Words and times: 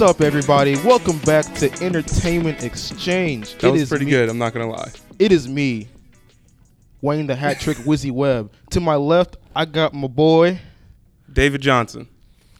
What's 0.00 0.12
up, 0.16 0.22
everybody? 0.22 0.76
Welcome 0.76 1.18
back 1.18 1.44
to 1.56 1.70
Entertainment 1.84 2.64
Exchange. 2.64 3.52
That 3.58 3.66
It 3.68 3.72
was 3.72 3.82
is 3.82 3.88
pretty 3.90 4.06
me- 4.06 4.12
good. 4.12 4.30
I'm 4.30 4.38
not 4.38 4.54
gonna 4.54 4.70
lie. 4.70 4.90
It 5.18 5.30
is 5.30 5.46
me, 5.46 5.88
Wayne 7.02 7.26
the 7.26 7.36
Hat 7.36 7.60
Trick 7.60 7.76
Wizzy 7.76 8.10
Webb. 8.10 8.50
To 8.70 8.80
my 8.80 8.94
left, 8.96 9.36
I 9.54 9.66
got 9.66 9.92
my 9.92 10.06
boy, 10.08 10.58
David 11.30 11.60
Johnson. 11.60 12.08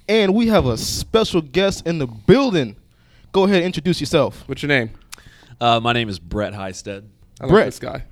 and 0.06 0.34
we 0.34 0.48
have 0.48 0.66
a 0.66 0.76
special 0.76 1.40
guest 1.40 1.86
in 1.86 1.96
the 1.96 2.06
building. 2.06 2.76
Go 3.32 3.44
ahead 3.44 3.56
and 3.56 3.64
introduce 3.64 4.00
yourself. 4.00 4.46
What's 4.46 4.62
your 4.62 4.68
name? 4.68 4.90
Uh, 5.58 5.80
my 5.80 5.94
name 5.94 6.10
is 6.10 6.18
Brett 6.18 6.52
Heisted. 6.52 7.04
I 7.40 7.44
like 7.44 7.52
Brett. 7.52 7.66
this 7.68 7.78
guy. 7.78 8.04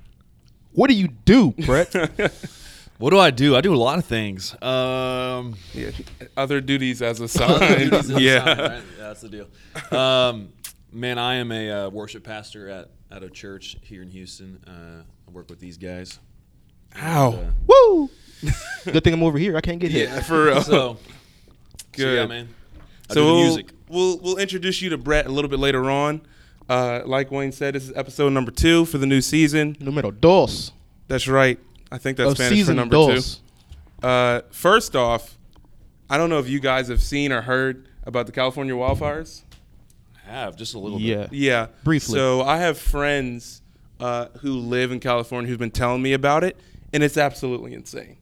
What 0.71 0.89
do 0.89 0.95
you 0.95 1.07
do, 1.25 1.51
Brett? 1.51 1.93
What 2.99 3.09
do 3.11 3.17
I 3.17 3.31
do? 3.31 3.55
I 3.55 3.61
do 3.61 3.73
a 3.73 3.77
lot 3.77 3.97
of 3.97 4.05
things. 4.05 4.53
Um, 4.61 5.55
Yeah. 5.73 5.91
Other 6.37 6.59
duties 6.61 7.01
as 7.01 7.19
a 7.21 7.27
duties 7.27 7.31
son. 7.33 7.93
as 7.93 8.09
a 8.11 8.21
yeah. 8.21 8.43
son, 8.45 8.57
right? 8.59 8.83
that's 8.97 9.21
the 9.21 9.29
deal. 9.29 9.97
Um, 9.97 10.49
man, 10.91 11.17
I 11.17 11.35
am 11.35 11.51
a 11.51 11.71
uh, 11.71 11.89
worship 11.89 12.23
pastor 12.25 12.69
at, 12.69 12.89
at 13.09 13.23
a 13.23 13.29
church 13.29 13.77
here 13.81 14.01
in 14.01 14.09
Houston. 14.09 14.61
Uh, 14.67 15.03
I 15.27 15.31
work 15.31 15.49
with 15.49 15.59
these 15.59 15.77
guys. 15.77 16.19
Ow. 17.01 17.31
And, 17.33 17.53
Woo! 17.67 18.09
Good 18.85 19.03
thing 19.03 19.13
I'm 19.13 19.23
over 19.23 19.37
here. 19.37 19.55
I 19.55 19.61
can't 19.61 19.79
get 19.79 19.91
hit. 19.91 20.09
Yeah, 20.09 20.19
for 20.23 20.45
real. 20.45 20.57
uh, 20.57 20.61
so, 20.63 20.71
so 20.71 20.97
Good. 21.93 22.15
yeah, 22.15 22.25
man. 22.25 22.49
I 23.09 23.13
So 23.13 23.21
do 23.21 23.25
we'll, 23.25 23.43
music. 23.45 23.69
we'll 23.87 24.17
we'll 24.19 24.37
introduce 24.37 24.81
you 24.81 24.89
to 24.89 24.97
Brett 24.97 25.25
a 25.25 25.29
little 25.29 25.49
bit 25.49 25.59
later 25.59 25.89
on. 25.89 26.21
Uh, 26.67 27.01
like 27.05 27.31
Wayne 27.31 27.51
said, 27.53 27.75
this 27.75 27.85
is 27.85 27.93
episode 27.95 28.29
number 28.33 28.51
two 28.51 28.85
for 28.85 28.97
the 28.97 29.07
new 29.07 29.21
season. 29.21 29.75
Numero 29.79 30.11
dos. 30.11 30.71
That's 31.07 31.27
right. 31.27 31.59
I 31.91 31.97
think 31.97 32.17
that's 32.17 32.31
Of 32.31 32.37
Spanish 32.37 32.51
for 32.51 32.55
season 32.55 32.75
number 32.75 32.93
dos. 32.95 33.41
two. 34.01 34.07
Uh, 34.07 34.41
first 34.51 34.95
off, 34.95 35.37
I 36.09 36.17
don't 36.17 36.29
know 36.29 36.39
if 36.39 36.47
you 36.49 36.59
guys 36.59 36.87
have 36.87 37.01
seen 37.01 37.31
or 37.31 37.41
heard 37.41 37.87
about 38.03 38.25
the 38.25 38.31
California 38.31 38.73
wildfires. 38.73 39.43
I 40.27 40.31
have 40.31 40.55
just 40.55 40.73
a 40.75 40.79
little 40.79 40.99
Yeah. 40.99 41.23
bit. 41.27 41.33
Yeah. 41.33 41.67
Briefly. 41.83 42.15
So 42.15 42.41
I 42.41 42.57
have 42.57 42.77
friends 42.77 43.61
uh, 43.99 44.27
who 44.41 44.53
live 44.53 44.91
in 44.91 44.99
California 44.99 45.49
who've 45.49 45.59
been 45.59 45.71
telling 45.71 46.01
me 46.01 46.13
about 46.13 46.43
it, 46.43 46.57
and 46.93 47.03
it's 47.03 47.17
absolutely 47.17 47.73
insane. 47.73 48.17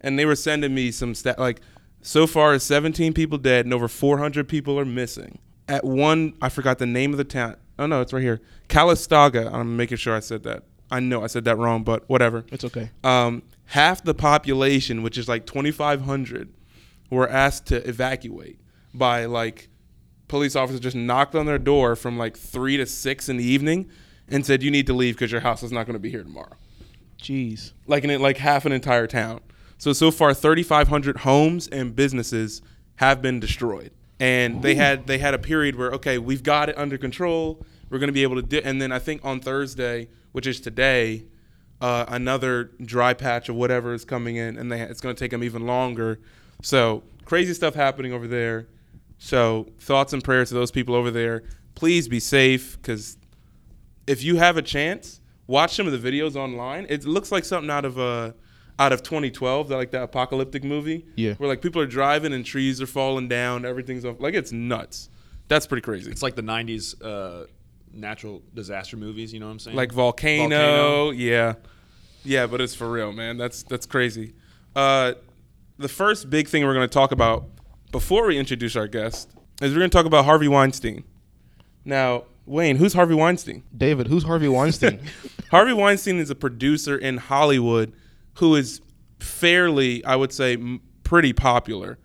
And 0.00 0.18
they 0.18 0.26
were 0.26 0.34
sending 0.36 0.74
me 0.74 0.90
some 0.90 1.14
stat 1.14 1.38
like 1.38 1.60
so 2.02 2.26
far 2.26 2.58
17 2.58 3.12
people 3.14 3.38
dead 3.38 3.64
and 3.64 3.72
over 3.72 3.88
400 3.88 4.46
people 4.48 4.78
are 4.78 4.84
missing. 4.84 5.38
At 5.68 5.84
one, 5.84 6.34
I 6.42 6.48
forgot 6.48 6.78
the 6.78 6.86
name 6.86 7.12
of 7.12 7.18
the 7.18 7.24
town. 7.24 7.56
Oh 7.78 7.86
no, 7.86 8.00
it's 8.00 8.12
right 8.12 8.22
here, 8.22 8.40
Calistoga. 8.68 9.48
I'm 9.52 9.76
making 9.76 9.96
sure 9.96 10.14
I 10.14 10.20
said 10.20 10.42
that. 10.42 10.64
I 10.92 11.00
know 11.00 11.24
I 11.24 11.26
said 11.26 11.44
that 11.46 11.56
wrong, 11.56 11.84
but 11.84 12.08
whatever. 12.08 12.44
It's 12.52 12.64
okay. 12.64 12.90
Um, 13.02 13.42
half 13.66 14.04
the 14.04 14.12
population, 14.12 15.02
which 15.02 15.16
is 15.16 15.26
like 15.26 15.46
2,500, 15.46 16.52
were 17.10 17.28
asked 17.28 17.66
to 17.68 17.76
evacuate 17.88 18.60
by 18.92 19.24
like 19.24 19.70
police 20.28 20.54
officers 20.54 20.80
just 20.80 20.94
knocked 20.94 21.34
on 21.34 21.46
their 21.46 21.58
door 21.58 21.96
from 21.96 22.18
like 22.18 22.36
three 22.36 22.76
to 22.76 22.84
six 22.84 23.30
in 23.30 23.38
the 23.38 23.44
evening 23.44 23.88
and 24.28 24.44
said 24.44 24.62
you 24.62 24.70
need 24.70 24.86
to 24.86 24.92
leave 24.92 25.14
because 25.14 25.32
your 25.32 25.40
house 25.40 25.62
is 25.62 25.72
not 25.72 25.86
going 25.86 25.94
to 25.94 26.00
be 26.00 26.10
here 26.10 26.22
tomorrow. 26.22 26.56
Jeez. 27.18 27.72
Like 27.86 28.04
in 28.04 28.10
it, 28.10 28.20
like 28.20 28.36
half 28.36 28.66
an 28.66 28.72
entire 28.72 29.06
town. 29.06 29.40
So 29.78 29.94
so 29.94 30.10
far, 30.10 30.34
3,500 30.34 31.18
homes 31.18 31.68
and 31.68 31.96
businesses 31.96 32.60
have 32.96 33.22
been 33.22 33.40
destroyed, 33.40 33.90
and 34.20 34.62
they 34.62 34.74
had 34.74 35.06
they 35.06 35.18
had 35.18 35.34
a 35.34 35.38
period 35.38 35.74
where 35.76 35.90
okay, 35.92 36.18
we've 36.18 36.42
got 36.42 36.68
it 36.68 36.76
under 36.78 36.98
control. 36.98 37.64
We're 37.90 37.98
going 37.98 38.08
to 38.08 38.12
be 38.12 38.22
able 38.22 38.36
to 38.36 38.42
do, 38.42 38.60
and 38.62 38.80
then 38.80 38.92
I 38.92 38.98
think 38.98 39.24
on 39.24 39.40
Thursday, 39.40 40.08
which 40.32 40.46
is 40.46 40.60
today, 40.60 41.24
uh, 41.80 42.04
another 42.08 42.70
dry 42.82 43.14
patch 43.14 43.48
of 43.48 43.56
whatever 43.56 43.94
is 43.94 44.04
coming 44.04 44.36
in, 44.36 44.56
and 44.58 44.70
they, 44.70 44.80
it's 44.80 45.00
going 45.00 45.14
to 45.14 45.18
take 45.18 45.30
them 45.30 45.44
even 45.44 45.66
longer. 45.66 46.20
So 46.62 47.02
crazy 47.24 47.54
stuff 47.54 47.74
happening 47.74 48.12
over 48.12 48.26
there. 48.26 48.68
So 49.18 49.68
thoughts 49.78 50.12
and 50.12 50.22
prayers 50.22 50.48
to 50.48 50.54
those 50.54 50.70
people 50.70 50.94
over 50.94 51.10
there. 51.10 51.44
Please 51.74 52.08
be 52.08 52.20
safe, 52.20 52.76
because 52.76 53.16
if 54.06 54.22
you 54.22 54.36
have 54.36 54.56
a 54.56 54.62
chance, 54.62 55.20
watch 55.46 55.74
some 55.74 55.86
of 55.86 56.00
the 56.00 56.10
videos 56.10 56.36
online. 56.36 56.86
It 56.88 57.04
looks 57.04 57.30
like 57.32 57.44
something 57.44 57.70
out 57.70 57.84
of 57.84 57.98
uh, 57.98 58.32
out 58.78 58.92
of 58.92 59.02
2012, 59.02 59.68
that 59.68 59.76
like 59.76 59.90
that 59.92 60.02
apocalyptic 60.02 60.64
movie. 60.64 61.06
Yeah. 61.16 61.34
Where 61.34 61.48
like 61.48 61.62
people 61.62 61.80
are 61.80 61.86
driving 61.86 62.32
and 62.32 62.44
trees 62.44 62.80
are 62.80 62.86
falling 62.86 63.28
down, 63.28 63.64
everything's 63.64 64.04
off. 64.04 64.20
Like 64.20 64.34
it's 64.34 64.52
nuts. 64.52 65.08
That's 65.48 65.66
pretty 65.66 65.82
crazy. 65.82 66.10
It's 66.10 66.22
like 66.22 66.34
the 66.34 66.42
90s 66.42 66.94
uh, 67.04 67.46
natural 67.92 68.42
disaster 68.54 68.96
movies, 68.96 69.32
you 69.32 69.40
know 69.40 69.46
what 69.46 69.52
I'm 69.52 69.58
saying? 69.58 69.76
like 69.76 69.92
volcano, 69.92 70.48
Volcano. 70.48 71.10
yeah. 71.10 71.54
Yeah 72.24 72.46
but 72.46 72.60
it's 72.60 72.74
for 72.74 72.90
real 72.90 73.12
man. 73.12 73.36
That's 73.36 73.62
that's 73.64 73.86
crazy. 73.86 74.34
Uh 74.76 75.14
the 75.78 75.88
first 75.88 76.30
big 76.30 76.48
thing 76.48 76.64
we're 76.64 76.74
going 76.74 76.88
to 76.88 76.92
talk 76.92 77.10
about 77.12 77.46
before 77.90 78.26
we 78.26 78.38
introduce 78.38 78.76
our 78.76 78.86
guest 78.86 79.30
is 79.60 79.72
we're 79.72 79.80
going 79.80 79.90
to 79.90 79.96
talk 79.96 80.06
about 80.06 80.24
harvey 80.24 80.48
weinstein. 80.48 81.04
Now 81.84 82.24
wayne 82.46 82.76
who's 82.76 82.92
harvey 82.94 83.14
weinstein? 83.14 83.62
David, 83.76 84.06
who's 84.08 84.24
Harvey 84.24 84.48
Weinstein? 84.48 85.00
harvey 85.50 85.72
weinstein 85.72 86.16
is 86.18 86.30
a 86.30 86.34
producer 86.34 86.96
in 86.96 87.16
hollywood 87.18 87.92
who 88.34 88.54
is 88.56 88.80
fairly 89.20 90.04
i 90.04 90.16
would 90.16 90.32
say 90.32 90.54
m- 90.54 90.80
pretty 91.04 91.32
popular. 91.32 91.98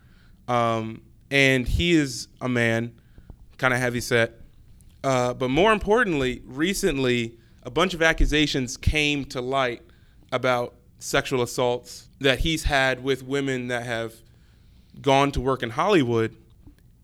Um, 0.48 1.02
and 1.30 1.68
he 1.68 1.92
is 1.94 2.28
a 2.42 2.48
man 2.50 2.94
kind 3.58 3.74
of 3.74 3.80
heavy 3.80 4.00
set 4.02 4.37
uh, 5.08 5.34
but 5.34 5.50
more 5.50 5.72
importantly, 5.72 6.42
recently, 6.46 7.38
a 7.64 7.72
bunch 7.72 7.94
of 7.94 8.02
accusations 8.02 8.76
came 8.76 9.24
to 9.24 9.40
light 9.40 9.82
about 10.34 10.76
sexual 11.00 11.42
assaults 11.42 12.10
that 12.20 12.40
he's 12.40 12.66
had 12.66 13.02
with 13.02 13.24
women 13.24 13.70
that 13.70 13.86
have 13.86 14.16
gone 15.02 15.32
to 15.32 15.40
work 15.40 15.64
in 15.64 15.70
Hollywood, 15.70 16.36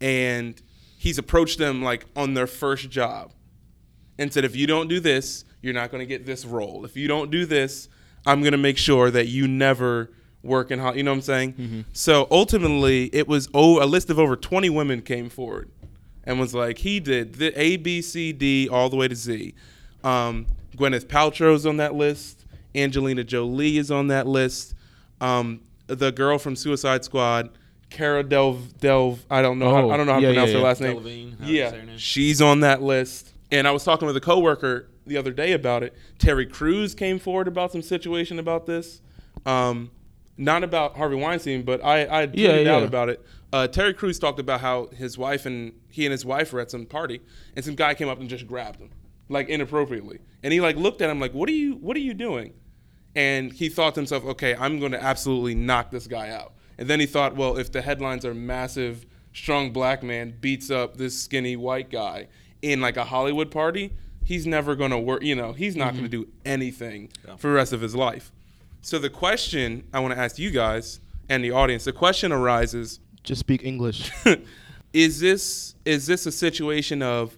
and 0.01 0.61
he's 0.97 1.17
approached 1.17 1.59
them 1.59 1.81
like 1.81 2.05
on 2.13 2.33
their 2.33 2.45
first 2.45 2.89
job 2.89 3.31
and 4.19 4.33
said, 4.33 4.43
if 4.43 4.53
you 4.53 4.67
don't 4.67 4.89
do 4.89 4.99
this, 4.99 5.45
you're 5.61 5.73
not 5.73 5.89
going 5.89 6.01
to 6.01 6.05
get 6.05 6.25
this 6.25 6.43
role. 6.43 6.83
If 6.83 6.97
you 6.97 7.07
don't 7.07 7.31
do 7.31 7.45
this, 7.45 7.87
I'm 8.25 8.41
going 8.41 8.51
to 8.51 8.57
make 8.57 8.77
sure 8.77 9.11
that 9.11 9.27
you 9.27 9.47
never 9.47 10.11
work 10.41 10.71
in 10.71 10.79
Hollywood. 10.79 10.97
You 10.97 11.03
know 11.03 11.11
what 11.11 11.17
I'm 11.19 11.21
saying? 11.21 11.85
So 11.93 12.27
ultimately, 12.29 13.05
it 13.13 13.29
was 13.29 13.47
oh, 13.53 13.81
a 13.81 13.87
list 13.87 14.09
of 14.09 14.19
over 14.19 14.35
20 14.35 14.69
women 14.71 15.01
came 15.01 15.29
forward 15.29 15.71
and 16.25 16.39
was 16.39 16.53
like, 16.53 16.79
he 16.79 17.00
did 17.00 17.35
the 17.35 17.59
A, 17.59 17.78
B, 17.78 18.01
C, 18.01 18.31
D, 18.31 18.69
all 18.69 18.89
the 18.89 18.95
way 18.95 19.07
to 19.07 19.16
Z. 19.16 19.53
Um, 20.03 20.47
Gwyneth 20.75 21.06
Paltrow's 21.06 21.66
on 21.66 21.78
that 21.78 21.95
list. 21.95 22.45
Angelina 22.75 23.23
Jolie 23.23 23.78
is 23.78 23.91
on 23.91 24.07
that 24.07 24.28
list. 24.28 24.73
Um, 25.22 25.62
the 25.88 26.12
girl 26.12 26.38
from 26.38 26.56
Suicide 26.56 27.03
Squad, 27.06 27.50
Cara 27.89 28.23
Del 28.23 28.53
Del. 28.79 29.19
I 29.29 29.41
don't 29.41 29.59
know. 29.59 29.67
Oh, 29.67 29.75
how, 29.75 29.89
I 29.91 29.97
don't 29.97 30.07
know 30.07 30.13
how 30.13 30.19
to 30.19 30.28
pronounce 30.28 30.47
yeah, 30.50 30.53
her 30.53 30.59
yeah. 30.59 30.66
last 30.66 30.81
name. 30.81 30.97
Delevingne, 30.97 31.39
how 31.39 31.45
do 31.45 31.51
yeah, 31.51 31.72
name? 31.72 31.97
she's 31.97 32.41
on 32.41 32.62
that 32.62 32.81
list. 32.81 33.33
And 33.51 33.67
I 33.67 33.72
was 33.72 33.83
talking 33.83 34.07
with 34.07 34.17
a 34.17 34.22
coworker 34.22 34.89
the 35.06 35.17
other 35.17 35.31
day 35.31 35.51
about 35.51 35.83
it. 35.83 35.95
Terry 36.17 36.45
Crews 36.45 36.95
came 36.95 37.19
forward 37.19 37.47
about 37.47 37.72
some 37.72 37.81
situation 37.83 38.39
about 38.39 38.66
this. 38.66 39.01
Um, 39.45 39.91
not 40.38 40.63
about 40.63 40.97
Harvey 40.97 41.16
Weinstein, 41.16 41.62
but 41.62 41.83
I, 41.83 42.23
I 42.23 42.28
tweeted 42.28 42.31
Yeah, 42.35 42.56
yeah. 42.56 42.75
out 42.75 42.83
about 42.83 43.09
it. 43.09 43.23
Uh, 43.53 43.67
Terry 43.67 43.93
Crews 43.93 44.17
talked 44.17 44.39
about 44.39 44.61
how 44.61 44.87
his 44.87 45.15
wife 45.15 45.45
and 45.45 45.73
he 45.87 46.07
and 46.07 46.11
his 46.11 46.25
wife 46.25 46.51
were 46.51 46.59
at 46.59 46.71
some 46.71 46.88
party, 46.88 47.21
and 47.55 47.63
some 47.63 47.75
guy 47.75 47.94
came 47.94 48.09
up 48.09 48.19
and 48.19 48.27
just 48.27 48.47
grabbed 48.47 48.79
him, 48.79 48.89
like 49.29 49.47
inappropriately. 49.47 50.19
And 50.41 50.51
he 50.51 50.59
like 50.59 50.75
looked 50.75 51.03
at 51.03 51.09
him 51.11 51.19
like, 51.19 51.35
"What 51.35 51.47
are 51.50 51.53
you? 51.53 51.75
What 51.75 51.95
are 51.95 52.00
you 52.01 52.15
doing?" 52.15 52.53
And 53.15 53.53
he 53.53 53.69
thought 53.69 53.94
to 53.94 54.00
himself, 54.00 54.25
"Okay, 54.25 54.55
I'm 54.55 54.79
going 54.79 54.91
to 54.94 55.01
absolutely 55.01 55.53
knock 55.53 55.91
this 55.91 56.07
guy 56.07 56.31
out." 56.31 56.53
And 56.79 56.89
then 56.89 57.00
he 57.00 57.05
thought, 57.05 57.35
"Well, 57.35 57.57
if 57.57 57.71
the 57.71 57.83
headlines 57.83 58.25
are 58.25 58.33
massive, 58.33 59.05
strong 59.33 59.71
black 59.71 60.01
man 60.01 60.33
beats 60.41 60.71
up 60.71 60.97
this 60.97 61.21
skinny 61.21 61.56
white 61.56 61.91
guy 61.91 62.29
in 62.63 62.81
like 62.81 62.97
a 62.97 63.06
Hollywood 63.06 63.51
party, 63.51 63.94
he's 64.23 64.47
never 64.47 64.75
going 64.75 64.89
to 64.89 64.97
work. 64.97 65.21
You 65.21 65.35
know, 65.35 65.53
he's 65.53 65.75
not 65.75 65.91
going 65.91 66.06
to 66.06 66.09
do 66.09 66.27
anything 66.44 67.11
for 67.38 67.49
the 67.49 67.53
rest 67.53 67.71
of 67.71 67.81
his 67.81 67.95
life." 67.95 68.31
So 68.81 68.97
the 68.97 69.11
question 69.11 69.83
I 69.94 69.99
want 69.99 70.15
to 70.15 70.19
ask 70.19 70.39
you 70.39 70.49
guys 70.49 71.01
and 71.29 71.44
the 71.44 71.51
audience, 71.51 71.83
the 71.83 71.94
question 71.94 72.31
arises: 72.31 72.99
Just 73.23 73.39
speak 73.39 73.63
English. 73.63 74.11
Is 74.93 75.19
this 75.19 75.73
is 75.85 76.05
this 76.05 76.27
a 76.27 76.31
situation 76.31 77.01
of 77.01 77.35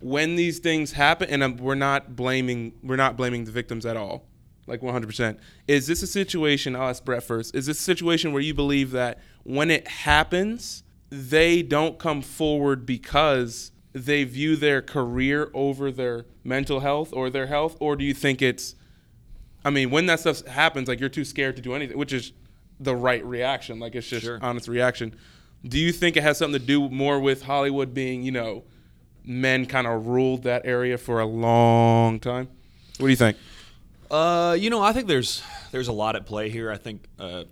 when 0.00 0.36
these 0.36 0.58
things 0.58 0.92
happen, 0.92 1.30
and 1.30 1.42
um, 1.42 1.56
we're 1.56 1.74
not 1.74 2.14
blaming 2.14 2.74
we're 2.82 2.96
not 2.96 3.16
blaming 3.16 3.44
the 3.44 3.50
victims 3.50 3.86
at 3.86 3.96
all, 3.96 4.26
like 4.66 4.82
100%. 4.82 5.38
Is 5.66 5.86
this 5.86 6.02
a 6.02 6.06
situation? 6.06 6.76
I'll 6.76 6.90
ask 6.90 7.02
Brett 7.02 7.22
first. 7.22 7.54
Is 7.54 7.64
this 7.64 7.78
a 7.78 7.82
situation 7.82 8.34
where 8.34 8.42
you 8.42 8.52
believe 8.52 8.90
that 8.90 9.18
when 9.44 9.70
it 9.70 9.88
happens, 9.88 10.82
they 11.08 11.62
don't 11.62 11.98
come 11.98 12.20
forward 12.20 12.84
because 12.84 13.72
they 13.94 14.24
view 14.24 14.56
their 14.56 14.82
career 14.82 15.50
over 15.54 15.90
their 15.90 16.26
mental 16.44 16.80
health 16.80 17.14
or 17.14 17.30
their 17.30 17.46
health, 17.46 17.78
or 17.80 17.96
do 17.96 18.04
you 18.04 18.12
think 18.12 18.42
it's 18.42 18.74
I 19.64 19.70
mean, 19.70 19.90
when 19.90 20.06
that 20.06 20.20
stuff 20.20 20.44
happens, 20.46 20.88
like 20.88 21.00
you're 21.00 21.08
too 21.08 21.24
scared 21.24 21.56
to 21.56 21.62
do 21.62 21.74
anything, 21.74 21.96
which 21.98 22.12
is 22.12 22.32
the 22.80 22.96
right 22.96 23.24
reaction. 23.24 23.78
Like 23.78 23.94
it's 23.94 24.08
just 24.08 24.24
Sure. 24.24 24.38
honest 24.42 24.66
reaction. 24.66 25.14
Do 25.62 25.78
you 25.78 25.92
think 25.92 26.16
it 26.16 26.22
has 26.22 26.38
something 26.38 26.58
to 26.58 26.66
do 26.66 26.88
more 26.88 27.20
with 27.20 27.42
Hollywood 27.42 27.92
being, 27.92 28.22
you 28.22 28.32
know, 28.32 28.64
men 29.24 29.66
kind 29.66 29.86
of 29.86 30.06
ruled 30.06 30.44
that 30.44 30.62
area 30.64 30.96
for 30.96 31.20
a 31.20 31.26
long 31.26 32.18
time? 32.18 32.48
What 32.98 33.06
do 33.06 33.10
you 33.10 33.16
think? 33.16 33.36
Uh, 34.10 34.56
you 34.58 34.70
know, 34.70 34.82
I 34.82 34.92
think 34.92 35.06
there's 35.06 35.42
there's 35.70 35.88
a 35.88 35.92
lot 35.92 36.16
at 36.16 36.26
play 36.26 36.48
here. 36.48 36.70
I 36.70 36.76
think 36.78 37.04
uh, 37.18 37.44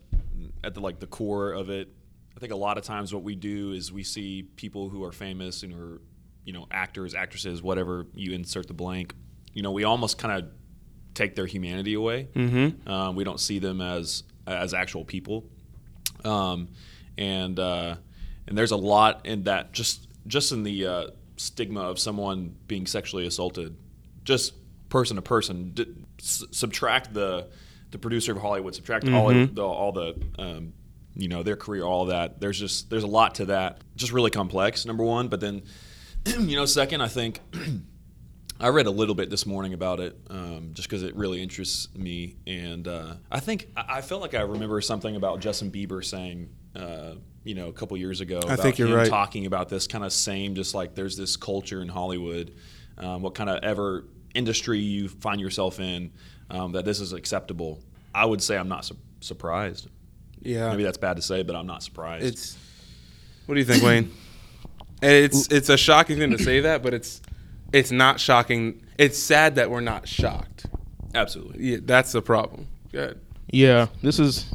at 0.64 0.74
the 0.74 0.80
like 0.80 0.98
the 0.98 1.06
core 1.06 1.52
of 1.52 1.70
it, 1.70 1.88
I 2.36 2.40
think 2.40 2.52
a 2.52 2.56
lot 2.56 2.78
of 2.78 2.84
times 2.84 3.12
what 3.12 3.22
we 3.22 3.34
do 3.34 3.72
is 3.72 3.92
we 3.92 4.02
see 4.02 4.44
people 4.56 4.88
who 4.88 5.04
are 5.04 5.12
famous 5.12 5.62
and 5.62 5.72
are, 5.74 6.00
you 6.44 6.52
know, 6.52 6.66
actors, 6.70 7.14
actresses, 7.14 7.62
whatever 7.62 8.06
you 8.14 8.32
insert 8.32 8.66
the 8.66 8.74
blank. 8.74 9.14
You 9.52 9.62
know, 9.62 9.70
we 9.72 9.84
almost 9.84 10.18
kind 10.18 10.42
of 10.42 10.50
take 11.14 11.34
their 11.36 11.46
humanity 11.46 11.94
away. 11.94 12.28
Mm-hmm. 12.34 12.88
Um, 12.88 13.14
we 13.16 13.24
don't 13.24 13.40
see 13.40 13.58
them 13.58 13.80
as 13.80 14.22
as 14.52 14.74
actual 14.74 15.04
people, 15.04 15.44
um, 16.24 16.68
and 17.16 17.58
uh, 17.58 17.96
and 18.46 18.56
there's 18.58 18.70
a 18.70 18.76
lot 18.76 19.26
in 19.26 19.44
that 19.44 19.72
just 19.72 20.06
just 20.26 20.52
in 20.52 20.62
the 20.62 20.86
uh, 20.86 21.06
stigma 21.36 21.80
of 21.80 21.98
someone 21.98 22.54
being 22.66 22.86
sexually 22.86 23.26
assaulted, 23.26 23.76
just 24.24 24.54
person 24.88 25.16
to 25.16 25.22
person. 25.22 25.70
D- 25.74 25.86
s- 26.18 26.44
subtract 26.50 27.14
the 27.14 27.48
the 27.90 27.98
producer 27.98 28.32
of 28.32 28.38
Hollywood, 28.38 28.74
subtract 28.74 29.08
all 29.08 29.28
the 29.28 29.62
all 29.64 29.92
the 29.92 30.14
um, 30.38 30.72
you 31.14 31.28
know 31.28 31.42
their 31.42 31.56
career, 31.56 31.84
all 31.84 32.06
that. 32.06 32.40
There's 32.40 32.58
just 32.58 32.90
there's 32.90 33.04
a 33.04 33.08
lot 33.08 33.36
to 33.36 33.46
that. 33.46 33.78
Just 33.96 34.12
really 34.12 34.30
complex. 34.30 34.84
Number 34.86 35.04
one, 35.04 35.28
but 35.28 35.40
then 35.40 35.62
you 36.26 36.56
know, 36.56 36.64
second, 36.66 37.00
I 37.00 37.08
think. 37.08 37.40
I 38.60 38.68
read 38.68 38.86
a 38.86 38.90
little 38.90 39.14
bit 39.14 39.30
this 39.30 39.46
morning 39.46 39.72
about 39.72 40.00
it, 40.00 40.16
um, 40.30 40.70
just 40.72 40.88
because 40.88 41.04
it 41.04 41.14
really 41.14 41.40
interests 41.40 41.88
me, 41.94 42.36
and 42.46 42.88
uh, 42.88 43.14
I 43.30 43.40
think 43.40 43.68
I 43.76 43.98
I 43.98 44.00
felt 44.00 44.20
like 44.20 44.34
I 44.34 44.40
remember 44.40 44.80
something 44.80 45.14
about 45.14 45.40
Justin 45.40 45.70
Bieber 45.70 46.04
saying, 46.04 46.48
uh, 46.74 47.14
you 47.44 47.54
know, 47.54 47.68
a 47.68 47.72
couple 47.72 47.96
years 47.96 48.20
ago. 48.20 48.38
about 48.38 48.58
think 48.58 48.78
you're 48.78 48.88
him 48.88 48.94
right. 48.94 49.08
Talking 49.08 49.46
about 49.46 49.68
this 49.68 49.86
kind 49.86 50.04
of 50.04 50.12
same, 50.12 50.54
just 50.54 50.74
like 50.74 50.94
there's 50.94 51.16
this 51.16 51.36
culture 51.36 51.80
in 51.80 51.88
Hollywood, 51.88 52.54
um, 52.98 53.22
what 53.22 53.34
kind 53.34 53.48
of 53.48 53.62
ever 53.62 54.04
industry 54.34 54.78
you 54.78 55.08
find 55.08 55.40
yourself 55.40 55.78
in, 55.78 56.12
um, 56.50 56.72
that 56.72 56.84
this 56.84 57.00
is 57.00 57.12
acceptable. 57.12 57.80
I 58.14 58.24
would 58.24 58.42
say 58.42 58.56
I'm 58.58 58.68
not 58.68 58.84
su- 58.84 58.96
surprised. 59.20 59.88
Yeah. 60.42 60.70
Maybe 60.70 60.82
that's 60.82 60.98
bad 60.98 61.16
to 61.16 61.22
say, 61.22 61.42
but 61.42 61.54
I'm 61.54 61.66
not 61.66 61.82
surprised. 61.82 62.24
It's. 62.26 62.56
What 63.46 63.54
do 63.54 63.60
you 63.60 63.66
think, 63.66 63.82
Wayne? 63.82 64.10
It's 65.00 65.46
it's 65.52 65.68
a 65.68 65.76
shocking 65.76 66.18
thing 66.18 66.32
to 66.32 66.42
say 66.42 66.58
that, 66.58 66.82
but 66.82 66.92
it's 66.92 67.22
it's 67.72 67.90
not 67.90 68.20
shocking. 68.20 68.82
It's 68.98 69.18
sad 69.18 69.56
that 69.56 69.70
we're 69.70 69.80
not 69.80 70.08
shocked. 70.08 70.66
absolutely. 71.14 71.64
Yeah, 71.64 71.78
that's 71.82 72.12
the 72.12 72.22
problem. 72.22 72.66
Good. 72.92 73.20
Yeah, 73.50 73.86
this 74.02 74.18
is 74.18 74.52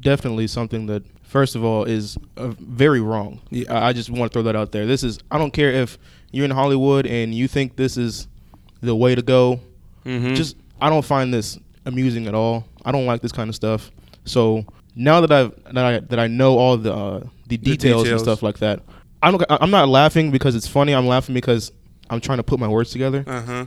definitely 0.00 0.46
something 0.46 0.86
that, 0.86 1.02
first 1.22 1.54
of 1.54 1.64
all, 1.64 1.84
is 1.84 2.16
uh, 2.36 2.48
very 2.58 3.00
wrong. 3.00 3.40
Yeah. 3.50 3.72
I 3.72 3.88
I 3.88 3.92
just 3.92 4.10
want 4.10 4.30
to 4.30 4.34
throw 4.34 4.42
that 4.44 4.56
out 4.56 4.72
there. 4.72 4.86
This 4.86 5.02
is, 5.02 5.18
I 5.30 5.38
don't 5.38 5.52
care 5.52 5.70
if 5.70 5.98
you're 6.32 6.44
in 6.44 6.50
Hollywood 6.50 7.06
and 7.06 7.34
you 7.34 7.48
think 7.48 7.76
this 7.76 7.96
is 7.96 8.26
the 8.80 8.96
way 8.96 9.14
to 9.14 9.22
go. 9.22 9.60
Mm-hmm. 10.04 10.34
Just, 10.34 10.56
I 10.80 10.88
don't 10.90 11.04
find 11.04 11.32
this 11.32 11.58
amusing 11.84 12.26
at 12.26 12.34
all. 12.34 12.64
I 12.84 12.92
don't 12.92 13.06
like 13.06 13.22
this 13.22 13.32
kind 13.32 13.48
of 13.48 13.54
stuff. 13.54 13.90
So 14.24 14.64
now 14.94 15.20
that 15.20 15.32
I've 15.32 15.74
that 15.74 15.84
I 15.84 15.98
that 16.00 16.18
I 16.18 16.26
know 16.26 16.58
all 16.58 16.76
the 16.76 16.92
uh, 16.92 17.20
the 17.46 17.56
details, 17.56 18.02
and 18.02 18.04
details. 18.04 18.22
stuff 18.22 18.42
like 18.42 18.58
that, 18.58 18.80
I 19.22 19.30
don't. 19.30 19.44
I'm 19.48 19.70
not 19.70 19.88
laughing 19.88 20.30
because 20.30 20.54
it's 20.54 20.66
funny. 20.66 20.94
I'm 20.94 21.06
laughing 21.06 21.34
because 21.34 21.72
I'm 22.12 22.20
trying 22.20 22.38
to 22.38 22.42
put 22.44 22.60
my 22.60 22.68
words 22.68 22.90
together 22.90 23.24
Uh 23.26 23.42
huh. 23.42 23.66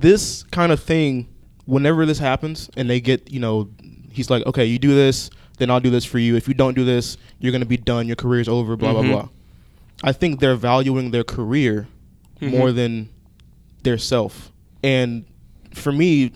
this 0.00 0.42
kind 0.44 0.72
of 0.72 0.80
thing, 0.82 1.28
whenever 1.66 2.06
this 2.06 2.18
happens 2.18 2.70
and 2.76 2.88
they 2.90 3.00
get, 3.00 3.30
you 3.30 3.40
know, 3.40 3.68
he's 4.10 4.30
like, 4.30 4.44
okay, 4.46 4.64
you 4.64 4.78
do 4.78 4.94
this, 4.94 5.30
then 5.58 5.70
I'll 5.70 5.80
do 5.80 5.90
this 5.90 6.04
for 6.04 6.18
you. 6.18 6.36
If 6.36 6.48
you 6.48 6.54
don't 6.54 6.74
do 6.74 6.84
this, 6.84 7.16
you're 7.38 7.52
going 7.52 7.60
to 7.62 7.66
be 7.68 7.76
done. 7.76 8.06
Your 8.06 8.16
career's 8.16 8.48
over, 8.48 8.76
blah, 8.76 8.90
Mhm. 8.94 9.02
blah, 9.02 9.02
blah. 9.22 9.28
I 10.02 10.12
think 10.12 10.40
they're 10.40 10.56
valuing 10.56 11.10
their 11.10 11.24
career 11.24 11.86
more 12.40 12.72
than 12.72 13.08
their 13.84 13.96
self. 13.98 14.52
And 14.82 15.24
for 15.72 15.92
me, 15.92 16.32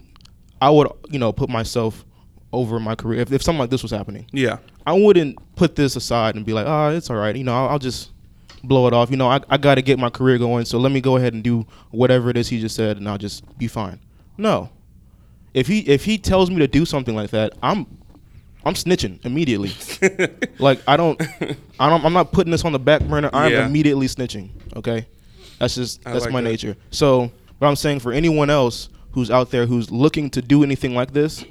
I 0.62 0.71
would, 0.71 0.89
you 1.11 1.19
know, 1.19 1.33
put 1.33 1.49
myself 1.51 2.05
over 2.53 2.81
my 2.81 2.94
career. 2.94 3.21
If, 3.21 3.33
if 3.33 3.43
something 3.43 3.59
like 3.61 3.71
this 3.71 3.83
was 3.83 3.91
happening, 3.93 4.27
Yeah. 4.33 4.59
I 4.87 4.93
wouldn't 4.93 5.37
put 5.56 5.77
this 5.77 5.97
aside 5.97 6.35
and 6.35 6.47
be 6.47 6.53
like, 6.55 6.67
oh, 6.67 6.91
it's 6.91 7.11
all 7.11 7.17
right. 7.17 7.37
You 7.37 7.44
know, 7.44 7.55
I'll, 7.55 7.69
I'll 7.71 7.79
just 7.79 8.11
blow 8.64 8.87
it 8.87 8.93
off. 8.94 9.10
You 9.10 9.16
know, 9.16 9.28
I, 9.28 9.40
I 9.49 9.56
got 9.56 9.76
to 9.76 9.82
get 9.82 9.99
my 9.99 10.10
career 10.10 10.38
going, 10.38 10.64
so 10.64 10.78
let 10.78 10.93
me 10.93 11.00
go 11.00 11.16
ahead 11.16 11.34
and 11.34 11.43
do 11.43 11.66
whatever 11.90 12.31
it 12.31 12.37
is 12.37 12.49
he 12.49 12.60
just 12.60 12.75
said, 12.76 12.96
and 12.96 13.08
I'll 13.08 13.19
just 13.19 13.58
be 13.58 13.66
fine. 13.69 14.00
No, 14.37 14.70
if 15.55 15.66
he 15.66 15.81
if 15.81 16.05
he 16.05 16.19
tells 16.19 16.50
me 16.50 16.58
to 16.58 16.69
do 16.69 16.84
something 16.84 17.14
like 17.16 17.31
that, 17.31 17.55
I'm 17.62 17.87
I'm 18.64 18.75
snitching 18.75 19.25
immediately. 19.25 19.70
like 20.58 20.81
I 20.87 20.96
don't, 20.96 21.20
I 21.81 21.88
don't, 21.88 22.05
I'm 22.05 22.12
not 22.12 22.32
putting 22.32 22.50
this 22.50 22.64
on 22.64 22.72
the 22.72 22.78
back 22.78 23.02
burner. 23.02 23.31
I'm 23.32 23.52
Yeah. 23.52 23.66
immediately 23.66 24.06
snitching. 24.06 24.50
Okay, 24.76 25.06
that's 25.58 25.75
just 25.75 26.02
that's 26.05 26.25
like 26.25 26.32
my 26.32 26.40
that. 26.40 26.49
nature. 26.49 26.76
So, 26.90 27.31
what 27.58 27.69
I'm 27.69 27.76
saying 27.76 28.00
for 28.00 28.12
anyone 28.12 28.50
else 28.50 28.88
who's 29.12 29.31
out 29.31 29.50
there 29.50 29.66
who's 29.66 29.90
looking 29.90 30.31
to 30.31 30.43
do 30.43 30.62
anything 30.62 30.94
like 30.94 31.12
this, 31.12 31.44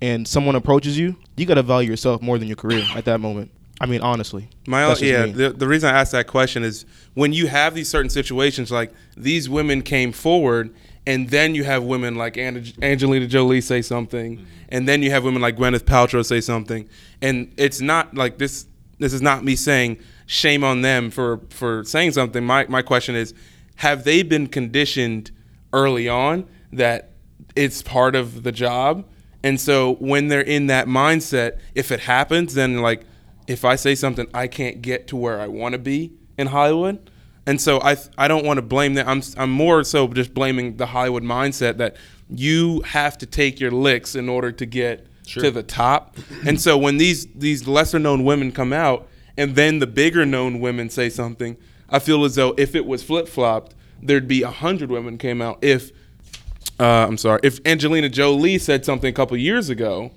and 0.00 0.26
someone 0.26 0.56
approaches 0.56 0.98
you, 0.98 1.16
you 1.36 1.46
got 1.46 1.54
to 1.54 1.62
value 1.62 1.90
yourself 1.90 2.22
more 2.22 2.38
than 2.38 2.48
your 2.48 2.56
career 2.56 2.84
at 2.96 3.04
that 3.04 3.20
moment. 3.20 3.50
I 3.82 3.86
mean, 3.86 4.00
honestly. 4.00 4.48
My 4.68 4.86
That's 4.86 5.00
just 5.00 5.10
yeah, 5.10 5.26
me. 5.26 5.32
the, 5.32 5.50
the 5.50 5.66
reason 5.66 5.92
I 5.92 5.98
asked 5.98 6.12
that 6.12 6.28
question 6.28 6.62
is 6.62 6.86
when 7.14 7.32
you 7.32 7.48
have 7.48 7.74
these 7.74 7.88
certain 7.88 8.10
situations, 8.10 8.70
like 8.70 8.92
these 9.16 9.50
women 9.50 9.82
came 9.82 10.12
forward, 10.12 10.72
and 11.04 11.28
then 11.30 11.56
you 11.56 11.64
have 11.64 11.82
women 11.82 12.14
like 12.14 12.38
Ange- 12.38 12.80
Angelina 12.80 13.26
Jolie 13.26 13.60
say 13.60 13.82
something, 13.82 14.36
mm-hmm. 14.36 14.46
and 14.68 14.88
then 14.88 15.02
you 15.02 15.10
have 15.10 15.24
women 15.24 15.42
like 15.42 15.56
Gwyneth 15.56 15.80
Paltrow 15.80 16.24
say 16.24 16.40
something, 16.40 16.88
and 17.20 17.52
it's 17.56 17.80
not 17.80 18.14
like 18.14 18.38
this. 18.38 18.66
This 19.00 19.12
is 19.12 19.20
not 19.20 19.42
me 19.42 19.56
saying 19.56 19.98
shame 20.26 20.62
on 20.62 20.82
them 20.82 21.10
for 21.10 21.40
for 21.50 21.82
saying 21.82 22.12
something. 22.12 22.44
My 22.44 22.66
my 22.68 22.82
question 22.82 23.16
is, 23.16 23.34
have 23.76 24.04
they 24.04 24.22
been 24.22 24.46
conditioned 24.46 25.32
early 25.72 26.08
on 26.08 26.46
that 26.72 27.10
it's 27.56 27.82
part 27.82 28.14
of 28.14 28.44
the 28.44 28.52
job? 28.52 29.04
And 29.42 29.60
so 29.60 29.94
when 29.94 30.28
they're 30.28 30.40
in 30.40 30.68
that 30.68 30.86
mindset, 30.86 31.58
if 31.74 31.90
it 31.90 31.98
happens, 31.98 32.54
then 32.54 32.80
like 32.80 33.04
if 33.46 33.64
I 33.64 33.76
say 33.76 33.94
something, 33.94 34.26
I 34.32 34.46
can't 34.46 34.82
get 34.82 35.08
to 35.08 35.16
where 35.16 35.40
I 35.40 35.46
want 35.46 35.72
to 35.72 35.78
be 35.78 36.12
in 36.38 36.48
Hollywood. 36.48 37.10
And 37.46 37.60
so 37.60 37.80
I 37.80 37.96
I 38.16 38.28
don't 38.28 38.44
want 38.44 38.58
to 38.58 38.62
blame 38.62 38.94
that. 38.94 39.08
I'm 39.08 39.22
I'm 39.36 39.50
more 39.50 39.82
so 39.84 40.06
just 40.08 40.32
blaming 40.32 40.76
the 40.76 40.86
Hollywood 40.86 41.24
mindset 41.24 41.78
that 41.78 41.96
you 42.28 42.80
have 42.82 43.18
to 43.18 43.26
take 43.26 43.58
your 43.60 43.72
licks 43.72 44.14
in 44.14 44.28
order 44.28 44.52
to 44.52 44.66
get 44.66 45.06
to 45.40 45.50
the 45.50 45.62
top. 45.62 46.16
And 46.46 46.60
so 46.60 46.78
when 46.78 46.98
these 46.98 47.26
these 47.34 47.66
lesser 47.66 47.98
known 47.98 48.24
women 48.24 48.52
come 48.52 48.72
out 48.72 49.08
and 49.36 49.56
then 49.56 49.80
the 49.80 49.86
bigger 49.86 50.24
known 50.24 50.60
women 50.60 50.88
say 50.88 51.08
something, 51.08 51.56
I 51.88 51.98
feel 51.98 52.24
as 52.24 52.36
though 52.36 52.54
if 52.56 52.74
it 52.74 52.86
was 52.86 53.02
flip 53.02 53.28
flopped, 53.28 53.74
there'd 54.00 54.28
be 54.28 54.42
a 54.42 54.50
hundred 54.50 54.90
women 54.90 55.18
came 55.18 55.42
out. 55.42 55.58
If 55.62 55.90
uh, 56.78 57.06
I'm 57.08 57.18
sorry, 57.18 57.40
if 57.42 57.60
Angelina 57.66 58.08
Jolie 58.08 58.58
said 58.58 58.84
something 58.84 59.10
a 59.10 59.12
couple 59.12 59.36
years 59.36 59.68
ago, 59.68 60.12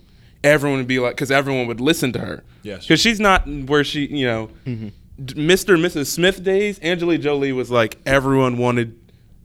everyone 0.46 0.78
would 0.80 0.88
be 0.88 1.00
like, 1.00 1.16
because 1.16 1.32
everyone 1.32 1.68
would 1.68 1.82
listen 1.82 2.14
to 2.14 2.20
her. 2.20 2.44
Yes. 2.64 2.84
Because 2.86 3.02
she's 3.02 3.20
not 3.20 3.48
where 3.48 3.84
she, 3.84 4.06
you 4.06 4.26
know, 4.26 4.50
mm-hmm. 4.66 4.90
d- 5.24 5.34
Mr. 5.34 5.74
and 5.74 5.84
Mrs. 5.84 6.08
Smith 6.08 6.44
days. 6.44 6.80
Angelina 6.82 7.22
Jolie 7.22 7.52
was 7.52 7.72
like 7.72 7.98
everyone 8.06 8.58
wanted, 8.58 8.98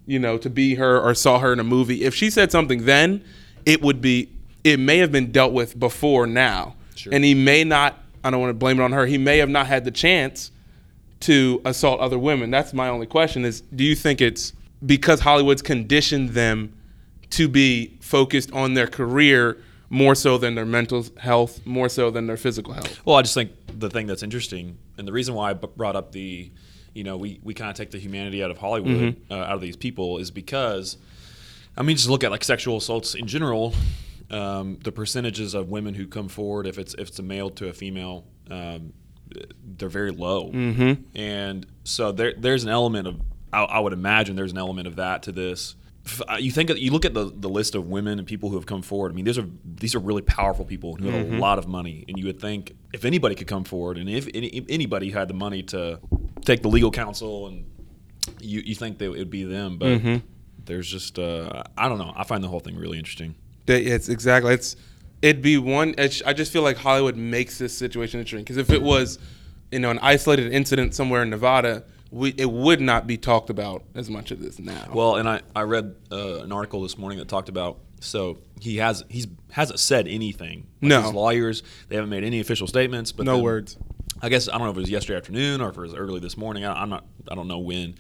you 0.07 0.19
know, 0.19 0.38
to 0.38 0.50
be 0.50 0.75
her 0.76 1.00
or 1.00 1.14
saw 1.14 1.38
her 1.38 1.52
in 1.52 1.59
a 1.59 1.64
movie. 1.64 2.04
If 2.04 2.14
she 2.14 2.30
said 2.30 2.52
something 2.52 2.85
then, 2.85 3.25
it 3.64 3.83
would 3.83 4.00
be, 4.00 4.30
it 4.62 4.78
may 4.78 4.99
have 4.99 5.11
been 5.11 5.33
dealt 5.33 5.52
with 5.52 5.78
before 5.78 6.26
now, 6.26 6.76
Sure. 6.95 7.14
and 7.14 7.25
he 7.25 7.35
may 7.35 7.64
not. 7.64 7.99
I 8.23 8.30
don't 8.30 8.40
want 8.40 8.50
to 8.50 8.54
blame 8.54 8.78
it 8.78 8.83
on 8.83 8.92
her. 8.92 9.07
He 9.07 9.16
may 9.16 9.38
have 9.38 9.49
not 9.49 9.66
had 9.66 9.87
the 9.87 9.90
chance 9.90 10.50
to 11.21 11.62
assault 11.64 12.00
other 12.00 12.19
women. 12.19 12.50
That's 12.50 12.75
my 12.75 12.88
only 12.88 13.07
question 13.07 13.47
is 13.47 13.62
do 13.62 13.85
you 13.85 13.95
think 13.95 14.21
it's 14.21 14.52
because 14.85 15.21
Hollywood's 15.21 15.62
conditioned 15.62 16.30
them 16.30 16.75
to 17.30 17.49
be 17.49 17.97
focused 18.00 18.52
on 18.52 18.75
their 18.75 18.87
career 18.87 19.57
more 19.90 20.14
so 20.14 20.38
than 20.38 20.54
their 20.54 20.64
mental 20.64 21.04
health, 21.18 21.66
more 21.66 21.88
so 21.88 22.11
than 22.11 22.26
their 22.26 22.37
physical 22.37 22.73
health? 22.73 23.04
Well, 23.04 23.16
I 23.16 23.23
just 23.23 23.35
think 23.35 23.50
the 23.78 23.90
thing 23.90 24.06
that's 24.06 24.23
interesting, 24.23 24.78
and 24.97 25.06
the 25.06 25.12
reason 25.12 25.35
why 25.35 25.50
I 25.50 25.52
b- 25.52 25.68
brought 25.76 25.97
up 25.97 26.12
the, 26.12 26.50
you 26.94 27.04
know, 27.04 27.16
we, 27.16 27.40
we 27.42 27.52
kind 27.52 27.70
of 27.70 27.76
take 27.76 27.90
the 27.90 27.99
humanity 27.99 28.42
out 28.42 28.50
of 28.50 28.59
Hollywood, 28.59 29.16
uh, 29.30 29.35
out 29.35 29.54
of 29.54 29.61
these 29.61 29.76
people, 29.76 30.18
is 30.18 30.30
because, 30.30 30.97
I 31.76 31.82
mean, 31.82 31.97
just 31.97 32.09
look 32.09 32.25
at 32.25 32.30
like 32.30 32.44
sexual 32.44 32.76
assaults 32.76 33.14
in 33.14 33.26
general. 33.26 33.75
Um, 34.30 34.78
the 34.85 34.92
percentages 34.92 35.54
of 35.54 35.70
women 35.70 35.94
who 35.94 36.06
come 36.06 36.28
forward, 36.28 36.68
if 36.68 36.78
it's 36.78 36.94
if 36.94 37.09
it's 37.09 37.18
a 37.18 37.23
male 37.23 37.50
to 37.50 37.66
a 37.66 37.73
female, 37.73 38.25
um, 38.49 38.92
they're 39.76 39.88
very 39.88 40.12
low, 40.12 40.52
mm-hmm. 40.52 41.02
and 41.18 41.66
so 41.82 42.12
there 42.12 42.35
there's 42.37 42.62
an 42.62 42.70
element 42.70 43.09
of 43.09 43.20
I, 43.52 43.64
I 43.64 43.80
would 43.80 43.92
imagine 43.92 44.37
there's 44.37 44.52
an 44.52 44.59
element 44.59 44.87
of 44.87 44.97
that 44.97 45.25
to 45.25 45.32
this. 45.32 45.75
Uh, 46.28 46.37
You 46.40 46.50
think 46.50 46.71
you 46.76 46.90
look 46.92 47.04
at 47.04 47.14
the, 47.14 47.30
the 47.35 47.49
list 47.49 47.75
of 47.75 47.87
women 47.88 48.19
and 48.19 48.26
people 48.26 48.49
who 48.49 48.57
have 48.57 48.66
come 48.66 48.83
forward. 48.83 49.12
I 49.12 49.14
mean, 49.14 49.25
these 49.25 49.38
are 49.38 49.47
these 49.64 49.95
are 49.95 49.99
really 49.99 50.23
powerful 50.23 50.64
people 50.64 50.97
who 50.97 51.09
have 51.11 51.33
a 51.33 51.37
lot 51.38 51.59
of 51.59 51.66
money, 51.69 52.04
and 52.09 52.19
you 52.19 52.26
would 52.26 52.40
think 52.40 52.75
if 52.92 53.04
anybody 53.04 53.35
could 53.35 53.47
come 53.47 53.64
forward, 53.64 53.99
and 53.99 54.09
if 54.09 54.26
any, 54.35 54.49
if 54.49 54.64
anybody 54.69 55.11
had 55.11 55.28
the 55.28 55.35
money 55.35 55.62
to 55.64 56.00
take 56.45 56.62
the 56.62 56.69
legal 56.69 56.90
counsel, 56.90 57.47
and 57.49 57.64
you 58.40 58.61
you 58.64 58.75
think 58.75 58.99
that 58.99 59.07
it 59.07 59.19
would 59.19 59.30
be 59.30 59.45
them, 59.45 59.78
but 59.78 60.00
there's 60.64 60.88
just 60.90 61.19
uh, 61.19 61.62
I 61.76 61.88
don't 61.88 61.99
know. 61.99 62.12
I 62.16 62.25
find 62.25 62.42
the 62.42 62.49
whole 62.49 62.61
thing 62.61 62.76
really 62.76 62.99
interesting. 62.99 63.35
That 63.66 63.83
it's 63.83 64.09
exactly 64.09 64.54
it's 64.54 64.76
it'd 65.23 65.42
be 65.42 65.59
one. 65.59 65.95
It's, 65.99 66.23
I 66.25 66.33
just 66.33 66.50
feel 66.52 66.62
like 66.62 66.78
Hollywood 66.78 67.16
makes 67.16 67.59
this 67.59 67.76
situation 67.76 68.21
interesting 68.21 68.45
because 68.45 68.57
if 68.57 68.71
it 68.71 68.83
was, 68.83 69.19
you 69.71 69.78
know, 69.80 69.90
an 69.90 69.99
isolated 70.00 70.50
incident 70.52 70.95
somewhere 70.95 71.23
in 71.23 71.28
Nevada, 71.30 71.85
we 72.11 72.31
it 72.37 72.50
would 72.50 72.81
not 72.81 73.07
be 73.07 73.17
talked 73.17 73.50
about 73.50 73.85
as 73.95 74.11
much 74.11 74.33
as 74.33 74.38
this 74.38 74.59
now. 74.59 74.88
Well, 74.93 75.17
and 75.17 75.29
I, 75.29 75.43
I 75.55 75.62
read 75.62 75.95
uh, 76.11 76.40
an 76.43 76.52
article 76.52 76.83
this 76.83 76.99
morning 76.99 77.19
that 77.19 77.29
talked 77.29 77.49
about 77.49 77.79
so 78.00 78.38
he 78.61 78.79
has 78.79 79.05
he's 79.09 79.26
hasn't 79.52 79.79
said 79.81 80.09
anything. 80.09 80.67
Like 80.81 80.88
No. 80.88 81.02
his 81.02 81.12
lawyers 81.12 81.62
they 81.88 81.97
haven't 81.97 82.11
made 82.11 82.25
any 82.25 82.40
official 82.40 82.67
statements. 82.67 83.12
But 83.12 83.26
no 83.26 83.35
then 83.37 83.45
words. 83.45 83.76
I 84.23 84.29
guess 84.29 84.49
I 84.49 84.52
don't 84.52 84.62
know 84.62 84.71
if 84.71 84.76
it 84.76 84.81
was 84.81 84.90
yesterday 84.90 85.17
afternoon 85.19 85.61
or 85.61 85.71
if 85.71 85.76
it 85.76 85.81
was 85.81 85.95
early 85.95 86.21
this 86.21 86.37
morning. 86.37 86.64
I, 86.64 86.83
I'm 86.83 86.88
not. 86.90 87.05
I 87.31 87.35
don't 87.35 87.49
know 87.49 87.59
when, 87.61 87.95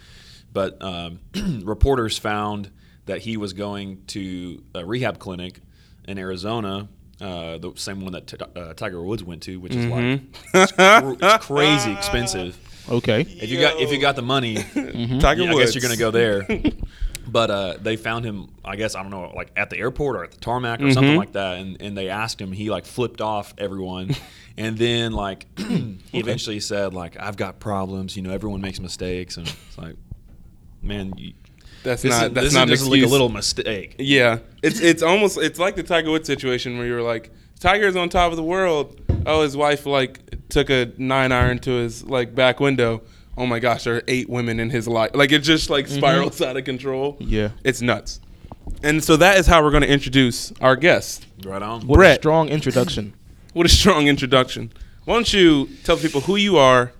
but 0.52 0.82
um, 0.82 1.20
reporters 1.62 2.18
found 2.18 2.70
that 3.06 3.20
he 3.20 3.36
was 3.36 3.52
going 3.52 4.02
to 4.08 4.62
a 4.74 4.84
rehab 4.84 5.18
clinic 5.18 5.60
in 6.06 6.18
Arizona, 6.18 6.88
uh, 7.20 7.58
the 7.58 7.72
same 7.76 8.00
one 8.02 8.12
that 8.12 8.26
t- 8.26 8.36
uh, 8.56 8.74
Tiger 8.74 9.02
Woods 9.02 9.22
went 9.24 9.42
to, 9.44 9.58
which 9.60 9.74
is 9.74 9.86
like 9.86 10.20
it's, 10.54 10.72
cr- 10.72 11.14
it's 11.24 11.46
crazy 11.46 11.92
expensive. 11.98 12.58
Okay. 12.90 13.20
If 13.22 13.50
you 13.50 13.60
got 13.60 13.80
if 13.80 13.92
you 13.92 13.98
got 14.00 14.16
the 14.16 14.22
money, 14.22 14.56
Tiger 15.20 15.42
yeah, 15.42 15.50
I 15.50 15.54
Woods. 15.54 15.66
guess 15.66 15.74
you're 15.74 15.82
gonna 15.82 15.96
go 15.96 16.10
there. 16.10 16.46
but 17.28 17.50
uh, 17.50 17.74
they 17.80 17.96
found 17.96 18.24
him, 18.24 18.48
I 18.64 18.74
guess 18.76 18.94
I 18.96 19.02
don't 19.02 19.10
know, 19.10 19.32
like 19.36 19.52
at 19.56 19.70
the 19.70 19.78
airport 19.78 20.16
or 20.16 20.24
at 20.24 20.32
the 20.32 20.38
tarmac 20.38 20.80
or 20.80 20.84
Mm-hmm. 20.84 20.92
something 20.94 21.16
like 21.16 21.32
that, 21.32 21.58
and, 21.58 21.80
and 21.80 21.96
they 21.96 22.08
asked 22.08 22.40
him. 22.40 22.50
He 22.52 22.70
like 22.70 22.86
flipped 22.86 23.20
off 23.20 23.54
everyone, 23.58 24.10
and 24.56 24.76
then 24.76 25.12
like 25.12 25.46
he 25.58 25.98
eventually 26.12 26.58
said 26.60 26.92
like 26.94 27.16
I've 27.20 27.36
got 27.36 27.60
problems. 27.60 28.16
You 28.16 28.22
know, 28.22 28.32
everyone 28.32 28.60
makes 28.60 28.80
mistakes, 28.80 29.36
and 29.36 29.46
it's 29.46 29.78
like, 29.78 29.94
man, 30.82 31.12
you, 31.16 31.34
That's 31.84 32.02
this 32.02 32.10
not 32.10 32.26
is, 32.28 32.32
that's 32.32 32.46
this 32.48 32.54
not 32.54 32.66
an 32.68 32.72
is 32.72 32.80
just 32.80 32.90
like 32.90 33.02
a 33.02 33.06
little 33.06 33.28
mistake. 33.28 33.96
Yeah, 34.00 34.40
it's 34.62 34.80
it's 34.80 35.02
almost 35.02 35.38
it's 35.38 35.58
like 35.60 35.76
the 35.76 35.84
Tiger 35.84 36.10
Woods 36.10 36.26
situation 36.26 36.76
where 36.78 36.86
you 36.86 36.94
were 36.94 37.02
like, 37.02 37.30
Tiger's 37.60 37.94
on 37.94 38.08
top 38.08 38.32
of 38.32 38.36
the 38.36 38.42
world. 38.42 39.00
Oh, 39.26 39.42
his 39.42 39.56
wife 39.56 39.86
like 39.86 40.48
took 40.48 40.70
a 40.70 40.92
nine 40.98 41.32
iron 41.32 41.58
to 41.60 41.70
his 41.70 42.04
like 42.04 42.34
back 42.34 42.60
window. 42.60 43.02
Oh 43.36 43.46
my 43.46 43.58
gosh, 43.58 43.84
there 43.84 43.96
are 43.96 44.02
eight 44.08 44.28
women 44.28 44.60
in 44.60 44.70
his 44.70 44.86
life. 44.86 45.12
Like 45.14 45.32
it 45.32 45.40
just 45.40 45.70
like 45.70 45.86
mm-hmm. 45.86 45.98
spirals 45.98 46.40
out 46.42 46.56
of 46.56 46.64
control. 46.64 47.16
Yeah. 47.20 47.50
it's 47.64 47.80
nuts. 47.80 48.20
And 48.82 49.02
so 49.02 49.16
that 49.16 49.38
is 49.38 49.46
how 49.46 49.62
we're 49.62 49.70
going 49.70 49.82
to 49.82 49.90
introduce 49.90 50.52
our 50.60 50.76
guest. 50.76 51.26
Right 51.44 51.62
on. 51.62 51.86
What 51.86 51.96
a 51.96 51.98
Brett. 51.98 52.20
strong 52.20 52.48
introduction. 52.48 53.14
What 53.52 53.66
a 53.66 53.68
strong 53.68 54.06
introduction. 54.06 54.72
Why 55.06 55.14
don't 55.14 55.32
you 55.32 55.68
tell 55.82 55.96
people 55.96 56.20
who 56.20 56.36
you 56.36 56.56
are, 56.56 56.92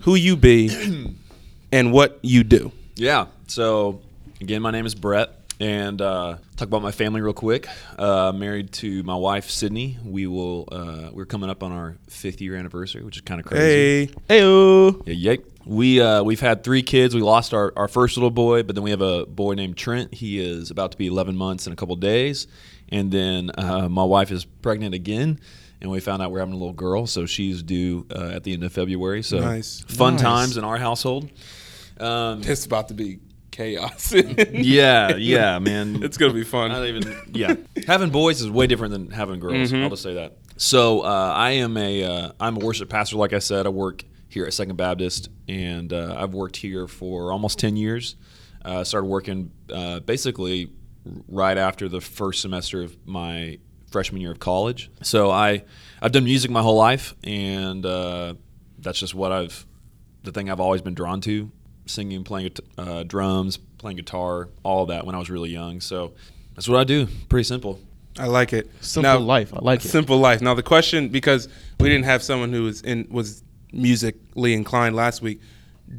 who 0.00 0.16
you 0.16 0.36
be, 0.36 1.16
and 1.72 1.92
what 1.92 2.18
you 2.20 2.42
do? 2.42 2.72
Yeah. 2.96 3.26
So 3.46 4.00
again, 4.40 4.60
my 4.60 4.72
name 4.72 4.86
is 4.86 4.96
Brett, 4.96 5.43
and 5.64 6.02
uh, 6.02 6.36
talk 6.56 6.68
about 6.68 6.82
my 6.82 6.90
family 6.90 7.22
real 7.22 7.32
quick. 7.32 7.66
Uh, 7.98 8.32
married 8.34 8.70
to 8.74 9.02
my 9.02 9.16
wife 9.16 9.48
Sydney. 9.48 9.96
We 10.04 10.26
will. 10.26 10.68
Uh, 10.70 11.08
we're 11.12 11.24
coming 11.24 11.48
up 11.48 11.62
on 11.62 11.72
our 11.72 11.96
fifth 12.08 12.42
year 12.42 12.54
anniversary, 12.56 13.02
which 13.02 13.16
is 13.16 13.22
kind 13.22 13.40
of 13.40 13.46
crazy. 13.46 14.12
Hey, 14.28 14.40
Heyo. 14.40 15.02
Yeah, 15.06 15.14
yay. 15.32 15.38
We 15.64 16.02
uh, 16.02 16.22
we've 16.22 16.40
had 16.40 16.62
three 16.64 16.82
kids. 16.82 17.14
We 17.14 17.22
lost 17.22 17.54
our, 17.54 17.72
our 17.76 17.88
first 17.88 18.18
little 18.18 18.30
boy, 18.30 18.62
but 18.62 18.74
then 18.74 18.84
we 18.84 18.90
have 18.90 19.00
a 19.00 19.24
boy 19.24 19.54
named 19.54 19.78
Trent. 19.78 20.12
He 20.12 20.38
is 20.38 20.70
about 20.70 20.92
to 20.92 20.98
be 20.98 21.06
11 21.06 21.34
months 21.36 21.66
in 21.66 21.72
a 21.72 21.76
couple 21.76 21.96
days, 21.96 22.46
and 22.90 23.10
then 23.10 23.50
uh, 23.56 23.88
my 23.88 24.04
wife 24.04 24.30
is 24.30 24.44
pregnant 24.44 24.94
again, 24.94 25.40
and 25.80 25.90
we 25.90 26.00
found 26.00 26.20
out 26.20 26.30
we're 26.30 26.40
having 26.40 26.52
a 26.52 26.58
little 26.58 26.74
girl, 26.74 27.06
so 27.06 27.24
she's 27.24 27.62
due 27.62 28.06
uh, 28.14 28.32
at 28.34 28.44
the 28.44 28.52
end 28.52 28.62
of 28.64 28.72
February. 28.74 29.22
So 29.22 29.40
Nice. 29.40 29.80
fun 29.88 30.14
Nice. 30.14 30.22
times 30.22 30.56
in 30.58 30.64
our 30.64 30.76
household. 30.76 31.30
Um, 31.98 32.42
it's 32.44 32.66
about 32.66 32.88
to 32.88 32.94
be 32.94 33.20
chaos. 33.54 34.12
yeah, 34.12 35.16
yeah, 35.16 35.58
man. 35.58 36.02
it's 36.02 36.18
gonna 36.18 36.34
be 36.34 36.44
fun. 36.44 36.72
I 36.72 36.74
don't 36.74 36.96
even. 36.96 37.16
Yeah, 37.32 37.54
having 37.86 38.10
boys 38.10 38.40
is 38.40 38.50
way 38.50 38.66
different 38.66 38.92
than 38.92 39.10
having 39.10 39.40
girls. 39.40 39.70
Mm-hmm. 39.70 39.84
I'll 39.84 39.90
just 39.90 40.02
say 40.02 40.14
that. 40.14 40.36
So 40.56 41.00
uh, 41.00 41.32
I 41.34 41.52
am 41.52 41.76
a 41.76 42.04
uh, 42.04 42.32
I'm 42.40 42.56
a 42.56 42.64
worship 42.64 42.88
pastor. 42.88 43.16
Like 43.16 43.32
I 43.32 43.38
said, 43.38 43.66
I 43.66 43.70
work 43.70 44.04
here 44.28 44.44
at 44.44 44.52
Second 44.52 44.76
Baptist, 44.76 45.30
and 45.48 45.92
uh, 45.92 46.16
I've 46.18 46.34
worked 46.34 46.56
here 46.56 46.86
for 46.88 47.32
almost 47.32 47.58
ten 47.58 47.76
years. 47.76 48.16
Uh, 48.64 48.82
started 48.82 49.06
working 49.06 49.52
uh, 49.72 50.00
basically 50.00 50.72
right 51.28 51.56
after 51.56 51.88
the 51.88 52.00
first 52.00 52.40
semester 52.40 52.82
of 52.82 52.96
my 53.06 53.58
freshman 53.90 54.20
year 54.20 54.32
of 54.32 54.40
college. 54.40 54.90
So 55.02 55.30
I 55.30 55.64
I've 56.02 56.12
done 56.12 56.24
music 56.24 56.50
my 56.50 56.62
whole 56.62 56.76
life, 56.76 57.14
and 57.22 57.86
uh, 57.86 58.34
that's 58.78 58.98
just 58.98 59.14
what 59.14 59.30
I've 59.30 59.64
the 60.24 60.32
thing 60.32 60.50
I've 60.50 60.60
always 60.60 60.82
been 60.82 60.94
drawn 60.94 61.20
to 61.22 61.52
singing, 61.86 62.24
playing 62.24 62.50
uh, 62.78 63.02
drums, 63.04 63.56
playing 63.78 63.96
guitar, 63.96 64.48
all 64.62 64.86
that 64.86 65.06
when 65.06 65.14
I 65.14 65.18
was 65.18 65.30
really 65.30 65.50
young. 65.50 65.80
So 65.80 66.12
that's 66.54 66.68
what 66.68 66.78
I 66.80 66.84
do. 66.84 67.06
Pretty 67.28 67.44
simple. 67.44 67.80
I 68.18 68.26
like 68.26 68.52
it. 68.52 68.70
Simple 68.80 69.20
life. 69.20 69.52
I 69.52 69.58
like 69.60 69.84
it. 69.84 69.88
Simple 69.88 70.18
life. 70.18 70.40
Now 70.40 70.54
the 70.54 70.62
question, 70.62 71.08
because 71.08 71.48
we 71.80 71.88
didn't 71.88 72.04
have 72.04 72.22
someone 72.22 72.52
who 72.52 72.62
was 72.62 72.80
in 72.82 73.06
was 73.10 73.42
musically 73.72 74.54
inclined 74.54 74.94
last 74.94 75.20
week, 75.20 75.40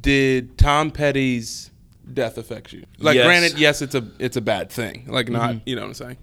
did 0.02 0.58
Tom 0.58 0.92
Petty's 0.92 1.72
death 2.14 2.38
affect 2.38 2.72
you? 2.72 2.86
Like, 3.00 3.16
Yes. 3.16 3.26
granted, 3.26 3.60
yes, 3.60 3.82
it's 3.82 3.96
a 3.96 4.08
it's 4.20 4.38
a 4.38 4.42
bad 4.42 4.70
thing. 4.72 5.06
Like, 5.08 5.28
not 5.30 5.68
you 5.68 5.76
know 5.76 5.82
what 5.82 5.88
I'm 5.90 5.94
saying? 5.94 6.18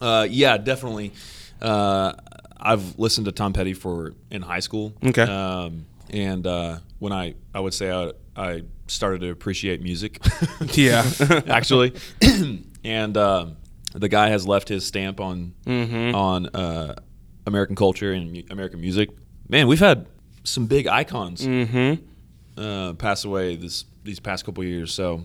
Uh, 0.00 0.26
yeah, 0.30 0.58
definitely. 0.58 1.12
Uh, 1.60 2.12
I've 2.60 2.98
listened 2.98 3.24
to 3.26 3.32
Tom 3.32 3.52
Petty 3.52 3.72
for 3.74 4.12
in 4.30 4.42
high 4.42 4.60
school. 4.60 4.92
Okay. 5.04 5.22
Um, 5.22 5.86
and 6.10 6.46
uh, 6.46 6.78
when 6.98 7.12
I, 7.12 7.34
I 7.54 7.60
would 7.60 7.74
say 7.74 7.90
I, 7.90 8.12
I 8.38 8.62
started 8.86 9.20
to 9.22 9.30
appreciate 9.30 9.82
music. 9.82 10.20
Yeah. 10.74 11.04
actually. 11.48 11.94
and 12.84 13.16
um, 13.16 13.56
the 13.94 14.08
guy 14.08 14.28
has 14.28 14.46
left 14.46 14.68
his 14.68 14.86
stamp 14.86 15.20
on 15.20 15.54
Mm-hmm. 15.66 16.14
on 16.14 16.46
uh, 16.54 16.94
American 17.46 17.74
culture 17.76 18.12
and 18.12 18.32
mu- 18.32 18.42
American 18.50 18.80
music. 18.80 19.10
Man, 19.48 19.66
we've 19.66 19.80
had 19.80 20.06
some 20.44 20.66
big 20.66 20.86
icons 20.86 21.44
Mm-hmm. 21.46 22.60
uh, 22.60 22.92
pass 22.94 23.24
away 23.24 23.56
this 23.56 23.84
these 24.04 24.20
past 24.20 24.44
couple 24.44 24.62
years. 24.64 24.92
So 24.94 25.24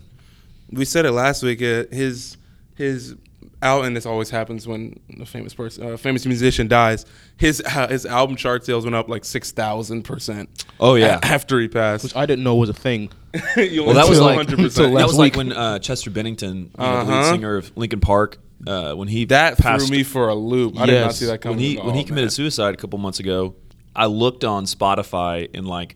We 0.72 0.86
said 0.86 1.05
it 1.05 1.12
last 1.12 1.43
week. 1.43 1.62
Uh, 1.62 1.84
his 1.91 2.38
his 2.75 3.15
out, 3.63 3.86
and 3.86 3.96
this 3.96 4.05
always 4.05 4.29
happens 4.29 4.67
when 4.67 5.00
a 5.20 5.25
famous 5.25 5.53
person, 5.53 5.86
a 5.93 5.98
famous 5.98 6.25
musician 6.25 6.67
dies. 6.67 7.05
His 7.38 7.62
uh, 7.65 7.88
his 7.88 8.05
album 8.05 8.36
chart 8.36 8.65
sales 8.65 8.84
went 8.84 8.96
up 8.96 9.10
like 9.10 9.25
six 9.25 9.51
thousand 9.51 10.03
percent. 10.03 10.65
Oh, 10.79 10.96
yeah. 10.96 11.20
after 11.24 11.60
he 11.60 11.67
passed. 11.67 12.03
Which 12.03 12.15
I 12.15 12.25
didn't 12.25 12.43
know 12.43 12.55
was 12.55 12.70
a 12.70 12.74
thing. 12.74 13.10
Well, 13.34 13.46
that 13.96 14.08
was 14.08 14.20
like- 14.20 14.36
hundred 14.36 14.60
until 14.60 14.65
percent. 14.65 14.88
that 14.93 15.00
last 15.00 15.08
was 15.08 15.17
like 15.17 15.36
when 15.36 15.51
uh, 15.51 15.79
Chester 15.79 16.12
Bennington, 16.12 16.55
you 16.58 16.70
know, 16.77 17.05
the 17.05 17.12
lead 17.12 17.20
Uh-huh. 17.20 17.32
singer 17.32 17.55
of 17.58 17.75
Linkin 17.75 18.00
Park, 18.00 18.38
uh, 18.67 18.93
when 18.93 19.08
he 19.08 19.25
That 19.25 19.58
passed, 19.58 19.88
threw 19.88 19.98
me 19.98 20.03
for 20.03 20.29
a 20.29 20.36
loop. 20.36 20.79
I 20.79 20.86
did 20.86 21.01
not 21.01 21.15
see 21.15 21.25
that 21.25 21.41
coming. 21.41 21.58
when 21.58 21.63
he 21.65 21.79
at 21.79 21.86
when 21.86 21.96
he 21.96 22.03
committed 22.03 22.25
man. 22.27 22.32
suicide 22.32 22.74
a 22.75 22.77
couple 22.77 23.00
months 23.00 23.20
ago. 23.20 23.55
I 23.96 24.05
looked 24.05 24.43
on 24.43 24.65
Spotify 24.65 25.50
and 25.53 25.65
like 25.67 25.96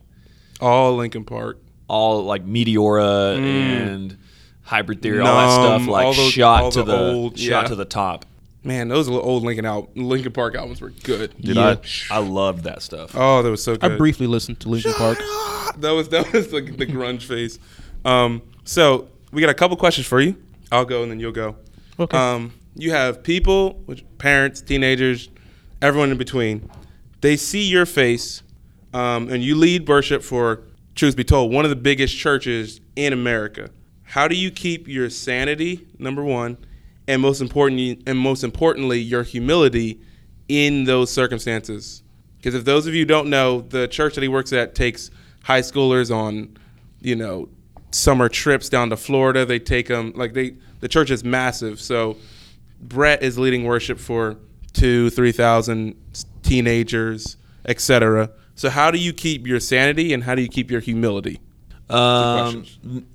all 0.60 0.96
Linkin 0.96 1.26
Park. 1.26 1.60
all 1.88 2.24
like 2.24 2.44
Meteora 2.46 3.38
and 3.38 4.18
Hybrid 4.68 5.02
Theory, 5.02 5.20
all 5.22 5.26
that 5.26 5.52
stuff. 5.54 5.82
Numb, 5.82 5.88
like 5.90 6.06
all 6.06 6.14
those- 6.14 6.32
shot 6.32 6.64
all 6.64 6.72
to 6.72 6.84
the 6.84 6.92
the 6.98 7.12
old- 7.14 7.40
shot 7.40 7.64
yeah. 7.64 7.68
to 7.70 7.76
the 7.76 7.86
top. 7.86 8.26
Man, 8.64 8.90
those 8.90 9.08
old 9.08 9.44
Linkin 9.44 9.66
al- 9.66 9.90
Linkin 9.96 10.34
Park 10.34 10.56
albums 10.56 10.82
were 10.82 10.90
good. 10.90 11.34
Dude, 11.40 11.56
Yeah. 11.56 11.78
I, 12.12 12.16
I 12.16 12.18
loved 12.20 12.66
that 12.66 12.82
stuff. 12.82 13.12
Oh, 13.16 13.42
that 13.42 13.50
was 13.50 13.64
so 13.64 13.78
good. 13.78 13.92
I 13.94 13.96
briefly 13.96 14.28
listened 14.28 14.60
to 14.62 14.70
Linkin 14.70 14.92
Park. 14.94 15.18
that 15.78 15.92
was 15.92 16.10
that 16.10 16.32
was 16.34 16.50
the, 16.50 16.60
the 16.62 16.86
grunge 16.86 17.24
face. 17.24 17.60
Um, 18.04 18.42
so 18.66 19.08
we 19.32 19.40
got 19.42 19.50
a 19.50 19.54
couple 19.54 19.78
questions 19.78 20.06
for 20.06 20.20
you. 20.20 20.36
I'll 20.72 20.84
go 20.86 21.02
and 21.02 21.10
then 21.10 21.20
you'll 21.20 21.32
go. 21.32 21.56
Okay. 21.98 22.18
Um, 22.18 22.54
you 22.76 22.92
have 22.92 23.24
people, 23.24 23.82
which 23.86 24.04
parents, 24.18 24.60
teenagers, 24.62 25.30
everyone 25.82 26.12
in 26.12 26.18
between. 26.18 26.70
They 27.22 27.38
see 27.38 27.64
your 27.68 27.86
face, 27.86 28.44
um, 28.94 29.30
and 29.30 29.42
you 29.44 29.56
lead 29.56 29.88
worship 29.88 30.22
for, 30.24 30.64
truth 30.94 31.16
be 31.16 31.24
told, 31.24 31.52
one 31.54 31.64
of 31.66 31.70
the 31.70 31.76
biggest 31.78 32.16
churches 32.18 32.82
in 32.98 33.14
America. 33.14 33.70
How 34.08 34.28
do 34.28 34.36
you 34.36 34.52
keep 34.52 34.88
your 34.88 35.10
sanity, 35.10 35.86
number 36.00 36.24
one, 36.24 36.58
and 37.08 37.22
most 37.22 37.42
importantly, 37.42 38.02
and 38.08 38.18
most 38.18 38.44
importantly, 38.44 39.00
your 39.00 39.24
humility 39.24 40.00
in 40.48 40.86
those 40.86 41.12
circumstances? 41.12 42.04
Because 42.38 42.56
if 42.56 42.64
those 42.64 42.88
of 42.88 42.96
you 42.96 43.04
don't 43.04 43.30
know, 43.30 43.62
the 43.62 43.88
church 43.88 44.16
that 44.16 44.22
he 44.22 44.30
works 44.30 44.54
at 44.54 44.76
takes 44.76 45.12
high 45.44 45.60
schoolers 45.60 46.16
on, 46.16 46.58
you 47.02 47.18
know, 47.18 47.50
summer 47.92 48.30
trips 48.30 48.70
down 48.70 48.90
to 48.92 48.98
Florida. 48.98 49.46
They 49.46 49.60
take 49.60 49.88
them 49.88 50.14
like 50.16 50.34
they. 50.34 50.56
The 50.80 50.88
church 50.88 51.12
is 51.12 51.24
massive, 51.24 51.82
so 51.82 52.16
Brett 52.80 53.24
is 53.24 53.38
leading 53.38 53.66
worship 53.66 54.00
for 54.00 54.38
two, 54.74 55.10
three 55.10 55.34
thousand 55.34 55.96
teenagers, 56.44 57.36
etc. 57.66 58.30
So 58.56 58.70
how 58.70 58.90
do 58.90 59.00
you 59.00 59.12
keep 59.12 59.46
your 59.46 59.60
sanity 59.60 60.14
and 60.14 60.24
how 60.24 60.34
do 60.36 60.42
you 60.42 60.48
keep 60.48 60.72
your 60.72 60.80
humility? 60.80 61.42
Um, 61.90 62.66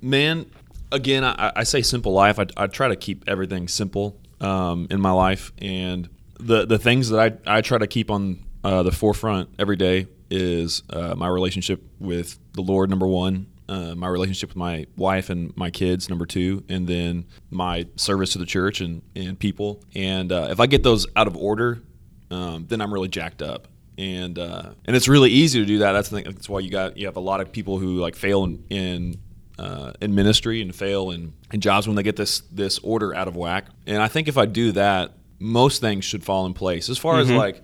man, 0.01 0.45
again, 0.93 1.23
I, 1.23 1.51
I 1.55 1.63
say 1.63 1.81
simple 1.81 2.13
life. 2.13 2.39
I, 2.39 2.45
I 2.55 2.67
try 2.67 2.87
to 2.87 2.95
keep 2.95 3.25
everything 3.27 3.67
simple 3.67 4.19
um, 4.39 4.87
in 4.89 5.01
my 5.01 5.11
life, 5.11 5.51
and 5.57 6.07
the 6.39 6.65
the 6.65 6.77
things 6.77 7.09
that 7.09 7.41
I, 7.47 7.57
I 7.57 7.61
try 7.61 7.77
to 7.77 7.87
keep 7.87 8.09
on 8.09 8.45
uh, 8.63 8.83
the 8.83 8.91
forefront 8.91 9.49
every 9.59 9.75
day 9.75 10.07
is 10.29 10.83
uh, 10.89 11.15
my 11.15 11.27
relationship 11.27 11.83
with 11.99 12.39
the 12.53 12.61
Lord, 12.61 12.89
number 12.89 13.07
one. 13.07 13.47
Uh, 13.69 13.95
my 13.95 14.07
relationship 14.07 14.49
with 14.49 14.57
my 14.57 14.85
wife 14.97 15.29
and 15.29 15.55
my 15.55 15.71
kids, 15.71 16.09
number 16.09 16.25
two, 16.25 16.63
and 16.67 16.85
then 16.85 17.25
my 17.49 17.87
service 17.95 18.33
to 18.33 18.37
the 18.37 18.45
church 18.45 18.81
and, 18.81 19.01
and 19.15 19.39
people. 19.39 19.81
And 19.95 20.33
uh, 20.33 20.49
if 20.51 20.59
I 20.59 20.67
get 20.67 20.83
those 20.83 21.07
out 21.15 21.27
of 21.27 21.37
order, 21.37 21.81
um, 22.29 22.65
then 22.67 22.81
I'm 22.81 22.93
really 22.93 23.07
jacked 23.07 23.41
up. 23.41 23.69
And 23.97 24.37
uh, 24.37 24.71
and 24.85 24.95
it's 24.95 25.07
really 25.07 25.29
easy 25.29 25.59
to 25.59 25.65
do 25.65 25.77
that. 25.79 25.93
That's 25.93 26.09
the. 26.09 26.23
That's 26.23 26.49
why 26.49 26.59
you 26.59 26.71
got 26.71 26.97
you 26.97 27.05
have 27.05 27.15
a 27.15 27.21
lot 27.21 27.39
of 27.39 27.51
people 27.51 27.77
who 27.77 27.99
like 27.99 28.15
fail 28.15 28.43
in 28.43 28.63
in, 28.69 29.21
uh, 29.59 29.93
in 30.01 30.15
ministry 30.15 30.61
and 30.61 30.73
fail 30.75 31.11
in, 31.11 31.33
in 31.51 31.61
jobs 31.61 31.87
when 31.87 31.95
they 31.95 32.03
get 32.03 32.15
this 32.15 32.41
this 32.51 32.79
order 32.79 33.15
out 33.15 33.27
of 33.27 33.35
whack. 33.35 33.67
And 33.85 34.01
I 34.01 34.07
think 34.07 34.27
if 34.27 34.37
I 34.37 34.45
do 34.45 34.71
that, 34.73 35.13
most 35.39 35.81
things 35.81 36.05
should 36.05 36.23
fall 36.23 36.45
in 36.45 36.53
place. 36.53 36.89
As 36.89 36.97
far 36.97 37.19
as 37.19 37.29
like 37.37 37.61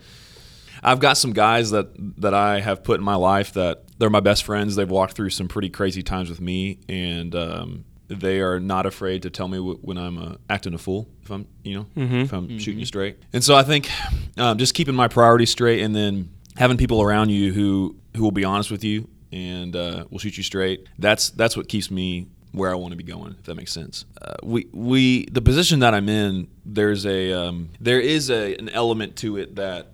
I've 0.84 1.00
got 1.00 1.17
some 1.17 1.34
guys 1.34 1.72
that 1.72 1.88
that 2.22 2.34
I 2.34 2.60
have 2.62 2.84
put 2.84 3.00
in 3.00 3.03
my 3.05 3.15
life 3.15 3.53
that 3.53 3.84
they're 3.98 4.10
my 4.10 4.19
best 4.22 4.43
friends. 4.43 4.75
They've 4.75 4.89
walked 4.89 5.13
through 5.13 5.31
some 5.31 5.48
pretty 5.48 5.69
crazy 5.69 6.03
times 6.03 6.29
with 6.29 6.39
me, 6.39 6.79
and 6.88 7.36
um, 7.36 7.86
they 8.08 8.39
are 8.39 8.60
not 8.60 8.86
afraid 8.86 9.24
to 9.24 9.29
tell 9.29 9.48
me 9.50 9.58
w- 9.58 9.77
when 9.81 9.98
I'm 9.98 10.17
uh, 10.17 10.36
acting 10.50 10.74
a 10.74 10.77
fool. 10.77 11.10
If 11.24 11.31
I'm, 11.31 11.48
you 11.63 11.75
know, 11.75 11.86
if 12.22 12.31
I'm 12.34 12.58
shooting 12.60 12.79
you 12.79 12.86
straight. 12.86 13.17
And 13.34 13.43
so 13.43 13.55
I 13.55 13.63
think 13.63 13.89
um, 14.38 14.58
just 14.58 14.74
keeping 14.74 14.96
my 14.96 15.08
priorities 15.10 15.50
straight, 15.50 15.81
and 15.81 15.93
then 15.96 16.29
having 16.55 16.77
people 16.77 17.01
around 17.01 17.29
you 17.29 17.51
who 17.51 17.96
who 18.15 18.24
will 18.24 18.31
be 18.31 18.46
honest 18.46 18.72
with 18.72 18.84
you 18.84 19.08
and 19.31 19.75
uh, 19.75 20.05
will 20.09 20.19
shoot 20.19 20.38
you 20.38 20.43
straight. 20.43 20.88
That's 20.98 21.29
that's 21.31 21.55
what 21.57 21.67
keeps 21.67 21.89
me 21.91 22.27
where 22.51 22.71
I 22.71 22.75
want 22.75 22.93
to 22.93 22.98
be 22.98 23.03
going. 23.03 23.36
If 23.39 23.43
that 23.43 23.55
makes 23.55 23.71
sense. 23.71 24.05
Uh, 24.21 24.33
we 24.43 24.67
we 24.74 25.25
the 25.25 25.41
position 25.41 25.79
that 25.79 25.93
I'm 25.93 26.09
in. 26.09 26.48
There's 26.65 27.05
a 27.05 27.31
um, 27.33 27.69
there 27.79 28.00
is 28.00 28.29
a 28.31 28.55
an 28.55 28.69
element 28.69 29.15
to 29.17 29.38
it 29.38 29.55
that 29.57 29.91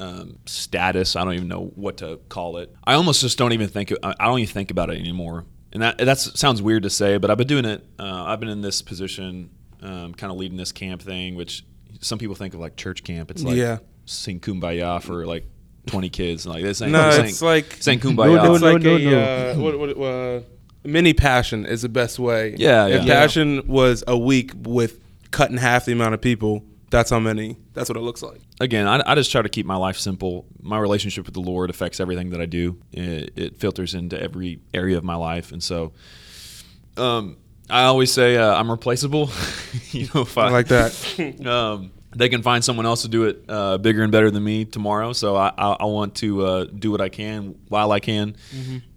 um, 0.00 0.38
status. 0.46 1.16
I 1.16 1.24
don't 1.24 1.34
even 1.34 1.48
know 1.48 1.72
what 1.74 1.96
to 1.98 2.18
call 2.28 2.58
it. 2.58 2.74
I 2.84 2.94
almost 2.94 3.20
just 3.22 3.38
don't 3.38 3.52
even 3.52 3.68
think. 3.68 3.92
I 4.02 4.14
I 4.20 4.26
don't 4.26 4.38
even 4.40 4.52
think 4.52 4.70
about 4.70 4.90
it 4.90 4.98
anymore. 4.98 5.44
And 5.72 5.82
that 5.82 5.98
that 5.98 6.18
sounds 6.18 6.62
weird 6.62 6.82
to 6.84 6.90
say, 6.90 7.16
but 7.16 7.30
I've 7.30 7.38
been 7.38 7.46
doing 7.48 7.64
it. 7.64 7.84
Uh, 7.98 8.24
I've 8.24 8.38
been 8.38 8.48
in 8.50 8.60
this 8.60 8.80
position, 8.82 9.50
um, 9.82 10.14
kind 10.14 10.30
of 10.30 10.36
leading 10.38 10.56
this 10.56 10.70
camp 10.72 11.02
thing, 11.02 11.34
which 11.34 11.64
some 12.00 12.18
people 12.18 12.34
think 12.36 12.54
of 12.54 12.60
like 12.60 12.76
church 12.76 13.02
camp. 13.02 13.30
It's 13.30 13.42
like 13.42 13.56
Yeah. 13.56 13.78
sing 14.04 14.38
kumbaya 14.40 15.02
for 15.02 15.26
like 15.26 15.46
20 15.86 16.08
kids. 16.10 16.46
Like 16.46 16.62
this 16.62 16.82
ain't, 16.82 16.92
No, 16.92 17.10
this 17.10 17.32
it's 17.32 17.42
like 17.42 17.76
this 17.76 17.88
ain't 17.88 18.02
kumbaya. 18.02 18.36
No, 18.36 18.54
it's 18.54 18.62
no, 18.62 18.72
like 18.72 18.82
no, 18.82 18.96
a 18.96 18.98
no. 18.98 19.20
Uh, 19.20 19.54
what, 19.56 19.96
what, 19.96 20.06
uh, 20.06 20.40
mini 20.84 21.14
passion 21.14 21.66
is 21.66 21.82
the 21.82 21.88
best 21.88 22.18
way. 22.18 22.54
Yeah, 22.58 22.86
If 22.86 23.04
yeah. 23.04 23.14
passion 23.14 23.66
was 23.66 24.04
a 24.06 24.16
week 24.16 24.52
with 24.56 25.00
cutting 25.30 25.56
half 25.56 25.84
the 25.84 25.92
amount 25.92 26.14
of 26.14 26.20
people, 26.20 26.64
that's 26.90 27.10
how 27.10 27.18
many. 27.18 27.56
That's 27.72 27.88
what 27.88 27.96
it 27.96 28.02
looks 28.02 28.22
like. 28.22 28.40
again, 28.60 28.86
I, 28.86 29.02
I 29.04 29.14
just 29.14 29.32
try 29.32 29.42
to 29.42 29.48
keep 29.48 29.66
my 29.66 29.76
life 29.76 29.98
simple. 29.98 30.46
My 30.62 30.78
relationship 30.78 31.26
with 31.26 31.34
the 31.34 31.40
Lord 31.40 31.70
affects 31.70 31.98
everything 31.98 32.30
that 32.30 32.40
I 32.40 32.46
do. 32.46 32.78
It, 32.92 33.32
it 33.36 33.56
filters 33.56 33.94
into 33.94 34.20
every 34.20 34.60
area 34.72 34.96
of 34.96 35.02
my 35.02 35.16
life, 35.16 35.50
and 35.50 35.62
so 35.62 35.92
um, 36.96 37.36
I 37.68 37.84
always 37.84 38.12
say 38.12 38.36
uh, 38.36 38.54
I'm 38.54 38.70
replaceable. 38.70 39.30
you 39.90 40.08
know, 40.14 40.22
if 40.22 40.38
I, 40.38 40.46
I 40.46 40.50
like 40.50 40.68
that. 40.68 41.40
um, 41.46 41.90
they 42.14 42.28
can 42.28 42.42
find 42.42 42.64
someone 42.64 42.86
else 42.86 43.02
to 43.02 43.08
do 43.08 43.24
it 43.24 43.44
uh, 43.48 43.78
bigger 43.78 44.02
and 44.02 44.12
better 44.12 44.30
than 44.30 44.42
me 44.44 44.64
tomorrow. 44.64 45.12
So 45.12 45.36
I, 45.36 45.52
I, 45.56 45.72
I 45.80 45.84
want 45.84 46.14
to 46.16 46.44
uh, 46.46 46.64
do 46.64 46.90
what 46.90 47.00
I 47.00 47.08
can 47.08 47.54
while 47.68 47.92
I 47.92 48.00
can 48.00 48.36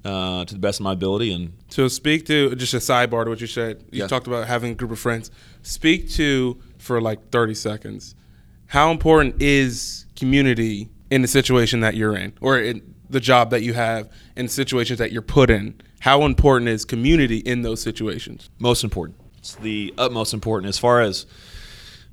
uh, 0.06 0.46
to 0.46 0.54
the 0.54 0.60
best 0.60 0.80
of 0.80 0.84
my 0.84 0.94
ability. 0.94 1.34
And 1.34 1.54
So 1.70 1.88
speak 1.88 2.26
to 2.28 2.56
just 2.56 2.74
a 2.74 2.78
sidebar 2.78 3.24
to 3.26 3.30
what 3.30 3.42
you 3.42 3.48
said. 3.48 3.84
You 3.92 4.02
Yeah. 4.02 4.08
talked 4.08 4.28
about 4.28 4.48
having 4.48 4.72
a 4.72 4.76
group 4.76 4.92
of 4.92 5.00
friends. 5.00 5.32
Speak 5.64 6.10
to 6.12 6.58
for 6.78 7.02
like 7.02 7.30
thirty 7.32 7.54
seconds. 7.56 8.16
How 8.68 8.92
important 8.92 9.42
is 9.42 10.06
community 10.16 10.90
in 11.10 11.22
the 11.22 11.28
situation 11.28 11.80
that 11.82 11.96
you're 11.96 12.16
in, 12.18 12.34
or 12.42 12.60
in 12.60 12.82
the 13.10 13.20
job 13.22 13.50
that 13.52 13.62
you 13.62 13.74
have, 13.74 14.10
in 14.36 14.48
situations 14.50 15.00
that 15.00 15.12
you're 15.12 15.22
put 15.22 15.50
in? 15.50 15.74
How 16.02 16.24
important 16.26 16.70
is 16.70 16.86
community 16.86 17.38
in 17.38 17.62
those 17.62 17.82
situations? 17.82 18.50
most 18.60 18.84
important. 18.84 19.18
It's 19.40 19.56
the 19.56 19.94
utmost 19.98 20.34
important 20.34 20.68
as 20.70 20.78
far 20.78 21.02
as 21.02 21.26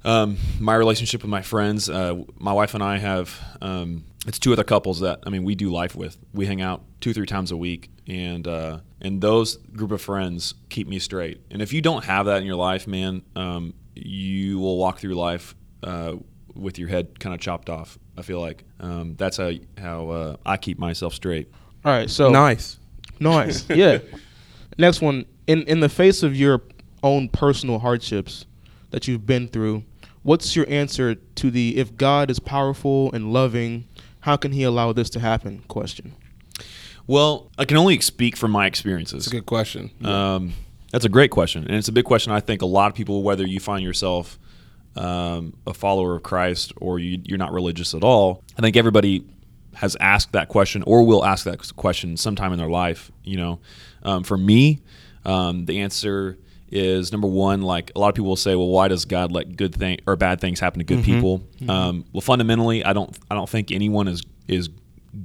um, 0.05 0.37
my 0.61 0.75
relationship 0.75 1.23
with 1.23 1.31
my 1.31 1.43
friends. 1.43 1.89
Uh, 1.89 2.23
my 2.39 2.53
wife 2.53 2.75
and 2.75 2.83
I 2.83 2.99
have 2.99 3.39
um, 3.61 4.05
it's 4.27 4.39
two 4.39 4.53
other 4.53 4.65
couples 4.65 5.01
that 5.01 5.21
I 5.27 5.31
mean 5.31 5.45
we 5.45 5.55
do 5.55 5.71
life 5.71 5.95
with. 5.95 6.17
We 6.33 6.47
hang 6.47 6.61
out 6.61 6.83
two 7.01 7.13
three 7.13 7.27
times 7.27 7.51
a 7.51 7.57
week, 7.57 7.91
and 8.07 8.47
uh, 8.47 8.81
and 9.01 9.21
those 9.21 9.57
group 9.57 9.93
of 9.93 10.01
friends 10.01 10.55
keep 10.69 10.89
me 10.89 10.99
straight. 10.99 11.41
And 11.51 11.61
if 11.61 11.73
you 11.73 11.81
don't 11.81 12.05
have 12.05 12.27
that 12.27 12.39
in 12.39 12.47
your 12.47 12.57
life, 12.57 12.87
man, 12.87 13.23
um, 13.37 13.75
you 13.95 14.59
will 14.59 14.79
walk 14.79 14.99
through 14.99 15.15
life 15.15 15.55
uh, 15.83 16.15
with 16.55 16.79
your 16.79 16.89
head 16.89 17.19
kind 17.21 17.35
of 17.35 17.41
chopped 17.41 17.69
off. 17.69 17.99
I 18.17 18.23
feel 18.23 18.41
like 18.41 18.65
um, 18.81 19.15
that's 19.17 19.37
how 19.37 19.53
how 19.79 20.09
uh, 20.11 20.37
I 20.47 20.57
keep 20.57 20.79
myself 20.79 21.15
straight. 21.15 21.51
All 21.85 21.93
right, 21.93 22.09
so 22.09 22.31
Nice. 22.31 22.79
Nice. 23.21 23.69
Yeah. 23.75 23.99
Next 24.79 25.01
one. 25.01 25.27
In 25.47 25.63
in 25.65 25.81
the 25.81 25.89
face 25.89 26.23
of 26.23 26.35
your 26.35 26.63
own 27.03 27.29
personal 27.29 27.79
hardships 27.79 28.47
that 28.91 29.07
you've 29.07 29.27
been 29.27 29.49
through, 29.49 29.85
what's 30.25 30.57
your 30.57 30.69
answer 30.69 31.15
to 31.15 31.51
the 31.51 31.77
if 31.77 31.97
God 31.97 32.31
is 32.31 32.41
powerful 32.41 33.13
and 33.13 33.33
loving, 33.33 33.87
how 34.21 34.37
can 34.37 34.51
he 34.51 34.65
allow 34.65 34.93
this 34.93 35.09
to 35.11 35.21
happen 35.21 35.63
question? 35.69 36.15
Well, 37.07 37.51
I 37.59 37.67
can 37.67 37.77
only 37.77 38.01
speak 38.01 38.37
from 38.37 38.51
my 38.51 38.67
experiences. 38.67 39.27
That's 39.27 39.33
a 39.33 39.37
good 39.37 39.47
question. 39.47 39.91
Um, 40.03 40.55
that's 40.91 41.05
a 41.05 41.11
great 41.11 41.31
question, 41.31 41.65
and 41.65 41.77
it's 41.77 41.89
a 41.89 41.93
big 41.93 42.05
question. 42.05 42.33
I 42.33 42.41
think 42.41 42.63
a 42.63 42.67
lot 42.67 42.91
of 42.91 42.95
people, 42.97 43.23
whether 43.23 43.47
you 43.47 43.61
find 43.61 43.85
yourself 43.85 44.39
um, 44.97 45.55
a 45.67 45.75
follower 45.75 46.17
of 46.17 46.23
Christ 46.23 46.73
or 46.77 46.99
you, 46.99 47.21
you're 47.25 47.39
not 47.39 47.53
religious 47.53 47.95
at 47.95 48.03
all, 48.03 48.43
I 48.57 48.63
think 48.63 48.77
everybody 48.77 49.25
has 49.75 49.97
asked 50.01 50.33
that 50.33 50.49
question 50.49 50.83
or 50.87 51.05
will 51.05 51.25
ask 51.25 51.45
that 51.45 51.77
question 51.77 52.17
sometime 52.17 52.53
in 52.53 52.59
their 52.59 52.69
life. 52.69 53.11
You 53.25 53.37
know, 53.37 53.61
um, 54.05 54.23
for 54.23 54.39
me, 54.39 54.81
um, 55.25 55.67
the 55.67 55.81
answer 55.81 56.39
is 56.75 57.13
number 57.13 57.29
one. 57.29 57.63
Like 57.63 57.93
a 57.97 57.99
lot 58.01 58.09
of 58.09 58.15
people 58.17 58.29
will 58.29 58.37
say, 58.37 58.55
well, 58.57 58.69
why 58.69 58.89
does 58.89 59.05
God 59.05 59.33
let 59.33 59.57
good 59.57 59.75
thing 59.75 59.99
or 60.07 60.17
bad 60.17 60.41
things 60.41 60.61
happen 60.61 60.81
to 60.81 60.85
good 60.85 60.99
people? 61.05 61.43
Um, 61.71 62.05
well, 62.13 62.21
fundamentally, 62.21 62.85
I 62.85 62.93
don't. 62.93 63.17
I 63.31 63.35
don't 63.35 63.49
think 63.49 63.71
anyone 63.71 64.09
is 64.09 64.23
is 64.49 64.69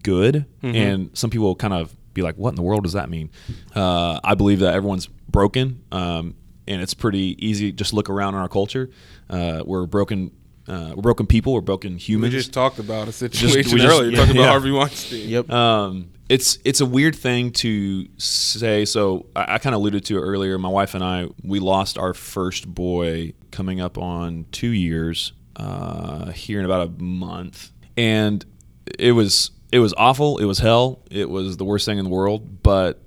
good, 0.03 0.45
and 0.75 1.09
some 1.17 1.29
people 1.29 1.55
kind 1.55 1.73
of 1.73 1.93
be 2.13 2.21
like, 2.21 2.35
"What 2.35 2.49
in 2.49 2.55
the 2.55 2.61
world 2.61 2.83
does 2.83 2.93
that 2.93 3.09
mean?" 3.09 3.29
Uh, 3.75 4.19
I 4.23 4.35
believe 4.35 4.59
that 4.59 4.73
everyone's 4.73 5.07
broken, 5.07 5.83
um, 5.91 6.35
and 6.67 6.81
it's 6.81 6.93
pretty 6.93 7.35
easy. 7.45 7.71
Just 7.71 7.93
look 7.93 8.09
around 8.09 8.35
in 8.35 8.39
our 8.41 8.47
culture. 8.49 8.89
Uh, 9.29 9.63
we're 9.65 9.85
broken. 9.87 10.31
Uh, 10.69 10.93
we're 10.95 11.01
broken 11.01 11.25
people. 11.25 11.53
We're 11.53 11.61
broken 11.61 11.97
humans. 11.97 12.33
we 12.33 12.39
just 12.39 12.53
talked 12.53 12.79
about 12.79 13.07
a 13.07 13.11
situation 13.11 13.63
just- 13.63 13.85
earlier. 13.85 14.11
yeah, 14.11 14.17
talking 14.17 14.35
about 14.35 14.43
yeah. 14.43 14.49
Harvey 14.49 14.71
Weinstein. 14.71 15.29
Yep. 15.29 15.49
um, 15.49 16.09
it's 16.29 16.59
it's 16.63 16.79
a 16.79 16.85
weird 16.85 17.15
thing 17.15 17.51
to 17.53 18.07
say. 18.17 18.85
So 18.85 19.25
I, 19.35 19.55
I 19.55 19.57
kind 19.57 19.73
of 19.73 19.81
alluded 19.81 20.05
to 20.05 20.17
it 20.17 20.21
earlier. 20.21 20.57
My 20.59 20.69
wife 20.69 20.93
and 20.93 21.03
I 21.03 21.27
we 21.43 21.59
lost 21.59 21.97
our 21.97 22.13
first 22.13 22.67
boy 22.67 23.33
coming 23.51 23.81
up 23.81 23.97
on 23.97 24.45
two 24.51 24.69
years 24.69 25.33
uh, 25.55 26.31
here 26.31 26.59
in 26.59 26.65
about 26.65 26.87
a 26.87 27.03
month, 27.03 27.71
and 27.97 28.45
it 28.99 29.13
was 29.13 29.49
it 29.71 29.79
was 29.79 29.93
awful. 29.97 30.37
It 30.37 30.45
was 30.45 30.59
hell. 30.59 31.01
It 31.09 31.29
was 31.29 31.57
the 31.57 31.65
worst 31.65 31.85
thing 31.85 31.97
in 31.97 32.03
the 32.03 32.11
world. 32.11 32.61
But 32.61 33.01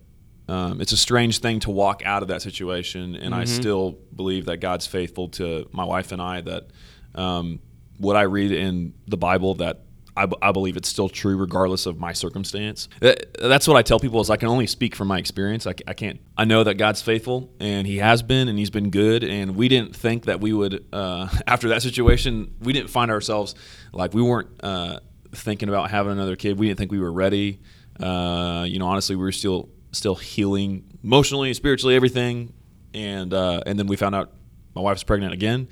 um, 0.48 0.80
it's 0.80 0.92
a 0.92 0.96
strange 0.96 1.38
thing 1.38 1.60
to 1.60 1.70
walk 1.70 2.02
out 2.04 2.22
of 2.22 2.28
that 2.28 2.42
situation, 2.42 3.14
and 3.14 3.34
I 3.34 3.44
still 3.44 3.98
believe 4.14 4.46
that 4.46 4.56
God's 4.56 4.86
faithful 4.86 5.28
to 5.30 5.68
my 5.70 5.84
wife 5.84 6.10
and 6.10 6.20
I. 6.20 6.40
That 6.40 6.68
um, 7.14 7.60
what 7.98 8.16
I 8.16 8.22
read 8.22 8.52
in 8.52 8.94
the 9.06 9.16
Bible 9.16 9.54
that 9.56 9.82
I, 10.14 10.26
b- 10.26 10.36
I 10.42 10.52
believe 10.52 10.76
it's 10.76 10.88
still 10.88 11.08
true 11.08 11.36
regardless 11.38 11.86
of 11.86 11.98
my 11.98 12.12
circumstance. 12.12 12.88
That- 13.00 13.34
That's 13.40 13.66
what 13.66 13.76
I 13.78 13.82
tell 13.82 13.98
people 13.98 14.20
is 14.20 14.28
I 14.28 14.36
can 14.36 14.48
only 14.48 14.66
speak 14.66 14.94
from 14.94 15.08
my 15.08 15.18
experience. 15.18 15.66
I 15.66 15.72
can't. 15.72 16.20
I 16.36 16.44
know 16.44 16.64
that 16.64 16.74
God's 16.74 17.00
faithful 17.00 17.50
and 17.60 17.86
He 17.86 17.96
has 17.98 18.22
been 18.22 18.48
and 18.48 18.58
He's 18.58 18.68
been 18.70 18.90
good. 18.90 19.24
And 19.24 19.56
we 19.56 19.68
didn't 19.68 19.96
think 19.96 20.24
that 20.26 20.40
we 20.40 20.52
would 20.52 20.84
uh, 20.92 21.28
after 21.46 21.68
that 21.70 21.80
situation. 21.82 22.54
We 22.60 22.72
didn't 22.74 22.90
find 22.90 23.10
ourselves 23.10 23.54
like 23.92 24.12
we 24.12 24.20
weren't 24.22 24.50
uh, 24.62 24.98
thinking 25.32 25.68
about 25.70 25.90
having 25.90 26.12
another 26.12 26.36
kid. 26.36 26.58
We 26.58 26.66
didn't 26.68 26.78
think 26.78 26.92
we 26.92 27.00
were 27.00 27.12
ready. 27.12 27.60
Uh, 27.98 28.64
you 28.68 28.78
know, 28.78 28.86
honestly, 28.88 29.16
we 29.16 29.22
were 29.22 29.32
still 29.32 29.68
still 29.92 30.14
healing 30.14 30.84
emotionally, 31.04 31.52
spiritually, 31.54 31.94
everything. 31.94 32.52
And 32.94 33.32
uh, 33.32 33.62
and 33.64 33.78
then 33.78 33.86
we 33.86 33.96
found 33.96 34.14
out 34.14 34.32
my 34.74 34.80
wife's 34.82 35.02
pregnant 35.04 35.32
again, 35.32 35.68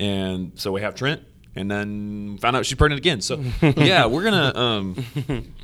and 0.00 0.52
so 0.54 0.72
we 0.72 0.80
have 0.80 0.94
Trent, 0.94 1.22
and 1.54 1.70
then 1.70 2.38
found 2.38 2.56
out 2.56 2.66
she's 2.66 2.76
pregnant 2.76 2.98
again. 2.98 3.20
So 3.20 3.42
yeah, 3.62 4.06
we're 4.06 4.24
gonna 4.24 4.52
um, 4.56 5.04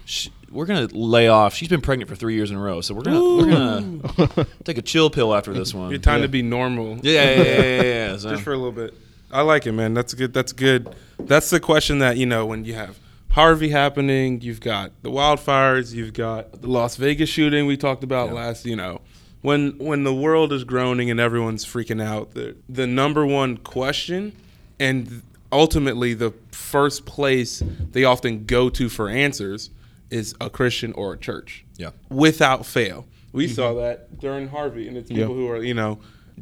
sh- 0.04 0.28
we're 0.50 0.66
gonna 0.66 0.86
lay 0.92 1.28
off. 1.28 1.54
She's 1.54 1.68
been 1.68 1.80
pregnant 1.80 2.08
for 2.08 2.16
three 2.16 2.34
years 2.34 2.50
in 2.50 2.56
a 2.56 2.60
row, 2.60 2.80
so 2.80 2.94
we're 2.94 3.02
gonna 3.02 4.00
we're 4.16 4.26
gonna 4.26 4.46
take 4.64 4.78
a 4.78 4.82
chill 4.82 5.10
pill 5.10 5.34
after 5.34 5.52
this 5.52 5.74
one. 5.74 5.90
Your 5.90 5.98
time 5.98 6.18
yeah. 6.18 6.26
to 6.26 6.28
be 6.28 6.42
normal. 6.42 6.98
Yeah, 7.02 7.22
yeah, 7.22 7.42
yeah, 7.42 7.42
yeah. 7.42 7.82
yeah. 7.82 8.16
So- 8.18 8.30
just 8.30 8.42
for 8.42 8.52
a 8.52 8.56
little 8.56 8.72
bit. 8.72 8.94
I 9.32 9.40
like 9.42 9.66
it, 9.66 9.72
man. 9.72 9.92
That's 9.92 10.14
good. 10.14 10.32
That's 10.32 10.52
good. 10.52 10.94
That's 11.18 11.50
the 11.50 11.58
question 11.58 11.98
that 11.98 12.16
you 12.16 12.26
know 12.26 12.46
when 12.46 12.64
you 12.64 12.74
have 12.74 12.98
Harvey 13.30 13.70
happening. 13.70 14.40
You've 14.40 14.60
got 14.60 14.92
the 15.02 15.10
wildfires. 15.10 15.92
You've 15.92 16.14
got 16.14 16.62
the 16.62 16.68
Las 16.68 16.96
Vegas 16.96 17.28
shooting 17.28 17.66
we 17.66 17.76
talked 17.76 18.04
about 18.04 18.32
last. 18.32 18.64
You 18.64 18.76
know, 18.76 19.00
when 19.42 19.78
when 19.78 20.04
the 20.04 20.14
world 20.14 20.52
is 20.52 20.64
groaning 20.64 21.10
and 21.10 21.20
everyone's 21.20 21.64
freaking 21.64 22.02
out, 22.02 22.34
the 22.34 22.56
the 22.68 22.86
number 22.86 23.24
one 23.24 23.56
question 23.56 24.32
and 24.78 25.22
ultimately 25.52 26.14
the 26.14 26.32
first 26.50 27.06
place 27.06 27.62
they 27.92 28.04
often 28.04 28.44
go 28.44 28.68
to 28.68 28.88
for 28.88 29.08
answers 29.08 29.70
is 30.10 30.34
a 30.40 30.50
Christian 30.50 30.92
or 30.92 31.14
a 31.14 31.18
church 31.18 31.64
yeah. 31.76 31.90
without 32.10 32.66
fail. 32.66 33.06
We 33.32 33.46
mm-hmm. 33.46 33.54
saw 33.54 33.74
that 33.74 34.18
during 34.18 34.48
Harvey, 34.48 34.88
and 34.88 34.96
it's 34.96 35.08
people 35.08 35.34
who 35.34 35.48
are 35.48 35.62
you 35.62 35.74
know 35.74 35.98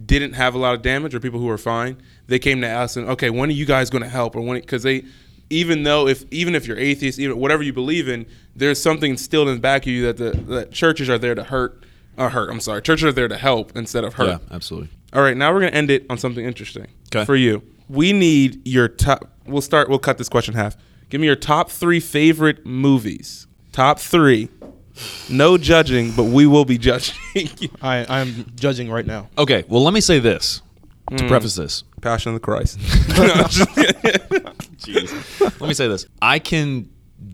didn't 0.07 0.33
have 0.33 0.55
a 0.55 0.59
lot 0.59 0.75
of 0.75 0.83
damage 0.83 1.15
or 1.15 1.21
people 1.21 1.41
who 1.41 1.49
are 1.49 1.59
fine. 1.59 1.97
They 2.27 2.39
came 2.39 2.61
to 2.63 2.69
us 2.69 2.97
and 2.97 3.09
okay, 3.11 3.31
when 3.31 3.49
are 3.51 3.53
you 3.53 3.67
guys 3.67 3.91
going 3.91 4.03
to 4.03 4.09
help? 4.09 4.35
Or 4.35 4.41
when 4.41 4.61
because 4.61 4.83
they 4.83 5.05
even 5.51 5.83
though 5.83 6.09
if 6.09 6.25
even 6.33 6.55
if 6.55 6.67
you're 6.67 6.79
atheist, 6.79 7.19
even 7.19 7.39
whatever 7.39 7.63
you 7.63 7.73
believe 7.73 8.09
in, 8.09 8.27
there's 8.57 8.81
something 8.81 9.13
instilled 9.13 9.49
in 9.49 9.55
the 9.55 9.61
back 9.61 9.83
of 9.83 9.89
you 9.89 10.11
that 10.11 10.17
the 10.17 10.31
that 10.55 10.73
churches 10.73 11.09
are 11.09 11.19
there 11.19 11.35
to 11.35 11.45
hurt 11.45 11.84
or 12.17 12.31
hurt. 12.31 12.51
I'm 12.51 12.61
sorry, 12.61 12.83
churches 12.83 13.05
are 13.05 13.13
there 13.13 13.29
to 13.29 13.37
help 13.37 13.77
instead 13.77 14.05
of 14.05 14.15
hurt. 14.15 14.29
Yeah, 14.29 14.39
absolutely. 14.51 14.91
All 15.13 15.23
right, 15.23 15.37
now 15.37 15.53
we're 15.53 15.61
gonna 15.61 15.73
end 15.73 15.91
it 15.91 16.07
on 16.11 16.19
something 16.19 16.45
interesting 16.45 16.87
'Kay. 17.11 17.25
for 17.25 17.37
you. 17.37 17.63
We 17.89 18.13
need 18.13 18.67
your 18.67 18.89
top. 18.89 19.31
We'll 19.47 19.63
start. 19.63 19.89
We'll 19.89 19.99
cut 19.99 20.19
this 20.19 20.29
question 20.29 20.55
in 20.55 20.61
half. 20.61 20.77
Give 21.11 21.21
me 21.21 21.27
your 21.27 21.37
top 21.37 21.71
three 21.71 22.01
favorite 22.01 22.65
movies. 22.65 23.47
Top 23.73 23.99
three. 23.99 24.49
No 25.29 25.59
judging, 25.59 26.13
but 26.13 26.25
we 26.25 26.47
will 26.47 26.65
be 26.65 26.79
judging. 26.89 27.17
I 27.83 28.07
I'm 28.09 28.47
judging 28.55 28.91
right 28.91 29.07
now. 29.07 29.29
Okay, 29.37 29.65
well, 29.69 29.83
let 29.83 29.93
me 29.93 30.01
say 30.01 30.19
this 30.19 30.63
to 31.11 31.25
hmm. 31.25 31.29
preface 31.29 31.55
this. 31.55 31.85
Passion 32.01 32.31
of 32.31 32.35
the 32.35 32.41
Christ. 32.41 32.79
Jeez. 34.79 35.61
Let 35.61 35.69
me 35.69 35.75
say 35.75 35.89
this. 35.89 36.07
I 36.21 36.39
can 36.39 36.89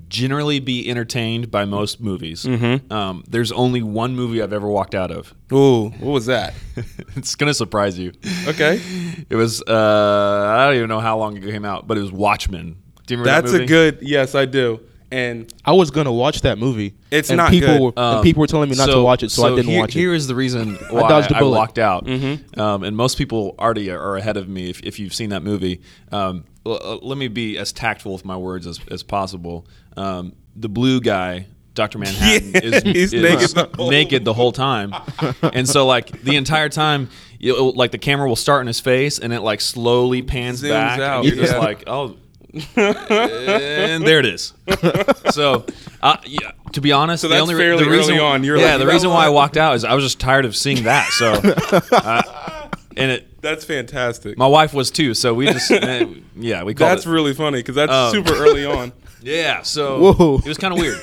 generally 0.09 0.61
be 0.61 0.89
entertained 0.91 1.51
by 1.51 1.65
most 1.65 2.01
movies. 2.01 2.45
Mm-hmm. 2.45 2.93
Um, 2.93 3.25
there's 3.29 3.53
only 3.53 3.83
one 3.83 4.15
movie 4.15 4.43
I've 4.43 4.53
ever 4.53 4.69
walked 4.69 4.95
out 4.95 5.11
of. 5.11 5.35
Ooh, 5.53 5.91
what 5.91 6.13
was 6.13 6.27
that? 6.27 6.55
it's 7.17 7.35
gonna 7.35 7.55
surprise 7.55 7.99
you. 7.99 8.13
Okay. 8.47 8.81
It 9.29 9.37
was 9.37 9.63
uh, 9.63 10.55
I 10.57 10.67
don't 10.67 10.77
even 10.77 10.89
know 10.89 11.01
how 11.01 11.19
long 11.19 11.37
ago 11.37 11.49
it 11.49 11.53
came 11.53 11.65
out, 11.65 11.87
but 11.87 11.97
it 11.97 12.01
was 12.01 12.13
Watchmen. 12.13 12.77
Do 13.07 13.15
you 13.15 13.21
remember 13.21 13.43
That's 13.43 13.53
that 13.53 13.63
a 13.63 13.67
good. 13.67 13.99
Yes, 14.03 14.35
I 14.35 14.45
do. 14.45 14.81
And 15.13 15.53
I 15.65 15.73
was 15.73 15.91
gonna 15.91 16.13
watch 16.13 16.43
that 16.43 16.59
movie. 16.59 16.95
It's 17.11 17.31
and 17.31 17.37
not 17.39 17.51
people 17.51 17.69
good. 17.69 17.81
Were, 17.97 18.03
Um, 18.03 18.15
and 18.17 18.23
people 18.25 18.41
were 18.43 18.47
telling 18.47 18.71
me 18.71 18.77
not 18.77 18.87
to 18.91 19.03
watch 19.03 19.23
it, 19.25 19.31
so, 19.31 19.45
I 19.45 19.51
didn't 19.57 19.67
here- 19.71 19.81
watch 19.81 19.97
it. 19.97 19.99
Here 19.99 20.15
is 20.15 20.27
the 20.29 20.35
reason 20.37 20.75
why 20.91 21.03
I, 21.03 21.09
dodged 21.09 21.33
a 21.33 21.39
bullet. 21.39 21.57
walked 21.57 21.79
out. 21.81 22.07
Mm-hmm. 22.07 22.61
Um, 22.61 22.85
and 22.85 22.97
most 22.97 23.19
people 23.19 23.55
already 23.59 23.91
are 23.91 24.17
ahead 24.17 24.37
of 24.37 24.49
me 24.49 24.71
if, 24.71 24.81
if 24.85 24.99
you've 25.01 25.13
seen 25.15 25.31
that 25.31 25.43
movie. 25.43 25.81
Um, 26.13 26.45
l- 26.65 27.01
let 27.03 27.19
me 27.19 27.27
be 27.29 27.59
as 27.59 27.73
tactful 27.73 28.13
with 28.13 28.25
my 28.25 28.37
words 28.37 28.67
as, 28.69 28.79
as 28.91 29.03
possible. 29.03 29.67
Um, 29.97 30.35
the 30.55 30.69
blue 30.69 31.01
guy, 31.01 31.47
Dr. 31.75 31.99
Manhattan, 31.99 32.53
Yeah, 32.53 32.61
is, 32.63 32.83
he's 32.85 33.13
is 33.13 33.23
naked 33.23 33.51
the 33.51 33.69
whole- 33.77 33.91
naked 33.91 34.25
the 34.25 34.33
whole 34.35 34.53
time. 34.53 34.95
and 35.43 35.69
so, 35.69 35.87
like, 35.87 36.23
the 36.23 36.37
entire 36.37 36.69
time, 36.69 37.09
you 37.41 37.53
know, 37.57 37.69
like, 37.71 37.91
the 37.91 37.99
camera 37.99 38.29
will 38.29 38.37
start 38.37 38.61
in 38.61 38.69
his 38.69 38.79
face 38.79 39.19
and 39.19 39.33
it, 39.33 39.41
like, 39.41 39.61
slowly 39.61 40.23
pans 40.23 40.63
Zooms 40.63 40.71
back. 40.71 41.01
out, 41.01 41.25
and 41.25 41.35
you're 41.35 41.45
just 41.45 41.59
like, 41.59 41.83
oh. 41.89 42.17
And 42.77 44.05
there 44.07 44.19
it 44.21 44.27
is. 44.27 44.53
So, 45.31 45.65
uh, 46.03 46.17
yeah, 46.27 46.51
to 46.73 46.81
be 46.81 46.91
honest, 46.91 47.21
So 47.23 47.29
the 47.29 47.35
that's 47.35 47.43
only 47.43 47.55
fairly 47.55 47.85
the 47.85 47.91
reason, 47.91 48.15
early 48.17 48.21
on. 48.25 48.43
You're 48.43 48.57
yeah, 48.57 48.71
like, 48.73 48.81
the 48.81 48.87
reason 48.89 49.11
why 49.11 49.27
I 49.27 49.29
walked 49.29 49.57
out 49.57 49.77
is 49.77 49.85
I 49.85 49.95
was 49.95 50.03
just 50.03 50.19
tired 50.19 50.45
of 50.45 50.57
seeing 50.57 50.83
that. 50.85 51.09
So, 51.13 51.33
uh, 51.97 52.69
and 52.97 53.13
it, 53.13 53.41
that's 53.41 53.65
fantastic. 53.65 54.37
my 54.37 54.47
wife 54.49 54.75
was 54.75 54.91
too. 54.91 55.15
So 55.15 55.35
we 55.35 55.47
just, 55.47 55.71
uh, 55.71 56.07
yeah, 56.37 56.65
we 56.65 56.75
called 56.75 56.91
That's 56.91 57.07
it. 57.07 57.11
really 57.11 57.33
funny 57.33 57.59
because 57.61 57.77
that's 57.77 57.93
Um, 57.93 58.13
super 58.13 58.35
early 58.35 58.65
on. 58.67 58.93
yeah. 59.23 59.63
So 59.63 60.13
Whoa. 60.13 60.39
it 60.39 60.47
was 60.49 60.59
kind 60.59 60.75
of 60.75 60.81
weird. 60.81 60.99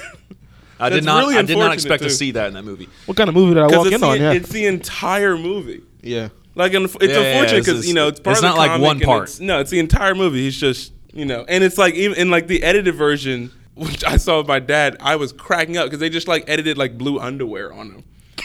I 0.79 0.89
That's 0.89 0.95
did 1.01 1.05
not, 1.05 1.19
really 1.19 1.38
I 1.38 1.41
did 1.43 1.57
not 1.57 1.71
unfortunate, 1.71 1.73
expect 1.73 2.03
to 2.03 2.10
see 2.10 2.31
that 2.31 2.47
in 2.47 2.53
that 2.55 2.63
movie. 2.65 2.89
what 3.05 3.15
kind 3.17 3.29
of 3.29 3.33
movie 3.36 3.53
did 3.53 3.63
I 3.63 3.67
Because 3.67 3.77
walk 3.77 3.86
it's, 3.88 3.95
in 3.95 4.01
the, 4.01 4.07
on? 4.07 4.19
Yeah, 4.19 4.31
it's 4.33 4.49
the 4.49 4.65
entire 4.65 5.38
movie. 5.38 5.81
yeah. 6.01 6.29
Like, 6.55 6.73
it's 6.73 6.95
Yeah, 7.01 7.07
yeah, 7.07 7.17
unfortunate 7.19 7.60
because 7.62 7.77
just- 7.77 7.88
you 7.88 7.93
know 7.93 8.07
it's 8.10 8.19
part 8.19 8.33
it's 8.36 8.39
of 8.43 8.49
the 8.51 8.55
not 8.55 8.57
like 8.57 8.81
one 8.81 8.99
part. 8.99 9.23
it's- 9.23 9.39
no, 9.39 9.60
it's 9.60 9.69
the 9.71 9.79
entire 9.79 10.15
movie. 10.15 10.41
He's 10.41 10.57
just 10.60 10.91
you 11.13 11.26
know, 11.26 11.46
and 11.48 11.63
it's 11.63 11.78
like 11.78 11.93
even 11.96 12.17
in 12.17 12.30
like 12.30 12.48
the 12.48 12.63
edited 12.63 12.96
version, 12.96 13.52
which 13.76 14.04
I 14.04 14.17
saw 14.17 14.38
with 14.39 14.48
my 14.48 14.60
dad, 14.60 14.98
I 15.00 15.15
was 15.15 15.32
cracking 15.34 15.78
up 15.78 15.86
because 15.86 16.00
they 16.00 16.10
just 16.10 16.28
like 16.28 16.43
edited 16.48 16.78
like 16.78 16.98
blue 16.98 17.20
underwear 17.20 17.74
on 17.74 17.91
him, 17.91 18.04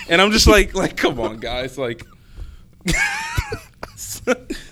and 0.08 0.20
I'm 0.20 0.30
just 0.32 0.46
like, 0.46 0.74
like, 0.74 0.96
come 0.96 1.18
on, 1.20 1.38
guys, 1.38 1.76
like, 1.78 2.04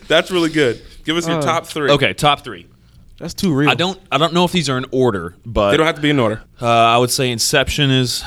that's 0.09 0.31
really 0.31 0.50
good. 0.50 0.83
Give 1.05 1.16
us 1.16 1.26
your 1.26 1.38
Uh, 1.38 1.42
top 1.42 1.66
three. 1.66 1.90
Okay, 1.90 2.12
top 2.12 2.44
three. 2.44 2.66
That's 3.18 3.35
too 3.35 3.53
real. 3.55 3.68
I 3.68 3.74
don't, 3.74 4.00
I 4.11 4.16
don't 4.18 4.33
know 4.33 4.44
if 4.44 4.53
these 4.53 4.68
are 4.70 4.79
in 4.79 4.87
order, 4.92 5.37
but 5.44 5.72
they 5.72 5.76
don't 5.76 5.87
have 5.87 5.96
to 5.96 6.00
be 6.03 6.11
in 6.11 6.18
order. 6.18 6.42
uh, 6.61 6.66
I 6.66 6.96
would 6.98 7.11
say 7.11 7.31
Inception 7.31 7.90
is 7.90 8.24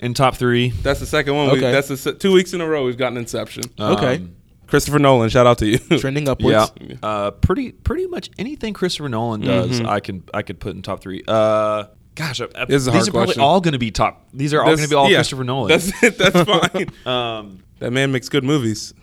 in 0.00 0.14
top 0.14 0.34
three. 0.36 0.70
That's 0.70 0.98
the 1.00 1.06
second 1.06 1.36
one. 1.36 1.46
We, 1.46 1.58
Okay. 1.58 1.70
that's 1.72 1.88
the 1.88 1.96
se- 1.96 2.14
two 2.14 2.32
weeks 2.32 2.52
in 2.52 2.60
a 2.60 2.66
row 2.66 2.84
we've 2.84 2.96
gotten 2.96 3.18
Inception. 3.18 3.64
Okay. 3.78 4.26
Christopher 4.72 4.98
Nolan, 4.98 5.28
shout 5.28 5.46
out 5.46 5.58
to 5.58 5.66
you. 5.66 5.76
trending 5.98 6.26
upwards. 6.30 6.72
Yeah, 6.80 6.96
uh, 7.02 7.30
pretty 7.30 7.72
pretty 7.72 8.06
much 8.06 8.30
anything 8.38 8.72
Christopher 8.72 9.10
Nolan 9.10 9.42
does, 9.42 9.80
Mm-hmm. 9.80 9.86
I 9.88 10.00
can 10.00 10.24
I 10.32 10.40
could 10.40 10.58
put 10.60 10.74
in 10.74 10.80
top 10.80 11.02
three. 11.02 11.22
Uh, 11.28 11.84
gosh, 12.14 12.40
uh, 12.40 12.46
This 12.66 12.80
is 12.80 12.88
a 12.88 12.90
these 12.90 12.96
hard 13.00 13.08
are 13.08 13.10
probably 13.12 13.26
question. 13.26 13.42
all 13.42 13.60
going 13.60 13.72
to 13.74 13.78
be 13.78 13.90
top. 13.90 14.26
These 14.32 14.54
are 14.54 14.60
all 14.62 14.68
going 14.74 14.78
to 14.78 14.88
be 14.88 14.94
all 14.94 15.10
yeah, 15.10 15.18
Christopher 15.18 15.44
Nolan. 15.44 15.68
That's 15.68 16.02
it. 16.02 16.16
That's 16.16 16.40
fine. 16.72 16.88
um, 17.04 17.62
that 17.80 17.92
man 17.92 18.12
makes 18.12 18.30
good 18.30 18.44
movies. 18.44 18.94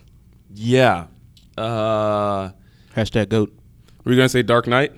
yeah. 0.52 1.06
Uh, 1.56 2.50
Hashtag 2.96 3.28
goat. 3.28 3.54
Were 4.04 4.10
you 4.10 4.18
gonna 4.18 4.28
say 4.28 4.42
Dark 4.42 4.66
Knight? 4.66 4.92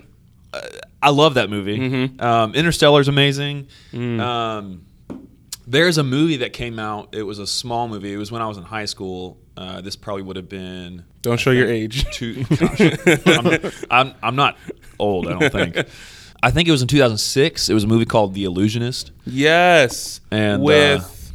I 1.03 1.09
love 1.11 1.35
that 1.35 1.49
movie. 1.51 1.77
Mhm. 1.77 2.19
Um, 2.21 2.55
Interstellar's 2.55 3.07
amazing. 3.07 3.67
Mm. 3.91 4.19
Um, 4.19 4.85
there's 5.67 5.97
a 5.97 6.03
movie 6.03 6.37
that 6.37 6.53
came 6.53 6.79
out. 6.79 7.13
It 7.15 7.23
was 7.23 7.39
a 7.39 7.47
small 7.47 7.87
movie. 7.87 8.13
It 8.13 8.17
was 8.17 8.31
when 8.31 8.41
I 8.41 8.47
was 8.47 8.57
in 8.57 8.63
high 8.63 8.85
school. 8.85 9.37
Uh, 9.55 9.81
this 9.81 9.95
probably 9.95 10.23
would 10.23 10.35
have 10.35 10.49
been 10.49 11.03
Don't 11.21 11.39
show 11.39 11.51
your 11.51 11.67
age. 11.67 12.05
two. 12.11 12.43
Gosh, 12.45 12.81
I'm, 13.27 13.71
I'm, 13.91 14.13
I'm 14.23 14.35
not 14.35 14.57
old. 14.99 15.27
I 15.27 15.37
don't 15.39 15.51
think. 15.51 15.77
I 16.41 16.51
think 16.51 16.67
it 16.67 16.71
was 16.71 16.81
in 16.81 16.87
2006. 16.87 17.69
It 17.69 17.73
was 17.73 17.83
a 17.83 17.87
movie 17.87 18.05
called 18.05 18.33
The 18.33 18.43
Illusionist. 18.45 19.11
Yes, 19.25 20.19
And, 20.31 20.61
uh, 20.61 20.65
with 20.65 21.31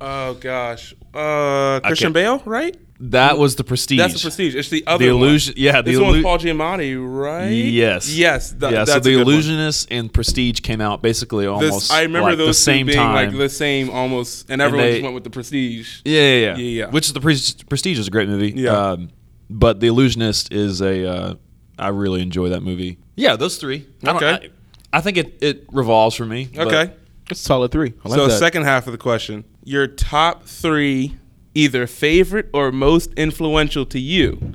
oh 0.00 0.34
gosh, 0.34 0.94
uh, 1.12 1.80
Christian 1.84 2.12
Bale, 2.12 2.40
right? 2.44 2.76
That 2.98 3.36
was 3.38 3.56
the 3.56 3.64
Prestige. 3.64 3.98
That's 3.98 4.14
the 4.14 4.20
Prestige. 4.20 4.54
It's 4.54 4.70
the 4.70 4.86
other 4.86 5.04
The 5.04 5.12
one. 5.12 5.22
illusion- 5.22 5.54
yeah, 5.56 5.82
the 5.82 5.90
this 5.92 6.00
one 6.00 6.12
with 6.12 6.22
Paul 6.22 6.38
Giamatti, 6.38 6.96
right? 6.98 7.48
Yes. 7.48 8.14
yes. 8.14 8.50
th- 8.52 8.62
yeah. 8.62 8.70
that's 8.70 8.92
So 8.92 9.00
the 9.00 9.10
good 9.10 9.24
one. 9.26 9.34
Illusionist 9.34 9.88
and 9.90 10.12
Prestige 10.12 10.60
came 10.60 10.80
out 10.80 11.02
basically 11.02 11.44
This, 11.44 11.50
almost. 11.52 11.92
I 11.92 12.02
remember 12.02 12.30
like 12.30 12.38
those 12.38 12.46
the 12.64 12.70
two 12.70 12.76
same 12.76 12.86
being 12.86 12.98
time. 12.98 13.14
like 13.14 13.36
the 13.36 13.48
same 13.50 13.90
almost, 13.90 14.48
and 14.50 14.62
everyone 14.62 14.86
they- 14.86 14.92
just 14.92 15.02
went 15.02 15.14
with 15.14 15.24
the 15.24 15.30
Prestige. 15.30 16.00
Yeah, 16.04 16.20
yeah, 16.20 16.28
yeah. 16.28 16.56
Yeah, 16.56 16.56
yeah. 16.86 16.90
Which 16.90 17.06
is 17.06 17.12
the 17.12 17.20
Pres- 17.20 17.62
Prestige 17.64 17.98
is 17.98 18.08
a 18.08 18.10
great 18.10 18.28
movie. 18.28 18.52
Yeah. 18.56 18.70
Um, 18.92 19.10
but 19.50 19.80
The 19.80 19.88
Illusionist 19.88 20.52
is 20.52 20.80
a. 20.80 21.06
Uh, 21.08 21.34
I 21.78 21.88
really 21.88 22.22
enjoy 22.22 22.48
that 22.48 22.62
movie. 22.62 22.98
Yeah, 23.16 23.36
those 23.36 23.58
three. 23.58 23.86
I 24.02 24.06
don't- 24.06 24.16
Okay. 24.16 24.48
I, 24.92 24.98
I 24.98 25.00
think 25.02 25.18
it, 25.18 25.38
it 25.42 25.66
revolves 25.70 26.16
for 26.16 26.24
me. 26.24 26.48
Okay. 26.56 26.92
It's 27.30 27.40
solid 27.40 27.70
three. 27.72 27.92
I 28.04 28.08
like 28.08 28.16
so 28.18 28.26
that. 28.28 28.38
second 28.38 28.62
half 28.62 28.86
of 28.86 28.92
the 28.92 28.98
question: 28.98 29.44
your 29.64 29.86
top 29.86 30.44
three, 30.46 31.16
either 31.56 31.86
favorite 31.86 32.50
or 32.52 32.70
most 32.70 33.12
influential 33.14 33.86
to 33.86 33.98
you, 33.98 34.52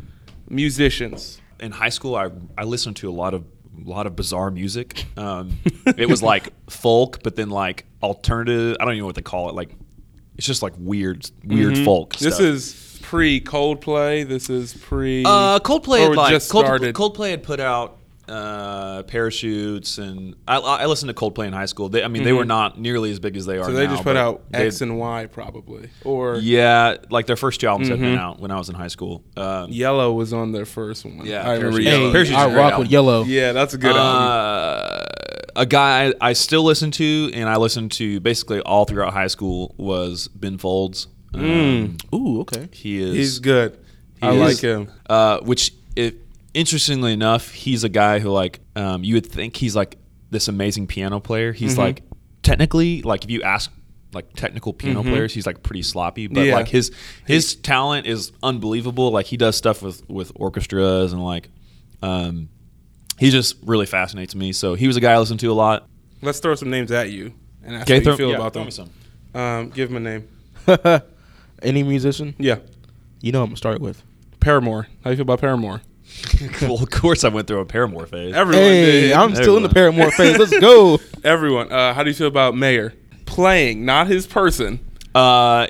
musicians. 0.48 1.42
in 1.60 1.72
high 1.72 1.90
school, 1.90 2.16
I 2.16 2.30
I 2.58 2.64
listened 2.64 2.96
to 2.98 3.10
a 3.10 3.12
lot 3.12 3.34
of 3.34 3.44
a 3.86 3.90
lot 3.90 4.06
of 4.06 4.16
bizarre 4.16 4.52
music. 4.52 5.06
Um, 5.18 5.58
it 5.98 6.08
was 6.08 6.22
like 6.22 6.54
folk, 6.70 7.24
but 7.24 7.36
then 7.36 7.50
like 7.50 7.86
alternative. 8.02 8.78
I 8.80 8.86
don't 8.86 8.94
even 8.94 9.02
know 9.02 9.08
what 9.08 9.16
they 9.16 9.22
call 9.22 9.50
it. 9.50 9.56
Like 9.56 9.76
it's 10.38 10.46
just 10.46 10.62
like 10.62 10.74
weird, 10.78 11.30
weird 11.44 11.78
folk. 11.80 12.14
Mm-hmm. 12.14 12.26
This 12.26 12.36
stuff. 12.36 12.46
is 12.46 13.00
pre 13.02 13.42
Coldplay. 13.42 14.28
This 14.28 14.50
is 14.50 14.74
pre 14.76 15.24
uh 15.26 15.60
coldplay 15.60 16.02
had 16.02 16.16
like 16.16 16.32
just 16.32 16.52
Cold, 16.52 16.66
started. 16.66 16.96
Coldplay 16.96 17.32
had 17.32 17.44
put 17.44 17.60
out 17.60 17.98
uh, 18.32 19.04
parachutes, 19.04 19.98
and 19.98 20.36
I, 20.48 20.58
I 20.58 20.86
listened 20.86 21.10
to 21.10 21.14
Coldplay 21.14 21.48
in 21.48 21.54
high 21.54 21.66
school. 21.66 21.90
They, 21.90 22.04
I 22.04 22.08
mean, 22.08 22.24
they 22.24 22.34
were 22.34 22.46
not 22.46 22.80
nearly 22.80 23.12
as 23.12 23.20
big 23.20 23.36
as 23.38 23.46
they 23.46 23.58
are. 23.58 23.64
Mm-hmm. 23.64 23.72
so 23.72 23.74
they 23.78 23.86
now, 23.86 23.92
just 23.92 24.04
put 24.04 24.10
but 24.14 24.18
out 24.18 24.52
they- 24.52 24.68
X 24.68 24.82
and 24.82 24.98
Y 24.98 25.26
probably, 25.28 25.90
or 26.06 26.36
yeah, 26.38 26.96
like 27.10 27.28
their 27.28 27.36
first 27.36 27.60
two 27.62 27.68
albums 27.68 27.90
had 27.90 27.98
Mm-hmm. 27.98 28.06
been 28.06 28.18
out 28.18 28.40
when 28.40 28.52
I 28.52 28.58
was 28.58 28.70
in 28.70 28.76
high 28.76 28.88
school. 28.88 29.24
Um, 29.38 29.70
Yellow 29.72 30.14
was 30.14 30.34
on 30.34 30.52
their 30.54 30.66
first 30.66 31.06
one. 31.06 31.26
Yeah, 31.26 31.48
I 31.48 31.56
remember 31.56 31.82
Parachute. 31.82 31.84
Yellow. 31.86 32.06
hey, 32.08 32.12
Parachutes 32.14 32.30
is 32.32 32.36
I 32.38 32.46
a 32.46 32.48
great 32.50 32.58
rock 32.58 32.72
album. 32.74 32.80
with 32.86 32.92
yellow. 32.92 33.24
Yeah, 33.24 33.52
that's 33.52 33.74
a 33.74 33.78
good 33.78 33.96
album. 33.96 34.02
Uh, 34.06 35.06
a 35.58 35.66
guy 35.66 36.14
I 36.22 36.34
still 36.34 36.64
listen 36.64 36.92
to, 36.92 37.32
and 37.34 37.50
I 37.50 37.58
listened 37.58 37.92
to 37.94 38.20
basically 38.22 38.62
all 38.62 38.86
throughout 38.86 39.14
high 39.14 39.28
school 39.28 39.76
was 39.78 40.28
Ben 40.30 40.58
Folds. 40.58 41.08
Um, 41.34 41.98
Ooh, 42.14 42.42
okay. 42.42 42.70
He 42.72 43.02
is 43.02 43.16
He's 43.16 43.40
good. 43.40 43.78
he 44.22 44.28
I 44.28 44.32
is- 44.34 44.40
like 44.40 44.60
him. 44.60 44.90
Uh, 45.10 45.40
which, 45.42 45.74
if, 45.96 46.14
interestingly 46.54 47.14
enough, 47.14 47.52
he's 47.52 47.84
a 47.84 47.90
guy 47.90 48.20
who 48.20 48.30
like 48.30 48.60
um, 48.76 49.04
you 49.04 49.16
would 49.16 49.26
think 49.26 49.56
he's 49.56 49.76
like 49.76 49.98
this 50.30 50.48
amazing 50.48 50.88
piano 50.88 51.20
player. 51.20 51.54
He's 51.54 51.72
Mm-hmm. 51.74 51.82
like 51.82 52.04
technically 52.44 53.02
like 53.04 53.24
if 53.24 53.30
you 53.30 53.42
ask 53.44 53.72
like 54.14 54.34
technical 54.34 54.74
piano 54.74 55.04
players, 55.04 55.34
he's 55.34 55.46
like 55.46 55.64
pretty 55.64 55.82
sloppy. 55.84 56.28
But 56.28 56.38
Mm-hmm. 56.42 56.48
Yeah. 56.50 56.56
like 56.56 56.68
his 56.68 56.92
his 57.26 57.56
talent 57.56 58.08
is 58.08 58.32
unbelievable. 58.44 59.12
Like 59.12 59.26
he 59.28 59.38
does 59.38 59.56
stuff 59.56 59.82
with 59.82 60.08
with 60.10 60.32
orchestras 60.36 61.14
and 61.14 61.24
like 61.24 61.50
um, 62.02 62.50
he 63.20 63.30
just 63.30 63.56
really 63.64 63.86
fascinates 63.86 64.36
me. 64.36 64.52
So 64.54 64.74
he 64.74 64.88
was 64.88 64.98
a 64.98 65.02
guy 65.02 65.14
I 65.14 65.18
listened 65.20 65.40
to 65.42 65.48
a 65.48 65.54
lot. 65.54 65.88
Let's 66.22 66.40
throw 66.40 66.56
some 66.56 66.70
names 66.70 66.92
at 66.92 67.10
you 67.12 67.34
and 67.64 67.76
ask 67.76 67.84
Okay, 67.84 67.94
how 67.94 67.98
you 68.00 68.04
throw- 68.04 68.18
feel 68.18 68.30
yeah, 68.32 68.36
about 68.36 68.54
throw 68.54 68.62
them. 68.64 68.68
me 68.68 68.72
some. 68.72 68.90
Um, 69.34 69.70
give 69.70 69.90
him 69.92 69.98
a 69.98 70.00
name. 70.00 70.28
Any 71.64 71.84
musician, 71.84 72.34
Yeah, 72.40 72.58
you 73.22 73.32
know 73.32 73.42
I'm 73.44 73.50
gonna 73.50 73.58
start 73.58 73.80
with. 73.82 74.04
Paramore. 74.40 74.84
How 75.04 75.06
do 75.06 75.10
you 75.12 75.16
feel 75.18 75.22
about 75.22 75.40
Paramore? 75.42 75.82
well, 76.62 76.82
of 76.82 76.90
course, 76.90 77.24
I 77.24 77.30
went 77.30 77.48
through 77.48 77.60
a 77.60 77.66
Paramore 77.66 78.06
phase. 78.06 78.34
Everyone. 78.34 78.64
Hey, 78.64 79.02
did. 79.02 79.12
I'm 79.14 79.36
still 79.36 79.58
in 79.58 79.64
the 79.64 79.70
Everyone. 79.70 80.12
Paramore 80.12 80.12
phase. 80.12 80.38
Let's 80.38 80.60
go. 80.62 81.00
Everyone. 81.24 81.72
Uh, 81.72 81.94
how 81.94 82.04
do 82.04 82.10
you 82.10 82.14
feel 82.16 82.28
about 82.28 82.56
Mayer 82.56 82.94
playing, 83.26 83.86
not 83.86 84.08
his 84.08 84.28
person? 84.28 84.80
Uh, 85.16 85.68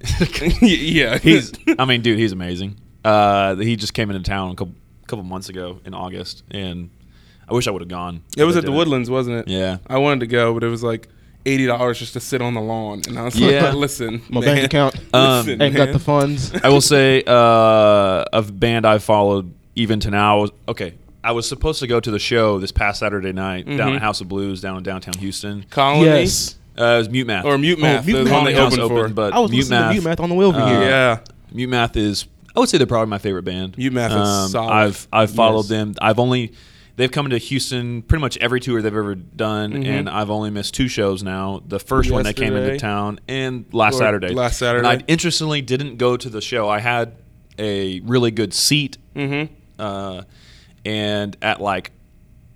yeah, 0.62 1.18
he's. 1.18 1.52
I 1.78 1.84
mean, 1.84 2.02
dude, 2.02 2.18
he's 2.18 2.32
amazing. 2.32 2.76
Uh, 3.04 3.56
he 3.56 3.76
just 3.76 3.94
came 3.94 4.10
into 4.10 4.22
town 4.28 4.50
a 4.50 4.54
couple, 4.54 4.74
couple 5.06 5.24
months 5.24 5.48
ago 5.48 5.80
in 5.84 5.94
August, 5.94 6.42
and 6.50 6.90
I 7.48 7.54
wish 7.54 7.66
I 7.66 7.70
would 7.70 7.82
have 7.82 7.88
gone. 7.88 8.22
It 8.36 8.44
was 8.44 8.56
at 8.56 8.60
the 8.60 8.66
didn't. 8.68 8.76
Woodlands, 8.78 9.10
wasn't 9.10 9.36
it? 9.38 9.48
Yeah. 9.48 9.78
I 9.86 9.98
wanted 9.98 10.20
to 10.20 10.26
go, 10.26 10.54
but 10.54 10.62
it 10.64 10.68
was 10.68 10.82
like 10.82 11.08
eighty 11.46 11.66
dollars 11.66 11.98
just 11.98 12.12
to 12.14 12.20
sit 12.20 12.42
on 12.42 12.54
the 12.54 12.60
lawn, 12.60 13.02
and 13.08 13.18
I 13.18 13.22
was 13.24 13.38
Yeah. 13.38 13.66
like, 13.66 13.74
"Listen, 13.74 14.22
My 14.28 14.40
man. 14.40 14.54
bank 14.56 14.66
account 14.66 14.94
Um, 15.14 15.38
Listen, 15.46 15.62
ain't 15.62 15.74
got 15.76 15.92
the 15.92 15.98
funds. 15.98 16.52
I 16.62 16.68
will 16.68 16.80
say, 16.82 17.22
uh, 17.26 18.24
a 18.32 18.42
band 18.52 18.86
I 18.86 18.98
followed 18.98 19.52
even 19.74 20.00
to 20.00 20.10
now. 20.10 20.48
Okay, 20.68 20.94
I 21.22 21.32
was 21.32 21.48
supposed 21.48 21.80
to 21.80 21.86
go 21.86 22.00
to 22.00 22.10
the 22.10 22.18
show 22.18 22.58
this 22.58 22.72
past 22.72 23.00
Saturday 23.00 23.32
night 23.32 23.66
down 23.66 23.76
Mm-hmm. 23.78 23.96
at 23.96 24.02
House 24.02 24.20
of 24.20 24.28
Blues 24.28 24.60
down 24.60 24.76
in 24.78 24.82
downtown 24.82 25.14
Houston. 25.18 25.64
Colony 25.70 26.04
Yes. 26.06 26.56
Uh, 26.78 26.84
it 26.94 26.98
was 26.98 27.10
Mute 27.10 27.26
Math. 27.26 27.44
or 27.44 27.58
Mute 27.58 27.78
Math, 27.78 28.06
Mute 28.06 28.18
the 28.18 28.24
Math. 28.24 28.32
one 28.32 28.44
they 28.44 28.54
House 28.54 28.72
opened 28.74 28.88
for. 28.88 28.98
opened, 29.00 29.14
but 29.14 29.32
I 29.34 29.38
was 29.40 29.50
Mute 29.50 29.58
listening 29.60 29.80
Math, 29.80 29.88
to 29.90 29.94
Mute 29.94 30.04
Math 30.04 30.20
on 30.20 30.28
the 30.30 30.34
way 30.34 30.44
over 30.46 30.58
uh, 30.58 30.66
here. 30.68 30.80
yeah, 30.82 31.18
Mute 31.52 31.68
Math 31.68 31.96
is 31.96 32.26
I 32.56 32.60
would 32.60 32.68
say 32.68 32.78
they're 32.78 32.86
probably 32.86 33.10
my 33.10 33.18
favorite 33.18 33.42
band. 33.44 33.76
Mute 33.76 33.92
Math 33.92 34.12
is 34.12 34.52
solid. 34.52 34.72
I've 34.72 35.08
I've 35.12 35.30
followed 35.30 35.62
Yes. 35.62 35.68
them. 35.68 35.94
I've 36.00 36.18
only 36.18 36.52
they've 36.96 37.10
come 37.10 37.28
to 37.30 37.38
Houston 37.38 38.02
pretty 38.02 38.20
much 38.20 38.38
every 38.38 38.60
tour 38.60 38.80
they've 38.80 38.94
ever 38.94 39.14
done, 39.14 39.72
Mm-hmm. 39.72 39.82
and 39.86 40.08
I've 40.08 40.30
only 40.30 40.50
missed 40.50 40.74
two 40.74 40.88
shows 40.88 41.22
now. 41.22 41.60
The 41.66 41.78
first 41.80 42.10
one 42.10 42.22
that 42.24 42.34
came 42.36 42.54
into 42.56 42.78
town 42.78 43.20
and 43.28 43.66
last 43.72 43.96
Or 43.96 43.98
Saturday. 43.98 44.28
last 44.30 44.58
Saturday. 44.58 44.88
And 44.88 45.02
I 45.02 45.04
interestingly 45.06 45.60
didn't 45.60 45.96
go 45.96 46.16
to 46.16 46.28
the 46.30 46.40
show. 46.40 46.68
I 46.68 46.78
had 46.80 47.12
a 47.58 48.00
really 48.00 48.30
good 48.30 48.54
seat, 48.54 48.96
Mm-hmm. 49.14 49.52
Uh, 49.80 50.22
and 50.84 51.36
at 51.42 51.60
like 51.60 51.92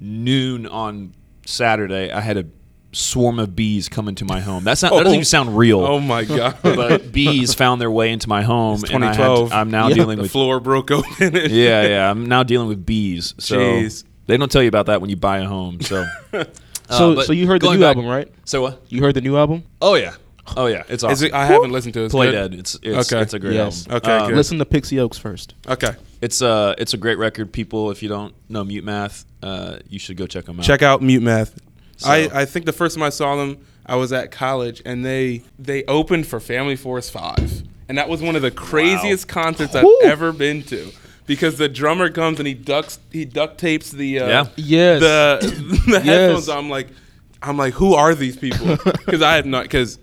noon 0.00 0.66
on 0.66 1.14
Saturday, 1.46 2.10
I 2.12 2.20
had 2.20 2.36
a 2.36 2.44
swarm 2.92 3.38
of 3.40 3.56
bees 3.56 3.88
come 3.88 4.06
into 4.08 4.24
my 4.24 4.40
home. 4.40 4.62
That's 4.64 4.82
not 4.82 4.92
that 4.92 4.98
doesn't 5.04 5.14
even 5.14 5.24
sound 5.24 5.56
real. 5.56 5.80
Oh 5.80 5.98
my 6.00 6.24
god, 6.38 6.56
but 6.62 7.10
bees 7.12 7.52
found 7.54 7.80
their 7.80 7.90
way 7.90 8.12
into 8.12 8.28
my 8.28 8.42
home, 8.42 8.80
It's 8.82 8.90
and 8.90 9.04
I 9.04 9.08
had, 9.08 9.16
2012. 9.16 9.52
I'm 9.52 9.70
now 9.70 9.88
Yeah. 9.88 9.94
dealing 9.94 10.16
the 10.18 10.22
with 10.22 10.32
floor 10.32 10.60
broke 10.60 10.90
open. 10.90 11.32
yeah, 11.50 11.82
yeah. 11.86 12.10
I'm 12.10 12.26
now 12.26 12.42
dealing 12.44 12.68
with 12.68 12.86
bees. 12.86 13.34
So 13.38 13.58
Jeez. 13.58 14.04
they 14.26 14.36
don't 14.36 14.50
tell 14.50 14.62
you 14.62 14.68
about 14.68 14.86
that 14.86 15.00
when 15.00 15.10
you 15.10 15.16
buy 15.16 15.38
a 15.38 15.44
home. 15.46 15.80
So, 15.80 16.04
So, 16.90 17.18
Uh, 17.18 17.22
so 17.24 17.32
you 17.32 17.46
heard 17.46 17.62
the 17.62 17.70
new 17.72 17.78
back- 17.80 17.96
album, 17.96 18.06
right? 18.06 18.30
So 18.44 18.60
what? 18.60 18.82
You 18.90 19.00
heard 19.02 19.14
the 19.14 19.22
new 19.22 19.38
album? 19.38 19.64
Oh 19.80 19.94
yeah, 19.94 20.14
oh 20.56 20.66
yeah. 20.66 20.82
It's 20.88 21.02
Is 21.02 21.04
awesome. 21.04 21.26
it, 21.28 21.32
I 21.34 21.46
haven't 21.46 21.70
listened 21.72 21.94
to 21.94 22.00
it. 22.02 22.04
It's 22.06 22.14
Play 22.14 22.26
good? 22.30 22.50
Dead. 22.50 22.54
It's 22.60 22.74
it's, 22.82 23.12
Okay. 23.12 23.22
it's 23.22 23.34
a 23.34 23.38
great 23.38 23.54
Yes. 23.54 23.86
album. 23.88 23.96
Okay, 23.96 24.16
Um, 24.18 24.28
good. 24.28 24.36
Listen 24.36 24.58
to 24.58 24.64
Pixie 24.64 24.98
Oaks 25.00 25.18
first. 25.18 25.54
Okay, 25.68 25.92
It's 26.20 26.42
uh 26.42 26.74
it's 26.78 26.94
a 26.94 26.96
great 26.98 27.18
record. 27.18 27.52
People, 27.52 27.90
if 27.90 28.02
you 28.02 28.08
don't 28.08 28.34
know 28.48 28.64
Mute 28.64 28.84
Math, 28.84 29.24
uh, 29.42 29.78
you 29.88 29.98
should 29.98 30.16
go 30.16 30.26
check 30.26 30.44
them 30.44 30.58
out. 30.60 30.64
check 30.66 30.82
out 30.82 31.02
Mute 31.02 31.22
Math. 31.22 31.58
So- 31.96 32.10
I, 32.10 32.28
I 32.32 32.44
think 32.44 32.66
the 32.66 32.72
first 32.72 32.96
time 32.96 33.02
I 33.04 33.10
saw 33.10 33.36
them, 33.36 33.58
I 33.86 33.96
was 33.96 34.12
at 34.12 34.30
college, 34.30 34.82
and 34.84 35.04
they 35.04 35.42
they 35.58 35.84
opened 35.84 36.26
for 36.26 36.40
Family 36.40 36.76
Force 36.76 37.08
Five, 37.10 37.62
and 37.88 37.96
that 37.98 38.08
was 38.08 38.20
one 38.22 38.34
of 38.36 38.42
the 38.42 38.50
craziest 38.50 39.28
concerts 39.28 39.74
I've 39.74 39.84
Whew. 39.84 40.00
ever 40.04 40.32
been 40.32 40.62
to. 40.64 40.90
Because 41.26 41.56
the 41.56 41.70
drummer 41.70 42.10
comes 42.10 42.38
and 42.38 42.46
he 42.46 42.52
ducks 42.52 42.98
he 43.10 43.24
duct 43.24 43.56
tapes 43.58 43.90
the 43.90 44.18
uh, 44.20 44.28
Yeah. 44.28 44.46
Yes. 44.56 45.00
the 45.00 45.38
the 45.86 45.92
Yes. 45.92 46.04
headphones. 46.04 46.48
I'm 46.50 46.68
like, 46.68 46.88
I'm 47.42 47.56
like, 47.56 47.72
who 47.74 47.94
are 47.94 48.14
these 48.14 48.36
people? 48.36 48.76
Because 49.06 49.22
I 49.22 49.36
have 49.36 49.46
not. 49.46 49.62
Because 49.64 49.98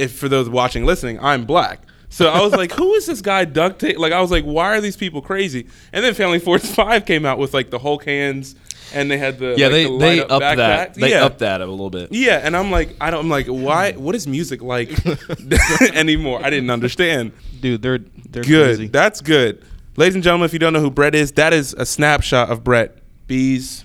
if 0.00 0.18
for 0.18 0.28
those 0.28 0.48
watching, 0.48 0.84
listening, 0.84 1.18
I'm 1.20 1.44
black. 1.44 1.82
So 2.08 2.28
I 2.28 2.40
was 2.40 2.52
like, 2.52 2.72
who 2.80 2.94
is 2.94 3.06
this 3.06 3.20
guy 3.22 3.44
duct 3.44 3.80
tape? 3.80 3.98
Like 3.98 4.12
I 4.12 4.20
was 4.20 4.30
like, 4.30 4.44
why 4.44 4.76
are 4.76 4.80
these 4.80 4.96
people 4.96 5.22
crazy? 5.22 5.66
And 5.92 6.04
then 6.04 6.14
Family 6.14 6.38
Force 6.38 6.74
Five 6.74 7.06
came 7.06 7.24
out 7.24 7.38
with 7.38 7.54
like 7.54 7.70
the 7.70 7.78
Hulk 7.78 8.04
hands, 8.04 8.56
and 8.92 9.10
they 9.10 9.18
had 9.18 9.38
the 9.38 9.54
Yeah, 9.56 9.66
like, 9.66 9.72
they 9.72 9.84
the 9.84 9.98
they 9.98 10.20
up 10.22 10.40
that. 10.40 10.94
They 10.94 11.10
yeah. 11.10 11.24
up 11.24 11.38
that 11.38 11.60
a 11.60 11.66
little 11.66 11.90
bit. 11.90 12.12
Yeah, 12.12 12.40
and 12.42 12.56
I'm 12.56 12.70
like, 12.70 12.96
I 13.00 13.10
don't. 13.10 13.20
I'm 13.20 13.30
like, 13.30 13.46
why? 13.46 13.92
What 14.00 14.14
is 14.14 14.26
music 14.26 14.62
like 14.62 14.90
anymore? 15.94 16.40
I 16.42 16.50
didn't 16.50 16.70
understand. 16.70 17.32
Dude, 17.60 17.82
they're 17.82 17.98
they're 18.30 18.42
Good. 18.42 18.76
crazy. 18.76 18.88
That's 18.88 19.20
good. 19.20 19.62
Ladies 19.96 20.14
and 20.14 20.24
gentlemen, 20.24 20.46
if 20.46 20.52
you 20.52 20.58
don't 20.58 20.72
know 20.72 20.80
who 20.80 20.90
Brett 20.90 21.14
is, 21.14 21.32
that 21.32 21.52
is 21.52 21.74
a 21.74 21.84
snapshot 21.84 22.50
of 22.50 22.64
Brett 22.64 22.96
Bees 23.26 23.84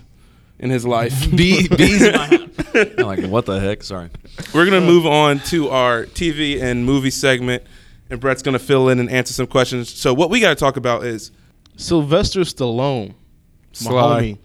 in 0.58 0.70
his 0.70 0.86
life. 0.86 1.30
Bee, 1.30 1.68
bees 1.68 2.02
in 2.02 2.12
my 2.14 2.26
house. 2.26 2.40
I'm 2.98 3.06
like, 3.06 3.24
what 3.26 3.46
the 3.46 3.58
heck? 3.60 3.82
Sorry. 3.82 4.10
We're 4.54 4.64
gonna 4.64 4.80
move 4.80 5.06
on 5.06 5.40
to 5.40 5.70
our 5.70 6.04
TV 6.04 6.60
and 6.62 6.84
movie 6.84 7.10
segment, 7.10 7.62
and 8.10 8.20
Brett's 8.20 8.42
gonna 8.42 8.58
fill 8.58 8.88
in 8.88 8.98
and 9.00 9.10
answer 9.10 9.32
some 9.32 9.46
questions. 9.46 9.92
So 9.92 10.12
what 10.14 10.30
we 10.30 10.40
got 10.40 10.50
to 10.50 10.54
talk 10.56 10.76
about 10.76 11.04
is 11.04 11.30
Sylvester 11.76 12.40
Stallone, 12.40 13.08
my 13.10 13.14
Sly. 13.72 14.22
homie. 14.22 14.38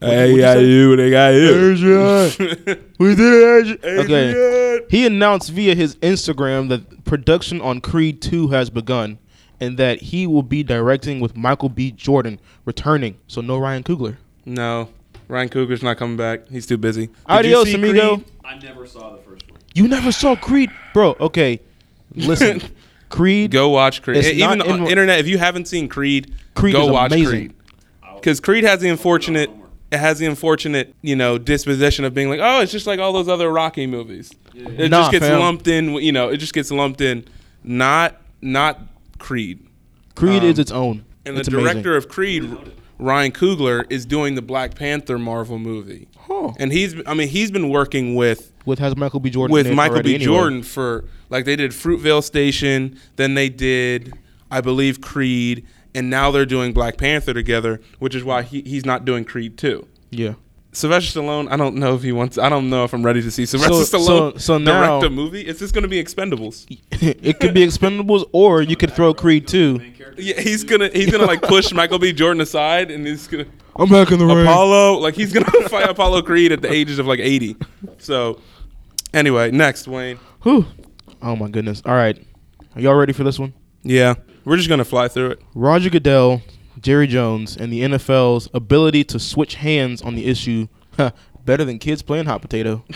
Hey, 0.00 0.32
what'd 0.32 0.36
you 0.36 0.42
say? 0.42 0.64
you, 0.64 0.96
they 0.96 1.10
got 1.10 1.28
you. 1.34 2.76
We 2.98 3.14
did 3.14 3.80
it. 3.82 3.84
Okay. 3.84 4.86
He 4.90 5.06
announced 5.06 5.50
via 5.50 5.74
his 5.74 5.96
Instagram 5.96 6.68
that 6.68 7.04
production 7.04 7.60
on 7.60 7.80
Creed 7.80 8.20
2 8.22 8.48
has 8.48 8.70
begun 8.70 9.18
and 9.60 9.76
that 9.78 10.00
he 10.00 10.26
will 10.26 10.42
be 10.42 10.62
directing 10.62 11.20
with 11.20 11.36
Michael 11.36 11.68
B. 11.68 11.90
Jordan 11.90 12.40
returning. 12.64 13.18
So 13.26 13.40
no 13.40 13.58
Ryan 13.58 13.82
Coogler. 13.82 14.16
No, 14.44 14.88
Ryan 15.28 15.48
Coogler's 15.48 15.82
not 15.82 15.96
coming 15.98 16.16
back. 16.16 16.48
He's 16.48 16.66
too 16.66 16.78
busy. 16.78 17.06
Did 17.06 17.10
you 17.18 17.24
Adios, 17.28 17.68
see 17.68 17.74
amigo. 17.74 18.16
Creed? 18.16 18.26
I 18.44 18.58
never 18.58 18.86
saw 18.86 19.10
the 19.16 19.18
first 19.22 19.50
one. 19.50 19.60
You 19.74 19.86
never 19.88 20.10
saw 20.10 20.34
Creed? 20.36 20.70
Bro, 20.94 21.16
okay. 21.20 21.60
Listen. 22.14 22.62
Creed 23.10 23.52
Go 23.52 23.70
watch 23.70 24.02
Creed. 24.02 24.18
It's 24.18 24.28
Even 24.28 24.58
not 24.58 24.68
on 24.68 24.80
in- 24.82 24.86
internet, 24.88 25.18
if 25.18 25.26
you 25.26 25.38
haven't 25.38 25.66
seen 25.66 25.88
Creed, 25.88 26.34
Creed 26.54 26.74
go 26.74 26.84
is 26.84 26.90
watch 26.90 27.10
amazing. 27.12 27.30
Creed. 27.30 27.54
Because 28.16 28.38
Creed 28.38 28.64
has 28.64 28.80
the 28.80 28.88
unfortunate, 28.90 29.48
it 29.90 29.96
has 29.96 30.18
the 30.18 30.26
unfortunate, 30.26 30.94
you 31.00 31.16
know, 31.16 31.38
disposition 31.38 32.04
of 32.04 32.12
being 32.12 32.28
like, 32.28 32.40
oh, 32.42 32.60
it's 32.60 32.70
just 32.70 32.86
like 32.86 33.00
all 33.00 33.14
those 33.14 33.26
other 33.28 33.50
Rocky 33.50 33.86
movies. 33.86 34.30
It 34.54 34.90
Nah, 34.90 35.00
just 35.02 35.12
gets 35.12 35.24
fam. 35.26 35.40
lumped 35.40 35.66
in. 35.68 35.94
You 35.94 36.12
know, 36.12 36.28
it 36.28 36.36
just 36.36 36.52
gets 36.52 36.70
lumped 36.70 37.00
in. 37.00 37.24
Not, 37.64 38.20
not 38.42 38.78
Creed. 39.18 39.66
Creed 40.14 40.42
Um, 40.42 40.48
is 40.50 40.58
its 40.58 40.70
own. 40.70 41.06
And 41.24 41.38
it's 41.38 41.48
the 41.48 41.56
director 41.58 41.96
of 41.96 42.08
Creed, 42.10 42.44
Ryan 42.98 43.32
Coogler, 43.32 43.84
is 43.90 44.04
doing 44.04 44.34
the 44.34 44.42
Black 44.42 44.74
Panther 44.74 45.18
Marvel 45.18 45.58
movie. 45.58 46.08
Huh. 46.18 46.52
And 46.58 46.72
he's, 46.72 46.94
I 47.06 47.14
mean, 47.14 47.28
he's 47.28 47.50
been 47.50 47.68
working 47.68 48.14
with 48.14 48.52
with 48.64 48.78
has 48.80 48.96
Michael 48.96 49.20
B. 49.20 49.30
Jordan 49.30 49.52
with 49.52 49.72
Michael 49.72 50.02
B. 50.02 50.16
anyway. 50.16 50.24
Jordan 50.24 50.62
for 50.62 51.04
like 51.30 51.44
they 51.44 51.56
did 51.56 51.70
Fruitvale 51.70 52.22
Station, 52.22 52.98
then 53.16 53.34
they 53.34 53.48
did, 53.48 54.12
I 54.50 54.60
believe, 54.60 55.00
Creed, 55.00 55.66
and 55.94 56.10
now 56.10 56.30
they're 56.30 56.46
doing 56.46 56.72
Black 56.72 56.96
Panther 56.98 57.32
together, 57.32 57.80
which 57.98 58.14
is 58.14 58.24
why 58.24 58.42
he, 58.42 58.62
he's 58.62 58.84
not 58.84 59.04
doing 59.04 59.24
Creed 59.24 59.56
two. 59.56 59.86
Yeah. 60.10 60.34
Sylvester 60.78 61.20
Stallone, 61.20 61.50
I 61.50 61.56
don't 61.56 61.76
know 61.76 61.94
if 61.94 62.02
he 62.02 62.12
wants. 62.12 62.38
I 62.38 62.48
don't 62.48 62.70
know 62.70 62.84
if 62.84 62.92
I'm 62.92 63.04
ready 63.04 63.20
to 63.22 63.30
see 63.30 63.44
Sylvester 63.46 63.84
So- 63.84 63.98
Stallone 63.98 64.32
so- 64.40 64.58
so 64.58 64.64
direct 64.64 65.04
a 65.04 65.10
movie. 65.10 65.40
Is 65.46 65.58
this 65.58 65.72
going 65.72 65.82
to 65.82 65.88
be 65.88 66.02
Expendables? 66.02 66.66
it 66.90 67.40
could 67.40 67.54
be 67.54 67.66
Expendables 67.66 68.24
or 68.32 68.62
you 68.62 68.76
could 68.76 68.92
throw 68.92 69.12
Creed 69.14 69.46
too. 69.48 69.80
Yeah, 70.16 70.40
he's 70.40 70.64
gonna 70.64 70.88
he's 70.88 71.12
gonna 71.12 71.26
like 71.26 71.42
push 71.42 71.72
Michael 71.72 72.00
B. 72.00 72.12
Jordan 72.12 72.40
aside, 72.40 72.90
and 72.90 73.06
he's 73.06 73.28
gonna 73.28 73.46
I'm 73.76 73.88
back 73.88 74.10
in 74.10 74.18
the 74.18 74.26
ring. 74.26 74.40
Apollo 74.40 74.98
like 74.98 75.14
he's 75.14 75.32
gonna 75.32 75.46
fight 75.68 75.88
Apollo 75.88 76.22
Creed 76.22 76.50
at 76.50 76.60
the 76.60 76.72
ages 76.72 76.98
of 76.98 77.06
like 77.06 77.20
80. 77.20 77.54
So 77.98 78.40
anyway, 79.14 79.52
next 79.52 79.86
Wayne. 79.86 80.18
Whew. 80.42 80.66
Oh 81.22 81.36
my 81.36 81.48
goodness. 81.48 81.82
All 81.84 81.94
right. 81.94 82.20
Are 82.74 82.80
y'all 82.80 82.94
ready 82.94 83.12
for 83.12 83.22
this 83.22 83.38
one? 83.38 83.52
Yeah, 83.84 84.14
we're 84.44 84.56
just 84.56 84.68
gonna 84.68 84.84
fly 84.84 85.06
through 85.06 85.30
it. 85.32 85.40
Roger 85.54 85.88
Goodell, 85.90 86.42
Jerry 86.80 87.06
Jones, 87.06 87.56
and 87.56 87.72
the 87.72 87.80
NFL's 87.82 88.48
ability 88.54 89.04
to 89.04 89.18
switch 89.18 89.56
hands 89.56 90.02
on 90.02 90.14
the 90.14 90.26
issue 90.26 90.68
better 91.44 91.64
than 91.64 91.78
kids 91.78 92.02
playing 92.02 92.26
hot 92.26 92.42
potato. 92.42 92.84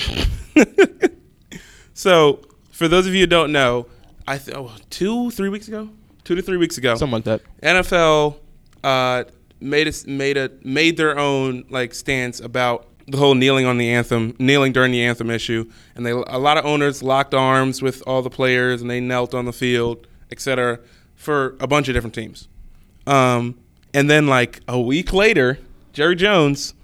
So, 1.95 2.41
for 2.71 2.89
those 2.89 3.07
of 3.07 3.15
you 3.15 3.21
who 3.21 3.27
don't 3.27 3.53
know, 3.53 3.87
I 4.27 4.39
th- 4.39 4.57
oh, 4.57 4.75
two, 4.91 5.31
three 5.31 5.49
weeks 5.49 5.69
ago, 5.69 5.91
two 6.25 6.35
to 6.35 6.43
three 6.43 6.57
weeks 6.57 6.79
ago, 6.79 6.95
Something 6.95 7.13
like 7.13 7.25
that. 7.25 7.43
NFL 7.63 8.39
uh, 8.83 9.25
made 9.61 9.89
a, 9.89 9.93
made 10.09 10.37
a 10.37 10.51
made 10.65 10.97
their 10.97 11.19
own 11.19 11.65
like 11.71 11.95
stance 11.95 12.41
about 12.41 12.87
the 13.07 13.19
whole 13.19 13.35
kneeling 13.35 13.67
on 13.67 13.79
the 13.79 13.91
anthem, 13.91 14.35
kneeling 14.39 14.73
during 14.73 14.91
the 14.93 15.03
anthem 15.03 15.31
issue, 15.31 15.71
and 15.95 16.07
they 16.07 16.11
a 16.11 16.39
lot 16.39 16.57
of 16.57 16.65
owners 16.65 17.03
locked 17.03 17.35
arms 17.35 17.83
with 17.83 18.03
all 18.07 18.23
the 18.23 18.31
players 18.31 18.81
and 18.81 18.91
they 18.91 19.01
knelt 19.01 19.35
on 19.35 19.45
the 19.45 19.53
field, 19.53 20.07
etc. 20.31 20.81
for 21.15 21.57
a 21.61 21.67
bunch 21.67 21.89
of 21.89 21.95
different 21.95 22.15
teams. 22.15 22.49
Um, 23.07 23.59
and 23.95 24.09
then 24.11 24.27
like 24.27 24.61
a 24.69 24.81
week 24.81 25.13
later, 25.13 25.59
Jerry 25.93 26.17
Jones, 26.17 26.75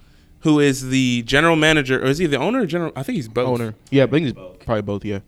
who 0.41 0.61
is 0.61 0.89
the 0.89 1.23
general 1.23 1.57
manager, 1.57 2.01
or 2.01 2.07
is 2.07 2.19
he 2.19 2.27
the 2.27 2.39
owner 2.39 2.63
or 2.63 2.67
general? 2.67 2.93
I 2.95 3.03
think 3.03 3.17
he's 3.17 3.29
both. 3.29 3.49
Owner. 3.49 3.75
Yeah, 3.91 4.05
I 4.05 4.07
think 4.07 4.29
it's 4.29 4.65
probably 4.65 4.83
both, 4.83 5.05
yeah. 5.05 5.21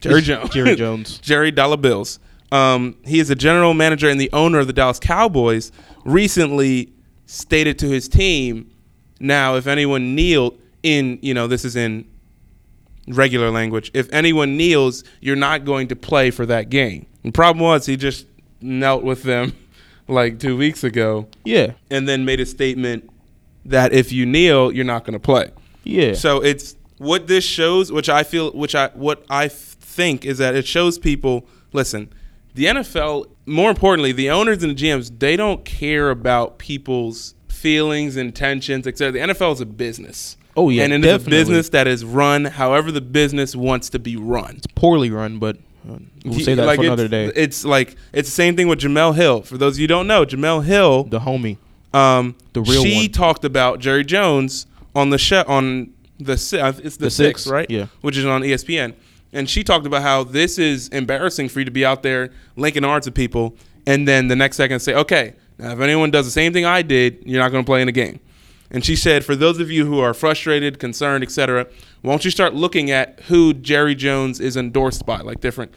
Jerry 0.00 0.22
Jones. 0.22 0.50
Jerry 0.50 0.76
Jones. 0.76 1.18
Jerry 1.18 1.50
Dollar 1.50 1.76
Bills. 1.76 2.18
Um, 2.52 2.96
he 3.04 3.20
is 3.20 3.28
the 3.28 3.34
general 3.34 3.74
manager 3.74 4.08
and 4.08 4.20
the 4.20 4.30
owner 4.32 4.58
of 4.58 4.66
the 4.66 4.72
Dallas 4.72 4.98
Cowboys. 4.98 5.70
Recently 6.04 6.92
stated 7.26 7.78
to 7.80 7.86
his 7.88 8.08
team, 8.08 8.70
now 9.20 9.56
if 9.56 9.66
anyone 9.66 10.14
kneeled 10.14 10.58
in, 10.82 11.18
you 11.22 11.34
know, 11.34 11.46
this 11.46 11.64
is 11.64 11.76
in 11.76 12.08
regular 13.08 13.50
language. 13.50 13.90
If 13.94 14.12
anyone 14.12 14.56
kneels, 14.56 15.04
you're 15.20 15.36
not 15.36 15.64
going 15.64 15.88
to 15.88 15.96
play 15.96 16.30
for 16.30 16.46
that 16.46 16.70
game. 16.70 17.06
The 17.22 17.32
problem 17.32 17.62
was 17.62 17.86
he 17.86 17.96
just 17.96 18.26
knelt 18.60 19.02
with 19.02 19.22
them 19.22 19.52
like 20.10 20.38
two 20.38 20.56
weeks 20.56 20.84
ago, 20.84 21.28
Yeah. 21.44 21.72
and 21.90 22.08
then 22.08 22.24
made 22.24 22.40
a 22.40 22.46
statement 22.46 23.08
that 23.64 23.92
if 23.92 24.12
you 24.12 24.26
kneel, 24.26 24.72
you're 24.72 24.84
not 24.84 25.04
going 25.04 25.14
to 25.14 25.20
play. 25.20 25.50
Yeah. 25.84 26.14
So 26.14 26.42
it's 26.42 26.76
what 26.98 27.26
this 27.26 27.44
shows, 27.44 27.90
which 27.92 28.08
I 28.08 28.22
feel, 28.22 28.50
which 28.52 28.74
I 28.74 28.88
what 28.94 29.24
I 29.30 29.48
think 29.48 30.24
is 30.24 30.38
that 30.38 30.54
it 30.54 30.66
shows 30.66 30.98
people. 30.98 31.46
Listen, 31.72 32.12
the 32.54 32.66
NFL. 32.66 33.26
More 33.46 33.70
importantly, 33.70 34.12
the 34.12 34.30
owners 34.30 34.62
and 34.62 34.76
the 34.76 34.80
GMs 34.84 35.18
they 35.18 35.34
don't 35.36 35.64
care 35.64 36.10
about 36.10 36.58
people's 36.58 37.34
feelings, 37.48 38.16
intentions, 38.16 38.86
etc. 38.86 39.12
The 39.12 39.32
NFL 39.32 39.54
is 39.54 39.60
a 39.60 39.66
business. 39.66 40.36
Oh, 40.56 40.68
yeah, 40.68 40.84
and 40.84 40.92
it 40.92 41.04
is 41.04 41.26
a 41.26 41.30
business 41.30 41.68
that 41.70 41.86
is 41.88 42.04
run 42.04 42.44
however 42.44 42.90
the 42.92 43.00
business 43.00 43.54
wants 43.56 43.88
to 43.90 43.98
be 43.98 44.16
run. 44.16 44.56
It's 44.56 44.66
Poorly 44.68 45.10
run, 45.10 45.38
but 45.38 45.56
we'll 45.84 46.40
say 46.40 46.54
that 46.54 46.66
Like, 46.66 46.78
for 46.78 46.84
another 46.86 47.08
day. 47.08 47.32
It's 47.34 47.64
like 47.64 47.96
it's 48.12 48.28
the 48.28 48.34
same 48.34 48.56
thing 48.56 48.68
with 48.68 48.80
Jemele 48.80 49.14
Hill. 49.14 49.42
For 49.42 49.56
those 49.58 49.74
of 49.76 49.80
you 49.80 49.84
who 49.84 49.88
don't 49.88 50.06
know, 50.06 50.24
Jemele 50.24 50.64
Hill 50.64 51.04
the 51.04 51.20
homie. 51.20 51.56
Um, 51.92 52.36
The 52.52 52.62
real 52.62 52.82
she 52.82 53.02
one. 53.04 53.08
talked 53.12 53.44
about 53.44 53.80
Jerry 53.80 54.04
Jones 54.04 54.66
on 54.94 55.10
the 55.10 55.18
show 55.18 55.44
on 55.48 55.92
the 56.18 56.36
si- 56.36 56.58
uh, 56.58 56.72
it's 56.82 56.96
the, 56.96 57.06
The 57.06 57.10
six, 57.10 57.42
Six, 57.42 57.46
right? 57.50 57.68
yeah. 57.70 57.86
which 58.02 58.16
is 58.16 58.24
on 58.26 58.42
ESPN. 58.42 58.94
And 59.32 59.48
she 59.48 59.62
talked 59.64 59.86
about 59.86 60.02
how 60.02 60.24
this 60.24 60.58
is 60.58 60.88
embarrassing 60.88 61.48
for 61.48 61.60
you 61.60 61.64
to 61.64 61.70
be 61.70 61.84
out 61.84 62.02
there 62.02 62.30
linking 62.56 62.84
arms 62.84 63.06
with 63.06 63.14
people, 63.14 63.54
and 63.86 64.06
then 64.06 64.26
the 64.28 64.34
next 64.36 64.56
second 64.56 64.80
say, 64.80 64.92
"Okay, 64.94 65.34
now 65.58 65.72
if 65.72 65.80
anyone 65.80 66.10
does 66.10 66.26
the 66.26 66.32
same 66.32 66.52
thing 66.52 66.64
I 66.64 66.82
did, 66.82 67.22
you're 67.24 67.40
not 67.40 67.50
going 67.52 67.62
to 67.64 67.66
play 67.66 67.80
in 67.80 67.86
the 67.86 67.92
game." 67.92 68.18
And 68.70 68.84
she 68.84 68.94
said, 68.94 69.24
for 69.24 69.34
those 69.34 69.58
of 69.58 69.70
you 69.70 69.84
who 69.86 69.98
are 69.98 70.14
frustrated, 70.14 70.78
concerned, 70.78 71.24
etc., 71.24 71.66
won't 72.02 72.24
you 72.24 72.30
start 72.30 72.54
looking 72.54 72.90
at 72.90 73.20
who 73.22 73.52
Jerry 73.52 73.94
Jones 73.96 74.38
is 74.38 74.56
endorsed 74.56 75.04
by, 75.04 75.20
like 75.22 75.40
different 75.40 75.74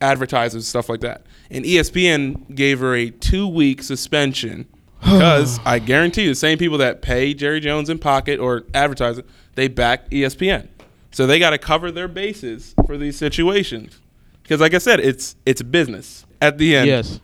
advertisers, 0.00 0.66
stuff 0.66 0.88
like 0.88 1.00
that. 1.00 1.24
And 1.50 1.64
ESPN 1.64 2.54
gave 2.54 2.80
her 2.80 2.94
a 2.94 3.10
two-week 3.10 3.82
suspension 3.82 4.66
because 5.00 5.60
I 5.64 5.78
guarantee 5.78 6.22
you, 6.24 6.30
the 6.30 6.34
same 6.34 6.58
people 6.58 6.78
that 6.78 7.00
pay 7.02 7.32
Jerry 7.32 7.60
Jones 7.60 7.88
in 7.88 7.98
pocket 7.98 8.40
or 8.40 8.64
advertise 8.74 9.18
it, 9.18 9.26
they 9.54 9.68
back 9.68 10.10
ESPN. 10.10 10.68
So 11.12 11.26
they 11.26 11.38
got 11.38 11.50
to 11.50 11.58
cover 11.58 11.90
their 11.90 12.08
bases 12.08 12.74
for 12.86 12.98
these 12.98 13.16
situations. 13.16 14.00
Because, 14.42 14.60
like 14.60 14.74
I 14.74 14.78
said, 14.78 15.00
it's 15.00 15.34
it's 15.46 15.62
business 15.62 16.24
at 16.40 16.58
the 16.58 16.76
end, 16.76 16.86
Yes, 16.88 17.20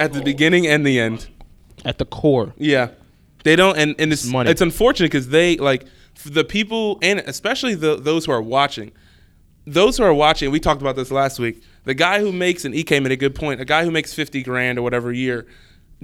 at 0.00 0.12
the 0.12 0.20
beginning 0.22 0.66
and 0.66 0.86
the 0.86 1.00
end. 1.00 1.28
at 1.84 1.98
the 1.98 2.04
core. 2.04 2.54
Yeah, 2.56 2.90
they 3.46 3.54
don't, 3.54 3.78
and 3.78 3.94
and 4.00 4.12
it's 4.12 4.26
Money. 4.26 4.50
it's 4.50 4.60
unfortunate 4.60 5.06
because 5.06 5.28
they 5.28 5.56
like 5.56 5.86
the 6.24 6.42
people 6.42 6.98
and 7.00 7.20
especially 7.20 7.76
the 7.76 7.94
those 7.94 8.26
who 8.26 8.32
are 8.32 8.42
watching, 8.42 8.90
those 9.68 9.98
who 9.98 10.02
are 10.02 10.12
watching. 10.12 10.50
We 10.50 10.58
talked 10.58 10.80
about 10.82 10.96
this 10.96 11.12
last 11.12 11.38
week. 11.38 11.62
The 11.84 11.94
guy 11.94 12.18
who 12.18 12.32
makes 12.32 12.64
and 12.64 12.74
Ek 12.74 12.90
made 12.90 13.12
a 13.12 13.16
good 13.16 13.36
point. 13.36 13.60
A 13.60 13.64
guy 13.64 13.84
who 13.84 13.92
makes 13.92 14.12
fifty 14.12 14.42
grand 14.42 14.80
or 14.80 14.82
whatever 14.82 15.10
a 15.10 15.16
year 15.16 15.46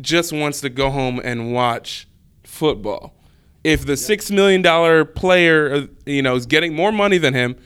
just 0.00 0.32
wants 0.32 0.60
to 0.60 0.68
go 0.68 0.88
home 0.88 1.20
and 1.24 1.52
watch 1.52 2.06
football. 2.44 3.12
If 3.64 3.86
the 3.86 3.96
six 3.96 4.30
million 4.30 4.62
dollar 4.62 5.04
player, 5.04 5.74
uh, 5.74 5.86
you 6.06 6.22
know, 6.22 6.36
is 6.36 6.46
getting 6.46 6.76
more 6.76 6.92
money 6.92 7.18
than 7.18 7.34
him, 7.34 7.56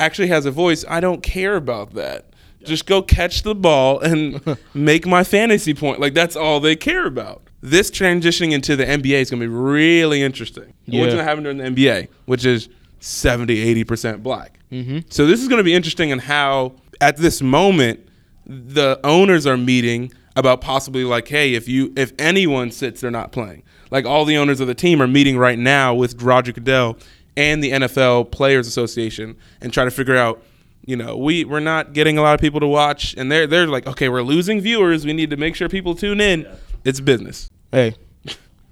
actually 0.00 0.26
has 0.28 0.44
a 0.44 0.50
voice, 0.50 0.84
I 0.88 0.98
don't 0.98 1.22
care 1.22 1.54
about 1.54 1.94
that. 1.94 2.30
Just 2.64 2.84
go 2.84 3.00
catch 3.00 3.44
the 3.44 3.54
ball 3.54 4.00
and 4.00 4.58
make 4.74 5.06
my 5.06 5.22
fantasy 5.22 5.72
point. 5.72 6.00
Like 6.00 6.14
that's 6.14 6.34
all 6.34 6.58
they 6.58 6.74
care 6.74 7.06
about. 7.06 7.44
This 7.62 7.90
transitioning 7.90 8.52
into 8.52 8.74
the 8.76 8.84
NBA 8.84 9.20
is 9.20 9.30
going 9.30 9.40
to 9.40 9.46
be 9.46 9.54
really 9.54 10.22
interesting. 10.22 10.72
Yeah. 10.86 11.00
What's 11.00 11.14
going 11.14 11.24
to 11.24 11.28
happen 11.28 11.42
during 11.44 11.58
the 11.58 11.64
NBA, 11.64 12.08
which 12.24 12.46
is 12.46 12.68
70, 13.00 13.84
80% 13.84 14.22
black. 14.22 14.58
Mm-hmm. 14.72 15.00
So 15.10 15.26
this 15.26 15.42
is 15.42 15.48
going 15.48 15.58
to 15.58 15.64
be 15.64 15.74
interesting 15.74 16.10
in 16.10 16.20
how, 16.20 16.74
at 17.00 17.16
this 17.16 17.42
moment, 17.42 18.06
the 18.46 18.98
owners 19.04 19.46
are 19.46 19.56
meeting 19.56 20.12
about 20.36 20.60
possibly 20.60 21.04
like, 21.04 21.28
hey, 21.28 21.54
if 21.54 21.68
you 21.68 21.92
if 21.96 22.12
anyone 22.18 22.70
sits, 22.70 23.00
they're 23.00 23.10
not 23.10 23.32
playing. 23.32 23.62
Like 23.90 24.04
all 24.04 24.24
the 24.24 24.36
owners 24.36 24.60
of 24.60 24.66
the 24.66 24.74
team 24.74 25.02
are 25.02 25.06
meeting 25.06 25.36
right 25.36 25.58
now 25.58 25.94
with 25.94 26.20
Roger 26.22 26.52
Goodell 26.52 26.96
and 27.36 27.62
the 27.62 27.72
NFL 27.72 28.30
Players 28.30 28.66
Association 28.66 29.36
and 29.60 29.72
try 29.72 29.84
to 29.84 29.90
figure 29.90 30.16
out, 30.16 30.42
you 30.84 30.96
know, 30.96 31.16
we 31.16 31.44
we're 31.44 31.60
not 31.60 31.92
getting 31.92 32.18
a 32.18 32.22
lot 32.22 32.34
of 32.34 32.40
people 32.40 32.60
to 32.60 32.66
watch, 32.66 33.14
and 33.16 33.30
they're 33.30 33.46
they're 33.46 33.66
like, 33.66 33.86
okay, 33.86 34.08
we're 34.08 34.22
losing 34.22 34.60
viewers. 34.60 35.04
We 35.04 35.12
need 35.12 35.30
to 35.30 35.36
make 35.36 35.54
sure 35.56 35.68
people 35.68 35.94
tune 35.94 36.20
in. 36.20 36.46
It's 36.84 37.00
business. 37.00 37.48
Hey, 37.72 37.94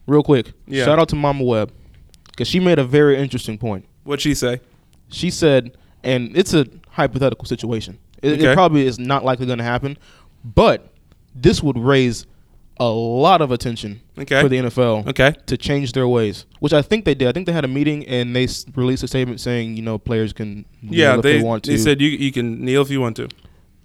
real 0.07 0.23
quick, 0.23 0.53
Yeah. 0.67 0.85
shout 0.85 0.99
out 0.99 1.09
to 1.11 1.17
Mama 1.17 1.45
Webb 1.45 1.73
because 2.29 2.49
she 2.49 2.61
made 2.61 2.79
a 2.79 2.85
very 2.85 3.19
interesting 3.19 3.59
point. 3.59 3.85
What'd 4.05 4.23
she 4.23 4.35
say? 4.35 4.61
She 5.11 5.31
said, 5.31 5.73
and 6.03 6.37
it's 6.37 6.55
a 6.55 6.67
hypothetical 6.91 7.45
situation. 7.45 7.99
It, 8.23 8.33
Okay. 8.41 8.51
it 8.51 8.55
probably 8.55 8.87
is 8.87 8.99
not 8.99 9.25
likely 9.25 9.47
going 9.47 9.59
to 9.59 9.65
happen, 9.65 9.97
but 10.45 10.93
this 11.35 11.63
would 11.63 11.79
raise 11.79 12.27
a 12.81 12.89
lot 12.89 13.41
of 13.41 13.51
attention 13.51 14.01
Okay. 14.17 14.41
for 14.41 14.49
the 14.49 14.57
NFL 14.59 15.05
Okay. 15.09 15.35
to 15.47 15.57
change 15.57 15.93
their 15.93 16.07
ways, 16.07 16.47
which 16.61 16.73
I 16.73 16.81
think 16.81 17.05
they 17.05 17.15
did. 17.15 17.27
I 17.29 17.33
think 17.33 17.47
they 17.47 17.53
had 17.53 17.65
a 17.65 17.69
meeting 17.69 18.07
and 18.07 18.35
they 18.37 18.45
s- 18.45 18.65
released 18.77 19.03
a 19.03 19.09
statement 19.09 19.41
saying, 19.41 19.77
you 19.77 19.83
know, 19.83 19.99
players 19.99 20.33
can 20.33 20.65
kneel 20.81 20.95
Yeah, 21.01 21.17
if 21.17 21.23
they, 21.23 21.39
they, 21.39 21.43
want 21.45 21.65
to. 21.65 21.73
they 21.73 21.77
said 21.77 22.01
you 22.01 22.09
you 22.09 22.31
can 22.33 22.65
kneel 22.65 22.83
if 22.83 22.91
you 22.91 23.01
want 23.01 23.17
to. 23.17 23.29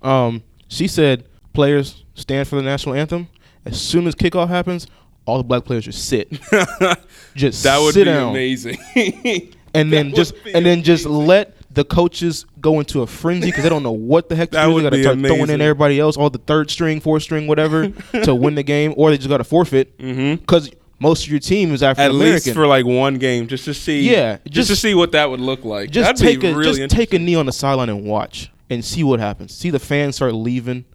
Um, 0.08 0.44
she 0.68 0.88
said 0.88 1.26
players 1.54 2.04
stand 2.14 2.48
for 2.48 2.56
the 2.56 2.62
national 2.62 2.94
anthem. 2.96 3.28
As 3.65 3.80
soon 3.82 4.08
as 4.08 4.15
kickoff 4.15 4.49
happens, 4.49 4.88
all 5.26 5.38
the 5.38 5.43
black 5.43 5.63
players 5.65 5.86
just 5.86 6.08
sit, 6.08 6.32
just 7.36 7.63
That 7.63 7.80
would 7.80 7.93
sit 7.93 8.02
be 8.02 8.06
down, 8.06 8.32
amazing. 8.32 8.78
and 9.73 9.91
then 9.91 10.13
just 10.13 10.34
would 10.43 10.56
and 10.56 10.65
then 10.65 10.84
just 10.84 11.06
let 11.06 11.56
the 11.73 11.84
coaches 11.84 12.45
go 12.62 12.80
into 12.80 13.02
a 13.02 13.08
frenzy 13.08 13.47
because 13.47 13.63
they 13.63 13.69
don't 13.69 13.82
know 13.84 13.91
what 13.91 14.30
the 14.30 14.36
heck 14.36 14.49
to 14.52 14.58
That 14.58 14.65
do. 14.65 14.69
They 14.69 14.73
would 14.76 14.84
got 14.84 14.89
to 14.91 15.28
throwing 15.28 15.49
in 15.49 15.62
everybody 15.62 15.99
else, 15.99 16.17
all 16.17 16.30
the 16.30 16.38
third 16.39 16.69
string, 16.69 16.99
fourth 16.99 17.23
string, 17.23 17.47
whatever, 17.47 17.89
to 18.23 18.36
win 18.36 18.56
the 18.56 18.63
game, 18.63 18.93
or 18.95 19.10
they 19.10 19.17
just 19.17 19.30
got 19.30 19.38
to 19.38 19.43
forfeit 19.43 19.97
Mm-hmm. 19.97 20.36
because 20.41 20.69
most 20.99 21.26
of 21.26 21.32
your 21.32 21.39
team 21.39 21.73
is 21.73 21.82
African 21.82 22.12
American. 22.15 22.36
At 22.36 22.45
least 22.45 22.54
for 22.54 22.67
like 22.67 22.86
one 22.86 23.15
game, 23.15 23.47
just 23.47 23.65
to 23.65 23.73
see. 23.73 24.10
Yeah, 24.10 24.38
just, 24.47 24.69
to 24.69 24.76
see 24.76 24.93
what 24.93 25.12
that 25.13 25.30
would 25.30 25.39
look 25.41 25.65
like. 25.65 25.89
just 25.89 26.08
That'd 26.08 26.21
take 26.21 26.41
be 26.41 26.47
a 26.49 26.56
really 26.56 26.78
just 26.78 26.95
take 26.95 27.13
a 27.13 27.19
knee 27.19 27.36
on 27.36 27.45
the 27.45 27.52
sideline 27.52 27.89
and 27.89 28.06
watch 28.06 28.52
and 28.69 28.86
see 28.86 29.04
what 29.04 29.19
happens. 29.19 29.54
See 29.54 29.69
the 29.69 29.80
fans 29.80 30.15
start 30.17 30.34
leaving, 30.34 30.86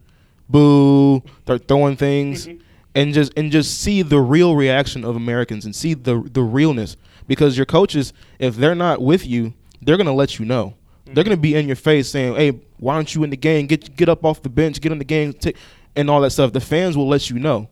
boo, 0.48 1.22
start 1.42 1.66
throwing 1.68 1.96
things, 1.96 2.46
Mm-hmm. 2.46 2.58
and 2.94 3.14
just 3.14 3.32
and 3.36 3.50
just 3.52 3.80
see 3.80 4.02
the 4.02 4.20
real 4.20 4.56
reaction 4.56 5.04
of 5.04 5.16
Americans 5.16 5.64
and 5.64 5.74
see 5.74 5.94
the 5.94 6.28
the 6.32 6.42
realness. 6.42 6.96
Because 7.26 7.56
your 7.58 7.66
coaches, 7.66 8.12
if 8.38 8.56
they're 8.56 8.74
not 8.74 9.02
with 9.02 9.26
you, 9.26 9.52
they're 9.82 9.96
gonna 9.98 10.14
let 10.14 10.38
you 10.38 10.44
know. 10.46 10.74
Mm-hmm. 11.04 11.14
They're 11.14 11.24
gonna 11.24 11.36
be 11.36 11.54
in 11.54 11.66
your 11.66 11.76
face 11.76 12.08
saying, 12.08 12.34
"Hey, 12.36 12.58
why 12.78 12.94
aren't 12.94 13.14
you 13.14 13.22
in 13.24 13.30
the 13.30 13.36
game? 13.36 13.66
Get 13.66 13.96
get 13.96 14.08
up 14.08 14.24
off 14.24 14.42
the 14.42 14.48
bench, 14.48 14.80
get 14.80 14.92
in 14.92 14.98
the 14.98 15.04
game, 15.04 15.32
take, 15.34 15.56
and 15.96 16.08
all 16.10 16.20
that 16.22 16.30
stuff." 16.30 16.52
The 16.52 16.60
fans 16.60 16.96
will 16.96 17.08
let 17.08 17.30
you 17.30 17.38
know 17.38 17.68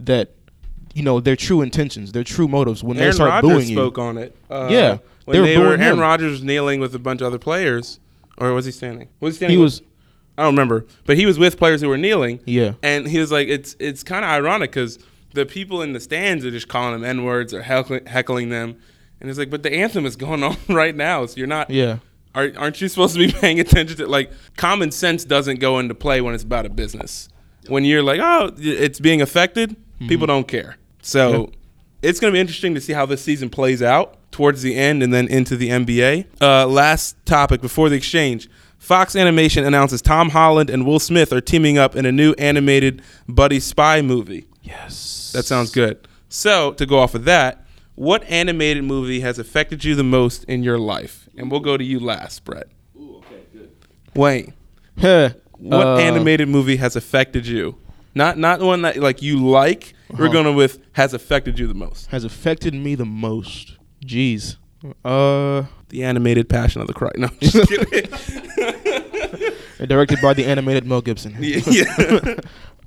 that. 0.00 0.30
You 0.94 1.04
know 1.04 1.20
their 1.20 1.36
true 1.36 1.60
intentions, 1.60 2.10
their 2.10 2.24
true 2.24 2.48
motives 2.48 2.82
when 2.82 2.96
Aaron 2.96 3.10
they 3.10 3.14
start 3.14 3.30
Rodgers 3.30 3.50
booing 3.50 3.68
you. 3.68 3.74
spoke 3.76 3.98
on 3.98 4.18
it. 4.18 4.34
Uh, 4.50 4.68
Yeah, 4.70 4.98
when 5.26 5.42
they 5.42 5.50
they, 5.50 5.56
were 5.58 5.64
were. 5.64 5.68
booing 5.76 5.82
Aaron. 5.82 5.98
Rodgers 6.00 6.42
kneeling 6.42 6.80
with 6.80 6.92
a 6.94 6.98
bunch 6.98 7.20
of 7.20 7.26
other 7.28 7.38
players, 7.38 8.00
or 8.38 8.52
was 8.52 8.64
he 8.64 8.72
standing? 8.72 9.06
Was 9.20 9.34
he 9.34 9.36
standing? 9.36 9.56
He 9.58 9.62
with- 9.62 9.64
was, 9.74 9.82
I 10.38 10.42
don't 10.42 10.54
remember, 10.54 10.86
but 11.04 11.16
he 11.16 11.26
was 11.26 11.38
with 11.38 11.58
players 11.58 11.80
who 11.80 11.88
were 11.88 11.98
kneeling. 11.98 12.40
yeah. 12.46 12.74
And 12.82 13.08
he 13.08 13.18
was 13.18 13.32
like, 13.32 13.48
it's 13.48 13.74
it's 13.80 14.02
kind 14.04 14.24
of 14.24 14.30
ironic 14.30 14.70
because 14.70 14.98
the 15.34 15.44
people 15.44 15.82
in 15.82 15.92
the 15.92 16.00
stands 16.00 16.44
are 16.44 16.50
just 16.50 16.68
calling 16.68 16.92
them 16.92 17.04
n 17.04 17.24
words 17.24 17.52
or 17.52 17.62
heckling, 17.62 18.06
heckling 18.06 18.48
them, 18.48 18.76
and 19.20 19.28
it's 19.28 19.38
like, 19.38 19.50
but 19.50 19.62
the 19.64 19.72
anthem 19.74 20.06
is 20.06 20.16
going 20.16 20.42
on 20.48 20.56
right 20.68 20.94
now, 20.94 21.26
so 21.26 21.36
you're 21.36 21.46
not. 21.46 21.70
Yeah. 21.70 21.98
Are, 22.34 22.52
aren't 22.56 22.80
you 22.80 22.88
supposed 22.88 23.14
to 23.14 23.26
be 23.26 23.32
paying 23.40 23.58
attention 23.58 23.96
to 23.96 24.06
like 24.06 24.30
common 24.56 24.92
sense 24.92 25.24
doesn't 25.24 25.58
go 25.58 25.78
into 25.80 25.94
play 25.94 26.20
when 26.20 26.34
it's 26.34 26.44
about 26.44 26.66
a 26.66 26.70
business. 26.70 27.28
When 27.66 27.84
you're 27.84 28.02
like, 28.02 28.20
oh, 28.22 28.52
it's 28.56 29.00
being 29.00 29.20
affected, 29.20 29.76
people 30.06 30.26
don't 30.26 30.46
care. 30.48 30.76
So 31.02 31.50
it's 32.00 32.20
going 32.20 32.32
to 32.32 32.36
be 32.36 32.40
interesting 32.40 32.74
to 32.74 32.80
see 32.80 32.92
how 32.92 33.04
this 33.06 33.20
season 33.22 33.50
plays 33.50 33.82
out 33.82 34.16
towards 34.30 34.62
the 34.62 34.76
end 34.76 35.02
and 35.02 35.12
then 35.12 35.26
into 35.26 35.56
the 35.56 35.68
NBA. 35.68 36.26
Uh, 36.40 36.66
last 36.66 37.16
topic 37.26 37.60
before 37.60 37.88
the 37.88 37.96
exchange. 37.96 38.48
Fox 38.78 39.14
Animation 39.16 39.64
announces 39.64 40.00
Tom 40.00 40.30
Holland 40.30 40.70
and 40.70 40.86
Will 40.86 40.98
Smith 41.00 41.32
are 41.32 41.40
teaming 41.40 41.78
up 41.78 41.96
in 41.96 42.06
a 42.06 42.12
new 42.12 42.32
animated 42.34 43.02
buddy 43.28 43.60
spy 43.60 44.00
movie. 44.02 44.46
Yes. 44.62 45.32
That 45.34 45.44
sounds 45.44 45.70
good. 45.70 46.06
So, 46.28 46.72
to 46.74 46.86
go 46.86 46.98
off 46.98 47.14
of 47.14 47.24
that, 47.24 47.66
what 47.94 48.22
animated 48.24 48.84
movie 48.84 49.20
has 49.20 49.38
affected 49.38 49.84
you 49.84 49.94
the 49.94 50.04
most 50.04 50.44
in 50.44 50.62
your 50.62 50.78
life? 50.78 51.28
And 51.36 51.50
we'll 51.50 51.60
go 51.60 51.76
to 51.76 51.84
you 51.84 51.98
last, 51.98 52.44
Brett. 52.44 52.68
Ooh, 52.96 53.16
okay, 53.18 53.42
good. 53.52 53.70
Wayne, 54.14 54.52
Huh. 55.00 55.30
what 55.58 55.86
Uh, 55.86 55.96
animated 55.96 56.48
movie 56.48 56.76
has 56.76 56.96
affected 56.96 57.46
you? 57.46 57.76
Not 58.14 58.38
not 58.38 58.58
the 58.58 58.66
one 58.66 58.82
that 58.82 58.96
like 58.98 59.22
you 59.22 59.38
like. 59.46 59.94
We're 60.10 60.24
Uh-huh. 60.26 60.32
going 60.42 60.56
with 60.56 60.78
has 60.92 61.12
affected 61.14 61.58
you 61.58 61.66
the 61.66 61.74
most. 61.74 62.06
has 62.10 62.24
affected 62.24 62.74
me 62.74 62.94
the 62.94 63.04
most? 63.04 63.76
Jeez. 64.04 64.56
Uh, 65.04 65.64
The 65.88 66.04
animated 66.04 66.48
Passion 66.48 66.80
of 66.80 66.86
the 66.86 66.94
Christ. 66.94 67.16
No, 67.18 67.28
I'm 67.28 67.38
just 67.40 67.68
kidding. 67.68 68.10
directed 69.88 70.18
by 70.22 70.34
the 70.34 70.44
animated 70.44 70.86
Mel 70.86 71.00
Gibson. 71.00 71.36
yeah, 71.38 71.60
yeah. 71.66 72.34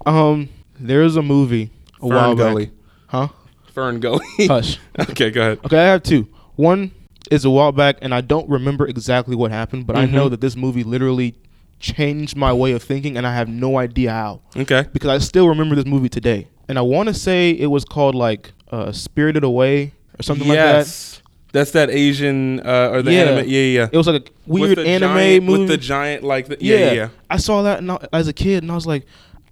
Um, 0.05 0.49
there's 0.79 1.15
a 1.15 1.21
movie 1.21 1.69
a 2.01 2.07
while 2.07 2.35
FernGully. 2.35 2.65
back. 2.65 2.73
Huh? 3.07 3.27
FernGully. 3.75 4.47
Hush. 4.47 4.79
okay, 4.99 5.29
go 5.31 5.41
ahead. 5.41 5.59
Okay, 5.65 5.77
I 5.79 5.83
have 5.85 6.03
two. 6.03 6.27
One 6.55 6.91
is 7.29 7.45
a 7.45 7.49
while 7.49 7.71
back, 7.71 7.97
and 8.01 8.13
I 8.13 8.21
don't 8.21 8.49
remember 8.49 8.87
exactly 8.87 9.35
what 9.35 9.51
happened, 9.51 9.87
but 9.87 9.95
I 9.97 10.05
know 10.05 10.27
Mhm. 10.27 10.31
that 10.31 10.41
this 10.41 10.55
movie 10.55 10.83
literally 10.83 11.35
changed 11.79 12.35
my 12.35 12.51
way 12.53 12.71
of 12.73 12.83
thinking, 12.83 13.15
and 13.17 13.25
I 13.25 13.33
have 13.35 13.47
no 13.47 13.77
idea 13.77 14.11
how. 14.11 14.41
Okay. 14.57 14.85
Because 14.91 15.09
I 15.09 15.17
still 15.19 15.47
remember 15.47 15.75
this 15.75 15.85
movie 15.85 16.09
today, 16.09 16.47
and 16.67 16.77
I 16.77 16.81
want 16.81 17.07
to 17.07 17.13
say 17.13 17.51
it 17.51 17.67
was 17.67 17.85
called 17.85 18.15
like 18.15 18.51
uh, 18.71 18.91
Spirited 18.91 19.43
Away 19.43 19.93
or 20.19 20.23
something 20.23 20.47
like 20.47 20.57
that. 20.57 21.20
That's 21.53 21.71
that 21.71 21.89
Asian 21.89 22.59
uh, 22.61 22.89
or 22.91 23.01
the 23.01 23.11
Yeah. 23.11 23.19
anime. 23.21 23.49
Yeah, 23.49 23.61
yeah. 23.61 23.89
It 23.91 23.97
was 23.97 24.07
like 24.07 24.29
a 24.29 24.31
weird 24.45 24.79
anime 24.79 25.15
giant, 25.15 25.43
movie 25.45 25.59
with 25.59 25.67
the 25.69 25.77
giant 25.77 26.23
like 26.23 26.47
the, 26.47 26.57
yeah, 26.59 26.77
yeah, 26.77 26.91
yeah. 26.91 27.09
I 27.29 27.37
saw 27.37 27.61
that 27.63 27.79
and 27.79 27.91
I, 27.91 28.07
as 28.13 28.27
a 28.27 28.33
kid, 28.33 28.63
and 28.63 28.71
I 28.71 28.75
was 28.75 28.87
like, 28.87 29.05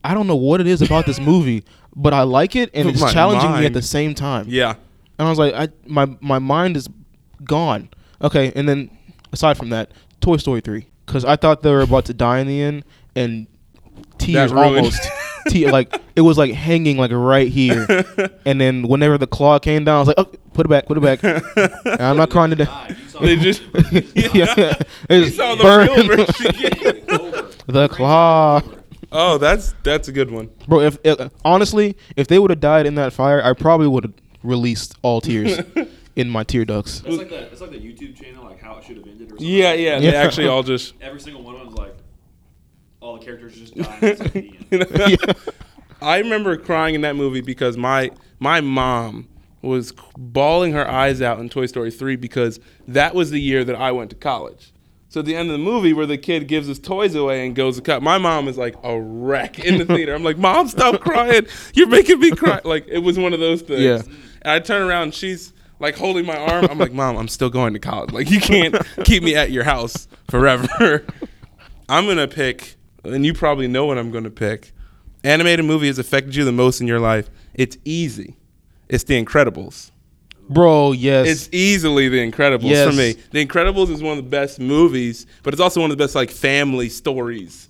I 0.04 0.14
don't 0.14 0.28
know 0.28 0.36
what 0.36 0.62
it 0.62 0.68
is 0.68 0.82
about 0.82 1.06
this 1.06 1.20
movie, 1.20 1.64
but 1.96 2.14
I 2.14 2.24
like 2.24 2.56
it, 2.56 2.70
and 2.74 2.88
it's 2.90 3.12
challenging 3.12 3.52
me 3.60 3.66
at 3.66 3.74
the 3.74 3.82
same 3.82 4.14
time. 4.16 4.46
Yeah. 4.48 4.76
And 5.18 5.28
I 5.28 5.30
was 5.30 5.40
like, 5.40 5.54
I 5.54 5.68
my 5.86 6.06
my 6.22 6.40
mind 6.40 6.78
is 6.78 6.88
gone. 7.44 7.90
Okay, 8.22 8.52
and 8.56 8.68
then 8.68 8.90
aside 9.34 9.58
from 9.58 9.70
that, 9.70 9.92
Toy 10.22 10.38
Story 10.38 10.62
three, 10.62 10.88
because 11.06 11.26
I 11.26 11.36
thought 11.36 11.62
they 11.64 11.72
were 11.72 11.82
about 11.82 12.06
to 12.06 12.14
die 12.14 12.40
in 12.40 12.48
the 12.48 12.62
end, 12.62 12.86
and 13.16 13.48
tears 14.18 14.52
almost 14.54 15.02
T 15.48 15.70
like 15.72 15.96
it 16.16 16.22
was 16.22 16.38
like 16.38 16.54
hanging 16.54 16.98
like 16.98 17.12
right 17.12 17.48
here, 17.48 17.86
and 18.46 18.60
then 18.60 18.88
whenever 18.88 19.18
the 19.18 19.28
claw 19.28 19.60
came 19.60 19.84
down, 19.86 19.96
I 19.96 20.00
was 20.00 20.08
like, 20.10 20.20
oh, 20.20 20.26
put 20.54 20.66
it 20.66 20.70
back, 20.70 20.86
put 20.86 20.98
it 20.98 21.02
back. 21.02 21.24
And 21.24 22.02
I'm 22.02 22.18
not 22.18 22.30
crying 22.30 22.50
today. 22.50 22.66
God, 22.66 22.96
They 23.22 23.34
it. 23.34 23.40
just 23.40 23.62
yeah, 24.16 24.56
you 24.56 24.76
it's 25.10 25.36
saw 25.36 25.56
the 25.56 25.64
burned. 25.64 25.90
real 26.10 26.26
version. 26.26 27.10
Over. 27.10 27.50
the 27.68 27.88
claw, 27.90 28.62
Oh, 29.12 29.38
that's 29.38 29.74
that's 29.84 30.08
a 30.08 30.12
good 30.12 30.30
one. 30.32 30.50
bro. 30.68 30.82
If, 30.82 30.98
if 31.04 31.32
honestly, 31.44 31.96
if 32.16 32.28
they 32.28 32.38
would 32.40 32.50
have 32.52 32.60
died 32.60 32.86
in 32.86 32.96
that 32.96 33.14
fire, 33.14 33.44
I 33.44 33.54
probably 33.54 33.88
would 33.88 34.04
have 34.04 34.14
released 34.44 34.96
all 35.02 35.20
tears 35.22 35.60
in 36.16 36.30
my 36.30 36.44
tear 36.44 36.64
ducts. 36.66 37.02
It's 37.06 37.18
like 37.18 37.30
that. 37.30 37.44
It's 37.52 37.62
like 37.62 37.72
the 37.72 37.80
YouTube 37.80 38.16
channel, 38.16 38.44
like 38.46 38.62
how 38.62 38.78
it 38.78 38.84
should 38.84 38.98
have 38.98 39.08
ended, 39.08 39.28
or 39.28 39.30
something. 39.32 39.48
Yeah, 39.48 39.74
yeah. 39.74 40.00
They 40.00 40.12
Yeah. 40.12 40.22
actually 40.22 40.48
all 40.48 40.62
just. 40.64 40.94
Every 41.02 41.20
single 41.20 41.42
one 41.44 41.56
of 41.56 41.62
them's 41.62 41.74
like, 41.74 41.96
all 43.02 43.18
the 43.18 43.26
characters 43.26 43.60
just 43.60 43.76
die. 43.76 43.98
and 44.02 44.04
it's 44.04 44.22
like 44.22 44.34
the 44.34 44.52
end. 44.72 45.20
yeah. 45.28 45.34
I 46.02 46.20
remember 46.20 46.56
crying 46.58 46.96
in 46.96 47.02
that 47.02 47.16
movie 47.16 47.42
because 47.42 47.78
my 47.78 48.12
my 48.40 48.62
mom 48.62 49.28
was 49.62 49.94
bawling 50.18 50.72
her 50.74 50.90
eyes 50.90 51.22
out 51.22 51.40
in 51.40 51.50
Toy 51.50 51.66
Story 51.66 51.92
3 51.92 52.16
because 52.16 52.60
that 52.88 53.14
was 53.14 53.32
the 53.32 53.42
year 53.42 53.66
that 53.66 53.76
I 53.76 53.92
went 53.92 54.10
to 54.12 54.16
college. 54.16 54.72
So 55.10 55.20
at 55.22 55.26
the 55.26 55.36
end 55.36 55.50
of 55.50 55.54
the 55.54 55.64
movie 55.64 55.92
where 55.92 56.06
the 56.06 56.18
kid 56.20 56.48
gives 56.48 56.68
his 56.68 56.80
toys 56.80 57.16
away 57.16 57.46
and 57.46 57.56
goes 57.56 57.76
to 57.78 57.82
cut, 57.82 58.04
my 58.04 58.18
mom 58.20 58.48
is 58.48 58.58
like 58.58 58.76
a 58.84 58.98
wreck 59.00 59.60
in 59.60 59.80
the 59.80 59.86
theater. 59.86 60.14
I'm 60.14 60.24
like, 60.24 60.38
Mom, 60.38 60.68
stop 60.68 61.02
crying. 61.02 61.48
You're 61.74 61.88
making 61.88 62.20
me 62.20 62.32
cry. 62.32 62.62
Like 62.64 62.86
it 62.88 63.00
was 63.00 63.18
one 63.18 63.34
of 63.34 63.40
those 63.40 63.62
things. 63.64 63.82
Yeah. 63.82 64.02
And 64.44 64.52
I 64.52 64.60
turn 64.60 64.88
around 64.88 65.04
and 65.04 65.14
she's 65.14 65.52
like 65.80 65.98
holding 65.98 66.26
my 66.26 66.38
arm. 66.38 66.68
I'm 66.70 66.78
like, 66.78 66.94
Mom, 66.94 67.18
I'm 67.18 67.28
still 67.28 67.50
going 67.50 67.74
to 67.74 67.80
college. 67.80 68.12
Like 68.12 68.30
you 68.30 68.40
can't 68.40 68.76
keep 69.04 69.24
me 69.24 69.36
at 69.36 69.52
your 69.52 69.64
house 69.64 70.08
forever. 70.30 71.04
I'm 71.90 72.06
gonna 72.06 72.28
pick, 72.28 72.76
and 73.04 73.26
you 73.26 73.34
probably 73.34 73.68
know 73.68 73.86
what 73.86 73.98
I'm 73.98 74.12
gonna 74.12 74.30
pick. 74.30 74.72
Animated 75.24 75.66
movie 75.66 75.88
has 75.88 76.00
affected 76.00 76.36
you 76.36 76.46
the 76.46 76.52
most 76.52 76.80
in 76.82 76.88
your 76.88 77.00
life. 77.00 77.30
It's 77.54 77.78
easy. 77.86 78.36
It's 78.88 79.04
The 79.04 79.22
Incredibles. 79.24 79.92
Bro, 80.50 80.94
yes. 80.94 81.28
It's 81.28 81.50
easily 81.52 82.10
The 82.10 82.18
Incredibles 82.32 82.70
Yes. 82.70 82.90
for 82.90 82.96
me. 82.96 83.16
The 83.32 83.46
Incredibles 83.46 83.90
is 83.92 84.02
one 84.02 84.18
of 84.18 84.24
the 84.24 84.30
best 84.30 84.60
movies, 84.60 85.26
but 85.44 85.54
it's 85.54 85.62
also 85.62 85.82
one 85.82 85.92
of 85.92 85.98
the 85.98 86.04
best 86.04 86.16
like 86.16 86.32
family 86.32 86.90
stories. 86.90 87.70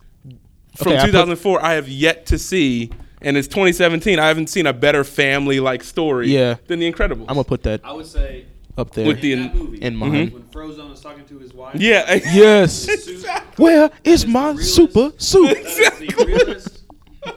From 0.78 0.94
Okay, 0.94 0.98
I 0.98 1.02
put- 1.02 1.12
2004, 1.12 1.64
I 1.66 1.74
have 1.74 1.90
yet 1.90 2.26
to 2.28 2.38
see, 2.38 2.92
and 3.22 3.36
it's 3.36 3.48
2017. 3.50 4.18
I 4.20 4.28
haven't 4.28 4.48
seen 4.48 4.66
a 4.66 4.72
better 4.74 5.04
family 5.04 5.60
like 5.60 5.84
story 5.84 6.30
Yeah. 6.34 6.56
than 6.68 6.80
The 6.80 6.90
Incredibles. 6.90 7.22
I'm 7.28 7.36
gonna 7.36 7.44
put 7.44 7.64
that 7.64 7.82
I 7.84 7.92
would 7.94 8.06
say 8.06 8.46
up 8.80 8.92
there. 8.92 9.06
With 9.08 9.22
the- 9.22 9.34
in 9.34 9.42
that 9.44 9.56
movie, 9.56 9.78
in 9.82 9.96
mine. 9.96 10.12
when 10.32 10.44
Frozone 10.52 10.94
is 10.94 11.02
talking 11.02 11.26
to 11.26 11.38
his 11.40 11.54
wife. 11.54 11.76
yeah, 11.80 12.14
yes. 12.34 12.88
Exactly. 12.88 13.64
Where 13.64 13.92
is 14.04 14.26
my 14.26 14.50
realest- 14.52 14.76
super 14.76 15.12
soup? 15.18 15.50
That's 15.56 15.76
the 16.00 16.24
realest 16.26 16.84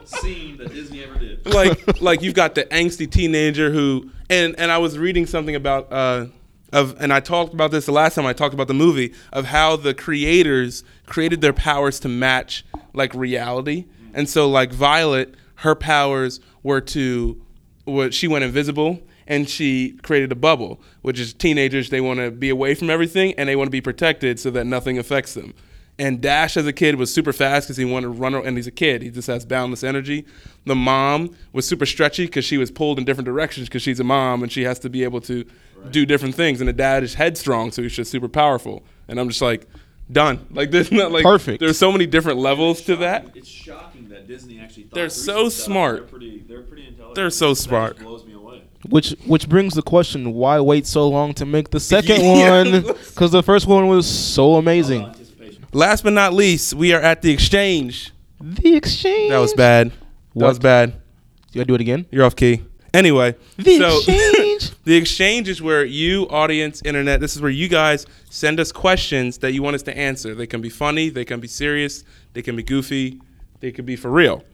scene 0.05 0.57
that 0.59 0.73
Disney 0.73 1.03
ever 1.05 1.19
did. 1.19 1.45
like 1.53 2.01
like 2.01 2.23
you've 2.23 2.35
got 2.35 2.55
the 2.55 2.65
angsty 2.67 3.11
teenager 3.11 3.71
who 3.73 4.11
and 4.31 4.55
and 4.59 4.71
I 4.71 4.79
was 4.79 4.97
reading 4.97 5.27
something 5.27 5.57
about 5.57 5.93
uh 5.93 6.27
of 6.73 6.97
and 7.01 7.13
I 7.13 7.19
talked 7.21 7.53
about 7.53 7.73
this 7.73 7.87
the 7.87 7.93
last 7.93 8.15
time 8.15 8.25
I 8.25 8.33
talked 8.33 8.55
about 8.55 8.69
the 8.69 8.75
movie 8.75 9.13
of 9.33 9.47
how 9.47 9.77
the 9.77 9.93
creators 9.93 10.85
created 11.07 11.41
their 11.41 11.53
powers 11.53 11.99
to 12.01 12.09
match 12.09 12.65
like 12.95 13.13
reality. 13.15 13.87
And 14.15 14.29
so 14.29 14.49
like 14.49 14.73
Violet, 14.73 15.35
her 15.57 15.75
powers 15.75 16.41
were 16.63 16.81
to 16.81 17.43
what 17.85 18.15
she 18.15 18.29
went 18.29 18.45
invisible 18.45 19.01
and 19.27 19.49
she 19.49 19.93
created 20.03 20.33
a 20.33 20.37
bubble, 20.37 20.81
which 21.03 21.19
is 21.19 21.33
teenagers 21.35 21.91
they 21.91 22.01
want 22.01 22.21
to 22.21 22.31
be 22.31 22.49
away 22.49 22.75
from 22.75 22.91
everything 22.91 23.35
and 23.35 23.49
they 23.49 23.57
want 23.57 23.67
to 23.69 23.73
be 23.73 23.81
protected 23.81 24.39
so 24.41 24.51
that 24.51 24.67
nothing 24.67 24.99
affects 24.99 25.35
them. 25.35 25.55
And 25.99 26.21
Dash 26.21 26.57
as 26.57 26.67
a 26.67 26.73
kid 26.73 26.97
was 26.97 27.13
super 27.13 27.33
fast 27.33 27.67
because 27.69 27.77
he 27.77 27.85
wanted 27.85 28.07
to 28.07 28.13
run, 28.13 28.35
and 28.35 28.57
he's 28.57 28.67
a 28.67 28.73
kid. 28.73 29.03
He 29.03 29.11
just 29.11 29.29
has 29.29 29.45
boundless 29.45 29.85
energy. 29.85 30.25
The 30.65 30.75
mom 30.75 31.37
was 31.53 31.67
super 31.69 31.85
stretchy 31.85 32.25
because 32.27 32.45
she 32.45 32.57
was 32.57 32.71
pulled 32.71 32.99
in 32.99 33.05
different 33.05 33.27
directions 33.27 33.69
because 33.69 33.83
she's 33.83 34.01
a 34.01 34.05
mom 34.05 34.43
and 34.43 34.51
she 34.51 34.63
has 34.65 34.79
to 34.81 34.91
be 34.91 35.05
able 35.05 35.21
to 35.23 35.45
do 35.91 36.07
different 36.07 36.35
things. 36.35 36.61
And 36.61 36.69
the 36.69 36.73
dad 36.73 37.03
is 37.03 37.15
headstrong, 37.15 37.73
so 37.73 37.83
he's 37.83 37.95
just 37.95 38.11
super 38.11 38.29
powerful. 38.29 38.83
And 39.07 39.21
I'm 39.21 39.29
just 39.29 39.43
like, 39.43 39.67
done. 40.11 40.47
Like 40.51 40.71
there's 40.71 40.91
not 40.93 41.13
like 41.13 41.25
Perfect. 41.25 41.61
There's 41.61 41.79
so 41.79 41.93
many 41.93 42.07
different 42.07 42.39
levels 42.39 42.83
to 42.83 42.97
that. 42.97 43.27
It's 43.35 43.49
shocking 43.49 44.09
that 44.09 44.27
Disney 44.27 44.61
actually. 44.61 44.85
Thought 44.85 44.95
They're 44.95 45.09
so 45.09 45.49
smart. 45.49 45.97
They're 45.99 46.07
pretty. 46.07 46.39
They're 46.49 46.63
pretty 46.63 46.87
intelligent. 46.87 47.15
They're 47.17 47.31
so 47.31 47.51
That 47.51 47.57
smart. 47.57 47.99
blows 47.99 48.25
me 48.25 48.32
away. 48.32 48.32
Which 48.89 49.11
which 49.27 49.49
brings 49.49 49.75
the 49.75 49.83
question: 49.83 50.33
Why 50.33 50.59
wait 50.61 50.87
so 50.87 51.09
long 51.09 51.35
to 51.35 51.47
make 51.47 51.71
the 51.71 51.81
second 51.81 52.23
one? 52.23 52.83
Because 52.83 53.31
the 53.31 53.43
first 53.43 53.67
one 53.67 53.87
was 53.89 54.07
so 54.07 54.57
amazing. 54.57 55.15
Last 55.73 56.03
but 56.05 56.13
not 56.13 56.33
least, 56.35 56.75
we 56.75 56.93
are 56.93 57.01
at 57.01 57.23
the 57.23 57.31
exchange. 57.31 58.11
The 58.41 58.75
exchange. 58.77 59.31
That 59.31 59.39
was 59.39 59.55
bad. 59.55 59.91
That 59.91 59.97
What? 60.35 60.49
was 60.49 60.59
bad. 60.59 60.95
You 61.53 61.59
gotta 61.61 61.67
do 61.67 61.75
it 61.75 61.81
again. 61.81 62.07
You're 62.11 62.25
off 62.25 62.35
key. 62.37 62.63
Anyway, 62.93 63.35
The 63.57 63.79
so 63.79 63.97
exchange. 64.13 64.71
the 64.85 64.97
exchange 64.97 65.49
is 65.49 65.63
where 65.63 65.83
you, 65.85 66.25
audience, 66.29 66.83
internet, 66.85 67.21
this 67.21 67.35
is 67.35 67.41
where 67.41 67.51
you 67.51 67.69
guys 67.69 68.05
send 68.29 68.61
us 68.61 68.71
questions 68.73 69.39
that 69.39 69.53
you 69.53 69.63
want 69.63 69.75
us 69.77 69.83
to 69.85 69.97
answer. 69.97 70.35
They 70.35 70.47
can 70.47 70.61
be 70.61 70.69
funny, 70.69 71.09
they 71.09 71.25
can 71.25 71.41
be 71.41 71.49
serious, 71.49 72.05
they 72.35 72.43
can 72.43 72.55
be 72.57 72.63
goofy, 72.63 73.19
they 73.61 73.73
could 73.73 73.87
be 73.87 73.97
for 73.97 74.11
real. 74.11 74.45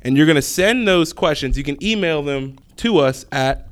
And 0.00 0.16
you're 0.16 0.26
gonna 0.26 0.40
send 0.40 0.88
those 0.88 1.12
questions. 1.12 1.58
You 1.58 1.64
can 1.64 1.82
email 1.84 2.22
them 2.22 2.56
to 2.76 2.96
us 2.98 3.26
at 3.30 3.68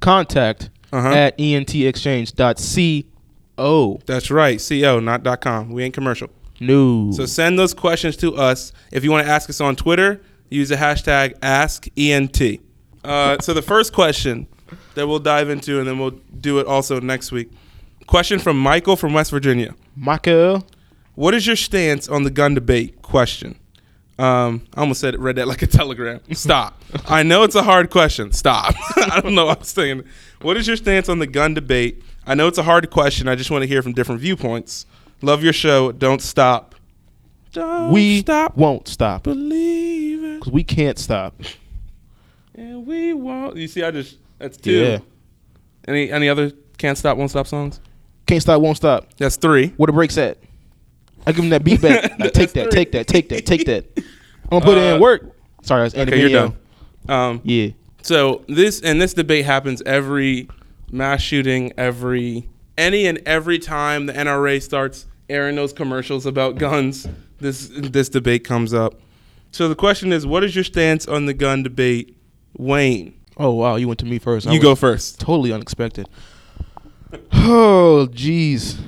Contact 0.00 0.70
Uh-huh. 0.92 1.08
at 1.08 1.38
entexchange.co. 1.38 4.00
that's 4.06 4.30
right, 4.30 4.62
co, 4.68 5.00
not 5.00 5.22
dot 5.22 5.40
com. 5.40 5.70
We 5.70 5.84
ain't 5.84 5.94
commercial. 5.94 6.28
No. 6.60 7.10
So 7.12 7.24
send 7.26 7.58
those 7.58 7.74
questions 7.74 8.16
to 8.18 8.34
us. 8.36 8.72
If 8.92 9.04
you 9.04 9.10
want 9.10 9.26
to 9.26 9.32
ask 9.32 9.48
us 9.50 9.60
on 9.60 9.76
Twitter, 9.76 10.20
use 10.50 10.68
the 10.70 10.76
hashtag 10.76 11.38
AskENT. 11.40 12.60
Uh, 13.04 13.38
so 13.40 13.54
the 13.54 13.62
first 13.62 13.92
question 13.92 14.46
that 14.94 15.06
we'll 15.06 15.18
dive 15.20 15.50
into, 15.50 15.78
and 15.78 15.86
then 15.86 15.98
we'll 15.98 16.18
do 16.40 16.58
it 16.58 16.66
also 16.66 17.00
next 17.00 17.30
week. 17.32 17.50
Question 18.06 18.38
from 18.38 18.58
Michael 18.58 18.96
from 18.96 19.12
West 19.12 19.30
Virginia. 19.30 19.74
Michael. 19.94 20.66
What 21.14 21.34
is 21.34 21.46
your 21.46 21.56
stance 21.56 22.08
on 22.08 22.22
the 22.24 22.30
gun 22.30 22.54
debate? 22.54 23.02
Question. 23.02 23.56
Um, 24.18 24.66
I 24.74 24.80
almost 24.80 25.00
said 25.00 25.16
read 25.20 25.36
that 25.36 25.46
like 25.46 25.62
a 25.62 25.66
telegram. 25.66 26.20
Stop. 26.32 26.82
I 27.06 27.22
know 27.22 27.44
it's 27.44 27.54
a 27.54 27.62
hard 27.62 27.90
question. 27.90 28.32
Stop. 28.32 28.74
I 28.96 29.20
don't 29.20 29.34
know 29.34 29.46
what 29.46 29.58
I'm 29.58 29.64
saying. 29.64 30.04
What 30.42 30.56
is 30.56 30.66
your 30.66 30.76
stance 30.76 31.08
on 31.08 31.18
the 31.20 31.26
gun 31.26 31.54
debate? 31.54 32.02
I 32.26 32.34
know 32.34 32.48
it's 32.48 32.58
a 32.58 32.62
hard 32.64 32.90
question. 32.90 33.28
I 33.28 33.36
just 33.36 33.50
want 33.50 33.62
to 33.62 33.68
hear 33.68 33.80
from 33.82 33.92
different 33.92 34.20
viewpoints. 34.20 34.86
Love 35.22 35.42
your 35.44 35.52
show. 35.52 35.92
Don't 35.92 36.20
stop. 36.20 36.74
Don't 37.52 37.92
We 37.92 38.20
stop 38.20 38.56
won't 38.56 38.88
stop 38.88 39.22
believing. 39.22 40.38
because 40.38 40.52
we 40.52 40.64
can't 40.64 40.98
stop. 40.98 41.34
And 42.54 42.86
we 42.86 43.12
won't. 43.12 43.56
You 43.56 43.68
see, 43.68 43.82
I 43.82 43.90
just 43.90 44.16
that's 44.38 44.56
two. 44.56 44.72
Yeah. 44.72 44.98
Any 45.86 46.10
any 46.10 46.28
other 46.28 46.50
can't 46.76 46.98
stop, 46.98 47.16
won't 47.16 47.30
stop 47.30 47.46
songs? 47.46 47.80
Can't 48.26 48.42
stop, 48.42 48.60
won't 48.60 48.76
stop. 48.76 49.08
That's 49.16 49.36
three. 49.36 49.68
Where 49.76 49.86
the 49.86 49.92
brakes 49.92 50.18
at? 50.18 50.38
I 51.28 51.32
give 51.32 51.44
him 51.44 51.50
that 51.50 51.62
beat 51.62 51.82
back. 51.82 52.10
Now 52.18 52.28
take 52.28 52.52
that, 52.52 52.70
take 52.70 52.92
that, 52.92 53.06
take 53.06 53.28
that, 53.28 53.44
take 53.44 53.66
that. 53.66 53.84
I'm 54.50 54.60
gonna 54.60 54.64
put 54.64 54.78
it 54.78 54.92
Uh, 54.92 54.94
in 54.94 55.00
work. 55.00 55.36
Sorry, 55.62 55.82
that's 55.82 55.94
Okay, 55.94 56.18
you're 56.20 56.30
done. 56.30 56.56
Um, 57.08 57.40
Yeah. 57.44 57.68
So 58.00 58.44
this 58.48 58.80
and 58.80 58.98
this 59.00 59.12
debate 59.12 59.44
happens 59.44 59.82
every 59.84 60.48
mass 60.90 61.20
shooting, 61.20 61.72
every 61.76 62.48
any 62.78 63.06
and 63.06 63.20
every 63.26 63.58
time 63.58 64.06
the 64.06 64.14
NRA 64.14 64.62
starts 64.62 65.06
airing 65.28 65.56
those 65.56 65.74
commercials 65.74 66.24
about 66.24 66.56
guns. 66.56 67.06
This 67.40 67.68
this 67.74 68.08
debate 68.08 68.44
comes 68.44 68.72
up. 68.72 68.98
So 69.50 69.68
the 69.68 69.74
question 69.74 70.12
is, 70.12 70.26
what 70.26 70.42
is 70.44 70.54
your 70.54 70.64
stance 70.64 71.06
on 71.06 71.26
the 71.26 71.34
gun 71.34 71.62
debate, 71.62 72.16
Wayne? 72.56 73.12
Oh 73.36 73.50
wow, 73.52 73.76
you 73.76 73.86
went 73.86 74.00
to 74.00 74.06
me 74.06 74.18
first. 74.18 74.46
I 74.46 74.52
You 74.54 74.60
go 74.60 74.74
first. 74.74 75.20
Totally 75.20 75.52
unexpected. 75.52 76.08
Oh 77.32 78.08
jeez, 78.10 78.78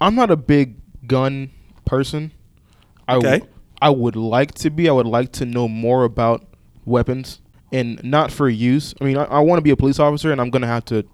I'm 0.00 0.14
not 0.14 0.30
a 0.30 0.36
big 0.36 0.76
gun 1.06 1.50
person. 1.90 2.32
I 3.08 3.14
w- 3.14 3.34
Okay. 3.34 3.46
I 3.82 3.90
would 3.90 4.16
like 4.16 4.54
to 4.56 4.70
be. 4.70 4.88
I 4.88 4.92
would 4.92 5.06
like 5.06 5.32
to 5.32 5.44
know 5.46 5.66
more 5.66 6.04
about 6.04 6.46
weapons 6.84 7.40
and 7.72 8.02
not 8.04 8.30
for 8.30 8.48
use. 8.48 8.94
I 9.00 9.04
mean, 9.04 9.16
I, 9.16 9.24
I 9.24 9.40
want 9.40 9.58
to 9.58 9.62
be 9.62 9.70
a 9.70 9.76
police 9.76 9.98
officer, 9.98 10.30
and 10.32 10.40
I'm 10.40 10.50
gonna 10.50 10.66
have 10.66 10.84
to 10.86 11.04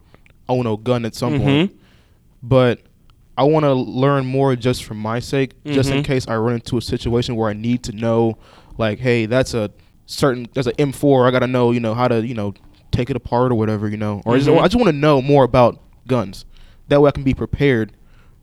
own 0.49 0.67
a 0.67 0.77
gun 0.77 1.05
at 1.05 1.15
some 1.15 1.39
point. 1.41 1.71
Mhm. 1.73 1.75
But 2.43 2.81
I 3.39 3.45
want 3.45 3.65
to 3.65 3.73
learn 3.75 4.27
more 4.27 4.57
just 4.57 4.85
for 4.85 4.95
my 4.95 5.19
sake, 5.21 5.53
just 5.65 5.91
in 5.91 6.03
Mhm. 6.03 6.05
case 6.05 6.27
I 6.29 6.37
run 6.37 6.55
into 6.55 6.77
a 6.79 6.83
situation 6.83 7.37
where 7.37 7.49
I 7.51 7.53
need 7.53 7.83
to 7.85 7.93
know, 7.93 8.39
like, 8.79 8.99
hey, 8.99 9.27
that's 9.27 9.53
a 9.55 9.71
certain, 10.07 10.47
that's 10.55 10.67
an 10.67 10.75
M4. 10.79 11.27
I 11.27 11.31
gotta 11.31 11.47
know, 11.47 11.71
you 11.73 11.81
know, 11.81 11.95
how 11.95 12.09
to, 12.09 12.27
you 12.27 12.35
know, 12.35 12.55
take 12.93 13.11
it 13.11 13.17
apart 13.17 13.53
or 13.53 13.55
whatever, 13.57 13.89
you 13.89 13.97
know. 13.97 14.23
Or 14.25 14.35
I 14.35 14.39
just. 14.39 14.49
I 14.51 14.63
just 14.69 14.77
want 14.77 14.87
to 14.89 14.93
know 14.97 15.21
more 15.23 15.45
about 15.45 15.79
guns. 16.07 16.45
That 16.89 17.01
way, 17.01 17.09
I 17.09 17.11
can 17.13 17.25
be 17.25 17.35
prepared 17.35 17.93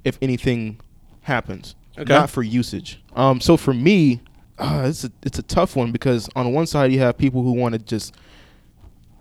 if 0.04 0.18
anything 0.22 0.78
happens. 1.22 1.76
Okay. 1.98 2.12
Not 2.14 2.30
for 2.30 2.42
usage. 2.44 3.00
Um. 3.16 3.40
So 3.40 3.56
for 3.58 3.74
me, 3.74 4.22
uh, 4.58 4.86
it's 4.88 5.04
a 5.04 5.12
it's 5.24 5.38
a 5.40 5.44
tough 5.44 5.76
one 5.76 5.92
because 5.92 6.30
on 6.36 6.52
one 6.54 6.66
side 6.66 6.92
you 6.92 7.00
have 7.00 7.18
people 7.18 7.44
who 7.44 7.52
want 7.54 7.74
to 7.74 7.80
just 7.80 8.16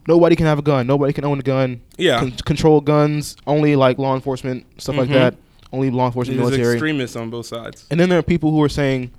nobody 0.08 0.34
can 0.36 0.46
have 0.46 0.58
a 0.58 0.62
gun, 0.62 0.86
nobody 0.86 1.12
can 1.12 1.24
own 1.24 1.38
a 1.38 1.42
gun. 1.42 1.80
Yeah. 1.96 2.18
Con- 2.20 2.30
control 2.32 2.80
guns 2.80 3.36
only 3.46 3.76
like 3.76 3.98
law 3.98 4.14
enforcement 4.14 4.66
stuff 4.80 4.96
like 4.96 5.08
Mhm. 5.08 5.14
that. 5.14 5.34
Only 5.72 5.90
law 5.90 6.06
enforcement, 6.06 6.38
There's 6.38 6.50
military. 6.50 6.74
extremists 6.74 7.16
on 7.16 7.30
both 7.30 7.46
sides. 7.46 7.86
And 7.90 7.98
then 7.98 8.08
there 8.10 8.18
are 8.18 8.22
people 8.22 8.50
who 8.50 8.62
are 8.62 8.68
saying, 8.68 9.10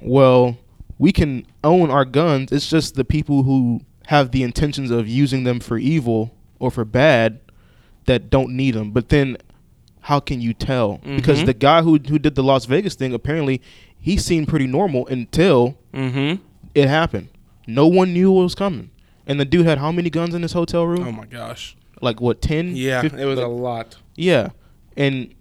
well, 0.00 0.56
we 0.98 1.10
can 1.10 1.44
own 1.64 1.90
our 1.90 2.04
guns. 2.04 2.52
It's 2.52 2.68
just 2.70 2.94
the 2.94 3.04
people 3.04 3.42
who 3.42 3.80
have 4.06 4.30
the 4.30 4.44
intentions 4.44 4.90
of 4.92 5.08
using 5.08 5.42
them 5.44 5.58
for 5.58 5.78
evil 5.78 6.32
or 6.60 6.70
for 6.70 6.84
bad 6.84 7.40
that 8.04 8.30
don't 8.30 8.50
need 8.54 8.74
them. 8.74 8.92
But 8.92 9.08
then, 9.08 9.36
how 10.06 10.20
can 10.20 10.40
you 10.40 10.52
tell? 10.54 10.98
Because 11.04 11.40
Mhm. 11.42 11.46
the 11.46 11.54
guy 11.54 11.82
who 11.82 11.98
who 12.08 12.18
did 12.18 12.34
the 12.34 12.42
Las 12.42 12.64
Vegas 12.66 12.94
thing 12.94 13.12
apparently 13.12 13.60
he 13.98 14.16
seemed 14.16 14.46
pretty 14.48 14.66
normal 14.66 15.06
until 15.08 15.76
Mm-hmm. 15.92 16.42
it 16.74 16.88
happened. 16.88 17.28
No 17.66 17.86
one 17.88 18.12
knew 18.12 18.30
what 18.30 18.42
was 18.44 18.54
coming. 18.54 18.90
And 19.26 19.40
the 19.40 19.44
dude 19.44 19.66
had 19.66 19.78
how 19.78 19.90
many 19.90 20.08
guns 20.10 20.34
in 20.34 20.42
his 20.42 20.52
hotel 20.52 20.86
room? 20.86 21.06
Oh 21.08 21.12
my 21.12 21.26
gosh. 21.26 21.76
like 22.00 22.20
what 22.20 22.40
ten? 22.42 22.76
Yeah, 22.76 23.00
50? 23.00 23.20
it 23.20 23.24
was 23.24 23.38
a 23.38 23.46
lot. 23.48 23.96
yeah, 24.16 24.50
and 24.96 25.34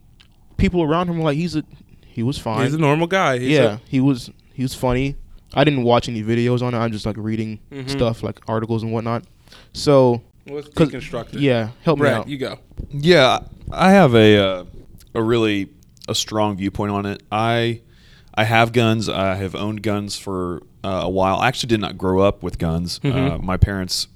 people 0.58 0.82
around 0.82 1.10
him 1.10 1.18
were 1.18 1.26
like, 1.26 1.38
he's 1.38 1.56
a 1.56 1.64
he 2.08 2.24
was 2.24 2.38
fine. 2.40 2.64
He's 2.64 2.74
a 2.74 2.78
normal 2.80 3.08
guy. 3.08 3.38
He's 3.40 3.50
yeah, 3.50 3.78
he 3.88 4.00
was 4.00 4.32
he 4.54 4.64
was 4.64 4.74
funny. 4.74 5.16
I 5.54 5.64
didn't 5.64 5.84
watch 5.84 6.10
any 6.10 6.24
videos 6.24 6.62
on 6.62 6.74
it. 6.74 6.78
I'm 6.78 6.92
just 6.92 7.06
like 7.06 7.18
reading 7.20 7.60
Mhm. 7.72 7.90
stuff 7.90 8.24
like 8.24 8.40
articles 8.48 8.82
and 8.84 8.92
whatnot. 8.94 9.26
So 9.74 10.22
A, 10.50 10.54
let's 10.54 10.70
'cause- 10.70 10.90
deconstruct 10.90 11.36
it. 11.36 11.42
yeah, 11.42 11.70
help 11.84 12.00
me 12.00 12.08
out. 12.10 12.28
you 12.28 12.38
go. 12.38 12.58
Yeah, 12.92 13.40
I 13.72 13.92
have 13.92 14.14
a 14.16 14.38
uh, 14.38 14.66
a 15.14 15.22
really 15.24 15.70
a 16.08 16.16
strong 16.16 16.58
viewpoint 16.58 16.92
on 16.92 17.06
it. 17.06 17.24
I 17.32 17.82
I 18.34 18.44
have 18.44 18.72
guns. 18.74 19.10
I 19.10 19.36
have 19.36 19.56
owned 19.56 19.82
guns 19.82 20.18
for 20.18 20.62
uh, 20.84 21.02
a 21.04 21.10
while. 21.10 21.38
I 21.38 21.48
actually 21.48 21.68
did 21.70 21.82
not 21.82 21.98
grow 21.98 22.22
up 22.22 22.44
with 22.44 22.58
guns. 22.58 23.00
Uh, 23.04 23.08
Mhm. 23.08 23.42
my 23.44 23.58
parents 23.58 24.08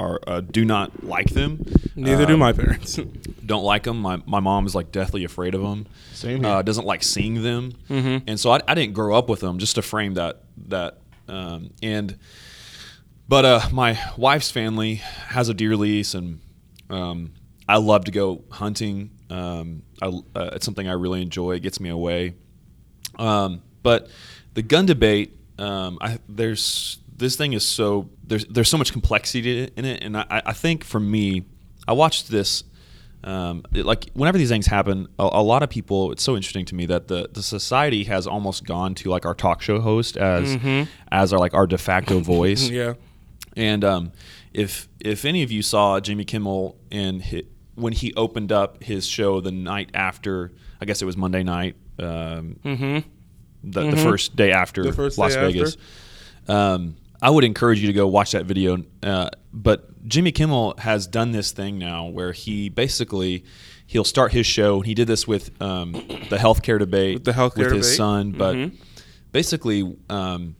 are 0.00 0.18
uh, 0.26 0.40
do 0.40 0.64
not 0.64 1.04
like 1.04 1.30
them. 1.30 1.64
Neither 1.94 2.26
do 2.26 2.34
Uh, 2.34 2.38
my 2.38 2.52
parents. 2.52 2.98
Don't 3.46 3.62
like 3.62 3.82
them. 3.84 4.00
My 4.00 4.20
my 4.26 4.40
mom 4.40 4.66
is 4.66 4.74
like 4.74 4.90
deathly 4.90 5.22
afraid 5.24 5.54
of 5.54 5.60
them. 5.62 5.86
Same 6.14 6.42
here. 6.42 6.52
Uh, 6.54 6.62
doesn't 6.62 6.86
like 6.86 7.02
seeing 7.04 7.42
them. 7.42 7.72
Mhm. 7.90 8.22
And 8.26 8.40
so 8.40 8.50
I, 8.50 8.60
I 8.66 8.74
didn't 8.74 8.94
grow 8.94 9.14
up 9.16 9.28
with 9.28 9.40
them. 9.40 9.58
Just 9.58 9.74
to 9.76 9.82
frame 9.82 10.14
that 10.14 10.42
that 10.68 10.98
um, 11.28 11.70
and. 11.82 12.16
But 13.26 13.44
uh, 13.46 13.60
my 13.72 13.98
wife's 14.18 14.50
family 14.50 14.96
has 15.28 15.48
a 15.48 15.54
deer 15.54 15.76
lease, 15.76 16.14
and 16.14 16.40
um, 16.90 17.30
I 17.68 17.78
love 17.78 18.04
to 18.04 18.10
go 18.10 18.44
hunting. 18.50 19.10
Um, 19.30 19.82
I, 20.02 20.06
uh, 20.06 20.50
it's 20.52 20.64
something 20.64 20.86
I 20.88 20.92
really 20.92 21.22
enjoy. 21.22 21.52
It 21.52 21.60
gets 21.60 21.80
me 21.80 21.88
away. 21.88 22.34
Um, 23.18 23.62
but 23.82 24.08
the 24.54 24.62
gun 24.62 24.86
debate, 24.86 25.36
um, 25.58 25.98
I, 26.00 26.18
there's 26.28 26.98
this 27.16 27.36
thing 27.36 27.52
is 27.52 27.64
so 27.66 28.10
there's 28.26 28.44
there's 28.46 28.68
so 28.68 28.76
much 28.78 28.92
complexity 28.92 29.70
in 29.76 29.84
it, 29.84 30.02
and 30.02 30.16
I, 30.16 30.42
I 30.46 30.52
think 30.52 30.84
for 30.84 31.00
me, 31.00 31.44
I 31.86 31.92
watched 31.92 32.28
this. 32.30 32.64
Um, 33.22 33.64
it- 33.72 33.86
like 33.86 34.10
whenever 34.12 34.36
these 34.36 34.50
things 34.50 34.66
happen, 34.66 35.08
a, 35.18 35.22
a 35.32 35.42
lot 35.42 35.62
of 35.62 35.70
people. 35.70 36.12
It's 36.12 36.22
so 36.22 36.36
interesting 36.36 36.66
to 36.66 36.74
me 36.74 36.84
that 36.86 37.08
the, 37.08 37.28
the 37.32 37.42
society 37.42 38.04
has 38.04 38.26
almost 38.26 38.64
gone 38.64 38.94
to 38.96 39.08
like 39.08 39.24
our 39.24 39.34
talk 39.34 39.62
show 39.62 39.80
host 39.80 40.16
as 40.18 40.56
Mhm. 40.56 40.88
as 41.10 41.32
our 41.32 41.38
like 41.38 41.54
our 41.54 41.66
de 41.66 41.78
facto 41.78 42.20
voice. 42.36 42.68
yeah. 42.68 42.94
And 43.56 43.84
um, 43.84 44.12
if 44.52 44.88
if 45.00 45.24
any 45.24 45.42
of 45.42 45.50
you 45.52 45.62
saw 45.62 46.00
Jimmy 46.00 46.24
Kimmel 46.24 46.76
hi 46.92 47.42
when 47.74 47.92
he 47.92 48.12
opened 48.14 48.52
up 48.52 48.82
his 48.84 49.06
show 49.06 49.40
the 49.40 49.50
night 49.52 49.90
after, 49.94 50.52
I 50.80 50.84
guess 50.84 51.02
it 51.02 51.04
was 51.06 51.16
Monday 51.16 51.42
night, 51.42 51.76
um, 51.98 52.56
Mm-hmm. 52.64 53.08
the, 53.64 53.80
the 53.80 53.96
Mhm. 53.96 54.02
first 54.02 54.36
day 54.36 54.52
after 54.52 54.92
first 54.92 55.18
Las 55.18 55.34
day 55.34 55.40
after. 55.40 55.52
Vegas. 55.52 55.76
Um, 56.48 56.96
I 57.22 57.30
would 57.30 57.44
encourage 57.44 57.80
you 57.80 57.86
to 57.86 57.92
go 57.92 58.06
watch 58.06 58.32
that 58.32 58.44
video. 58.44 58.84
Uh, 59.02 59.30
but 59.52 60.06
Jimmy 60.06 60.30
Kimmel 60.32 60.74
has 60.78 61.06
done 61.06 61.32
this 61.32 61.52
thing 61.52 61.78
now 61.78 62.06
where 62.06 62.32
he 62.32 62.68
basically 62.68 63.44
he'll 63.86 64.04
start 64.04 64.32
his 64.32 64.46
show. 64.46 64.80
He 64.82 64.94
did 64.94 65.06
this 65.06 65.26
with 65.26 65.50
um, 65.62 65.92
the 65.92 66.36
healthcare 66.38 66.78
debate 66.78 67.14
With 67.14 67.24
the 67.24 67.32
healthcare 67.32 67.56
with 67.70 67.72
his 67.72 67.86
debate. 67.86 67.96
son, 67.96 68.30
but 68.32 68.54
Mhm. 68.56 68.72
basically 69.32 69.96
um, 70.10 70.56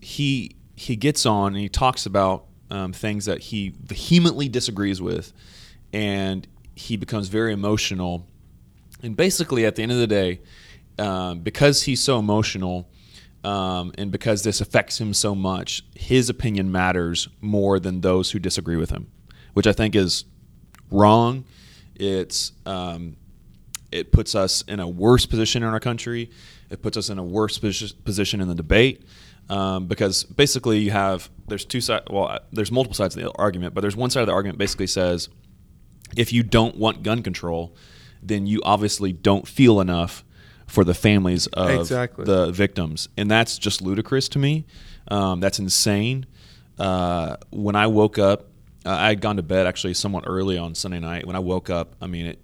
he 0.00 0.56
he 0.76 0.96
gets 0.96 1.24
on 1.24 1.52
and 1.54 1.62
he 1.62 1.68
talks 1.68 2.04
about 2.06 2.46
um, 2.70 2.92
things 2.92 3.26
that 3.26 3.40
he 3.40 3.72
vehemently 3.84 4.48
disagrees 4.48 5.00
with, 5.00 5.32
and 5.94 6.48
he 6.74 6.96
becomes 6.96 7.28
very 7.28 7.52
emotional. 7.52 8.26
And 9.02 9.16
basically, 9.16 9.64
at 9.64 9.76
the 9.76 9.82
end 9.82 9.92
of 9.92 9.98
the 9.98 10.08
day, 10.08 10.40
um, 10.98 11.40
because 11.40 11.84
he's 11.84 12.02
so 12.02 12.18
emotional, 12.18 12.90
um, 13.44 13.92
and 13.96 14.10
because 14.10 14.42
this 14.42 14.60
affects 14.60 15.00
him 15.00 15.14
so 15.14 15.34
much, 15.34 15.84
his 15.94 16.28
opinion 16.28 16.72
matters 16.72 17.28
more 17.40 17.78
than 17.78 18.00
those 18.00 18.32
who 18.32 18.38
disagree 18.40 18.76
with 18.76 18.90
him, 18.90 19.10
which 19.52 19.66
I 19.66 19.72
think 19.72 19.94
is 19.94 20.24
wrong. 20.90 21.44
It's 21.94 22.52
um, 22.66 23.16
it 23.92 24.10
puts 24.10 24.34
us 24.34 24.62
in 24.62 24.80
a 24.80 24.88
worse 24.88 25.26
position 25.26 25.62
in 25.62 25.68
our 25.68 25.80
country. 25.80 26.30
It 26.70 26.82
puts 26.82 26.96
us 26.96 27.08
in 27.08 27.18
a 27.18 27.24
worse 27.24 27.58
position 27.58 28.40
in 28.40 28.48
the 28.48 28.54
debate 28.54 29.04
um, 29.48 29.86
because 29.86 30.24
basically 30.24 30.78
you 30.78 30.90
have 30.90 31.30
there's 31.46 31.64
two 31.64 31.80
sides. 31.80 32.06
Well, 32.10 32.26
uh, 32.26 32.38
there's 32.50 32.72
multiple 32.72 32.96
sides 32.96 33.14
of 33.16 33.22
the 33.22 33.30
argument, 33.32 33.74
but 33.74 33.82
there's 33.82 33.94
one 33.94 34.10
side 34.10 34.22
of 34.22 34.26
the 34.26 34.32
argument 34.32 34.58
basically 34.58 34.88
says 34.88 35.28
if 36.16 36.32
you 36.32 36.42
don't 36.42 36.76
want 36.76 37.02
gun 37.02 37.22
control, 37.22 37.74
then 38.22 38.46
you 38.46 38.60
obviously 38.64 39.12
don't 39.12 39.46
feel 39.46 39.80
enough 39.80 40.24
for 40.66 40.82
the 40.84 40.94
families 40.94 41.46
of 41.48 41.70
Exactly. 41.70 42.24
the 42.24 42.50
victims, 42.50 43.08
and 43.16 43.30
that's 43.30 43.58
just 43.58 43.82
ludicrous 43.82 44.28
to 44.30 44.38
me. 44.38 44.64
Um, 45.08 45.40
that's 45.40 45.58
insane. 45.58 46.26
Uh, 46.78 47.36
when 47.50 47.76
I 47.76 47.86
woke 47.86 48.18
up, 48.18 48.46
uh, 48.86 48.90
I 48.90 49.08
had 49.08 49.20
gone 49.20 49.36
to 49.36 49.42
bed 49.42 49.66
actually 49.66 49.94
somewhat 49.94 50.24
early 50.26 50.56
on 50.58 50.74
Sunday 50.74 51.00
night. 51.00 51.26
When 51.26 51.36
I 51.36 51.40
woke 51.40 51.70
up, 51.70 51.94
I 52.00 52.06
mean 52.06 52.26
it. 52.26 52.38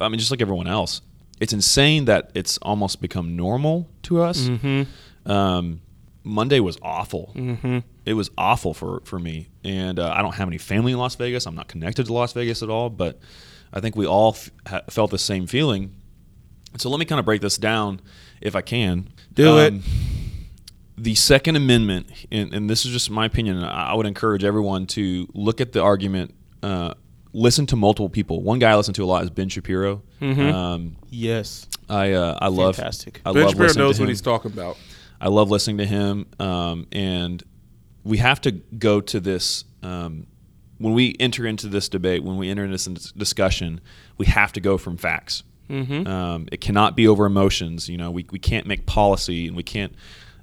I 0.00 0.08
mean, 0.08 0.18
just 0.18 0.30
like 0.30 0.40
everyone 0.40 0.66
else, 0.66 1.02
it's 1.40 1.52
insane 1.52 2.04
that 2.06 2.30
it's 2.34 2.56
almost 2.58 3.00
become 3.00 3.36
normal 3.36 3.88
to 4.04 4.22
us. 4.22 4.42
Mm-hmm. 4.48 5.30
Um, 5.30 5.80
Monday 6.22 6.60
was 6.60 6.78
awful. 6.82 7.32
Mm-hmm. 7.34 7.78
It 8.06 8.14
was 8.14 8.30
awful 8.38 8.72
for 8.74 9.02
for 9.04 9.18
me, 9.18 9.48
and 9.64 9.98
uh, 9.98 10.12
I 10.14 10.22
don't 10.22 10.34
have 10.34 10.48
any 10.48 10.58
family 10.58 10.92
in 10.92 10.98
Las 10.98 11.14
Vegas. 11.16 11.46
I'm 11.46 11.54
not 11.54 11.68
connected 11.68 12.06
to 12.06 12.12
Las 12.12 12.32
Vegas 12.32 12.62
at 12.62 12.70
all, 12.70 12.88
but 12.90 13.18
I 13.72 13.80
think 13.80 13.94
we 13.96 14.06
all 14.06 14.30
f- 14.32 14.50
ha- 14.66 14.82
felt 14.88 15.10
the 15.10 15.18
same 15.18 15.46
feeling. 15.46 15.94
So 16.78 16.88
let 16.88 16.98
me 16.98 17.04
kind 17.04 17.18
of 17.18 17.24
break 17.24 17.40
this 17.40 17.56
down, 17.58 18.00
if 18.40 18.54
I 18.56 18.60
can. 18.62 19.08
Do 19.34 19.58
it. 19.58 19.74
The 20.96 21.14
Second 21.14 21.56
Amendment, 21.56 22.08
and, 22.30 22.52
and 22.52 22.68
this 22.68 22.84
is 22.84 22.92
just 22.92 23.10
my 23.10 23.24
opinion. 23.26 23.62
I 23.64 23.90
I 23.90 23.94
would 23.94 24.06
encourage 24.06 24.44
everyone 24.44 24.86
to 24.88 25.26
look 25.34 25.60
at 25.60 25.72
the 25.72 25.80
argument, 25.82 26.34
uh, 26.62 26.94
listen 27.32 27.64
to 27.66 27.76
multiple 27.76 28.08
people. 28.10 28.42
One 28.42 28.58
guy 28.58 28.70
I 28.72 28.76
listen 28.76 28.92
to 28.94 29.04
a 29.04 29.06
lot 29.06 29.22
is 29.24 29.30
Ben 29.30 29.48
Shapiro. 29.48 30.02
Mhm. 30.20 30.52
Um, 30.52 30.96
yes, 31.08 31.66
I 31.88 32.12
uh, 32.12 32.38
I 32.40 32.48
love 32.48 32.76
Fantastic. 32.76 33.20
I 33.24 33.32
Ben 33.32 33.42
love 33.42 33.50
Shapiro 33.52 33.66
listening 33.68 33.84
knows 33.86 34.00
what 34.00 34.08
he's 34.10 34.20
talking 34.20 34.52
about. 34.52 34.76
I 35.22 35.28
love 35.28 35.50
listening 35.50 35.78
to 35.78 35.86
him, 35.86 36.26
um, 36.38 36.86
and 36.92 37.42
we 38.04 38.18
have 38.18 38.40
to 38.42 38.52
go 38.52 39.00
to 39.00 39.20
this 39.20 39.64
um, 39.82 40.26
when 40.78 40.94
we 40.94 41.16
enter 41.20 41.46
into 41.46 41.68
this 41.68 41.88
debate. 41.88 42.24
When 42.24 42.36
we 42.36 42.48
enter 42.48 42.64
into 42.64 42.76
this 42.92 43.12
discussion, 43.12 43.80
we 44.18 44.26
have 44.26 44.52
to 44.52 44.60
go 44.60 44.78
from 44.78 44.96
facts. 44.96 45.42
Mm-hmm. 45.68 46.06
Um, 46.06 46.48
it 46.50 46.60
cannot 46.60 46.96
be 46.96 47.06
over 47.06 47.26
emotions. 47.26 47.88
You 47.88 47.98
know, 47.98 48.10
we, 48.10 48.26
we 48.30 48.38
can't 48.38 48.66
make 48.66 48.86
policy 48.86 49.46
and 49.46 49.56
we 49.56 49.62
can't 49.62 49.94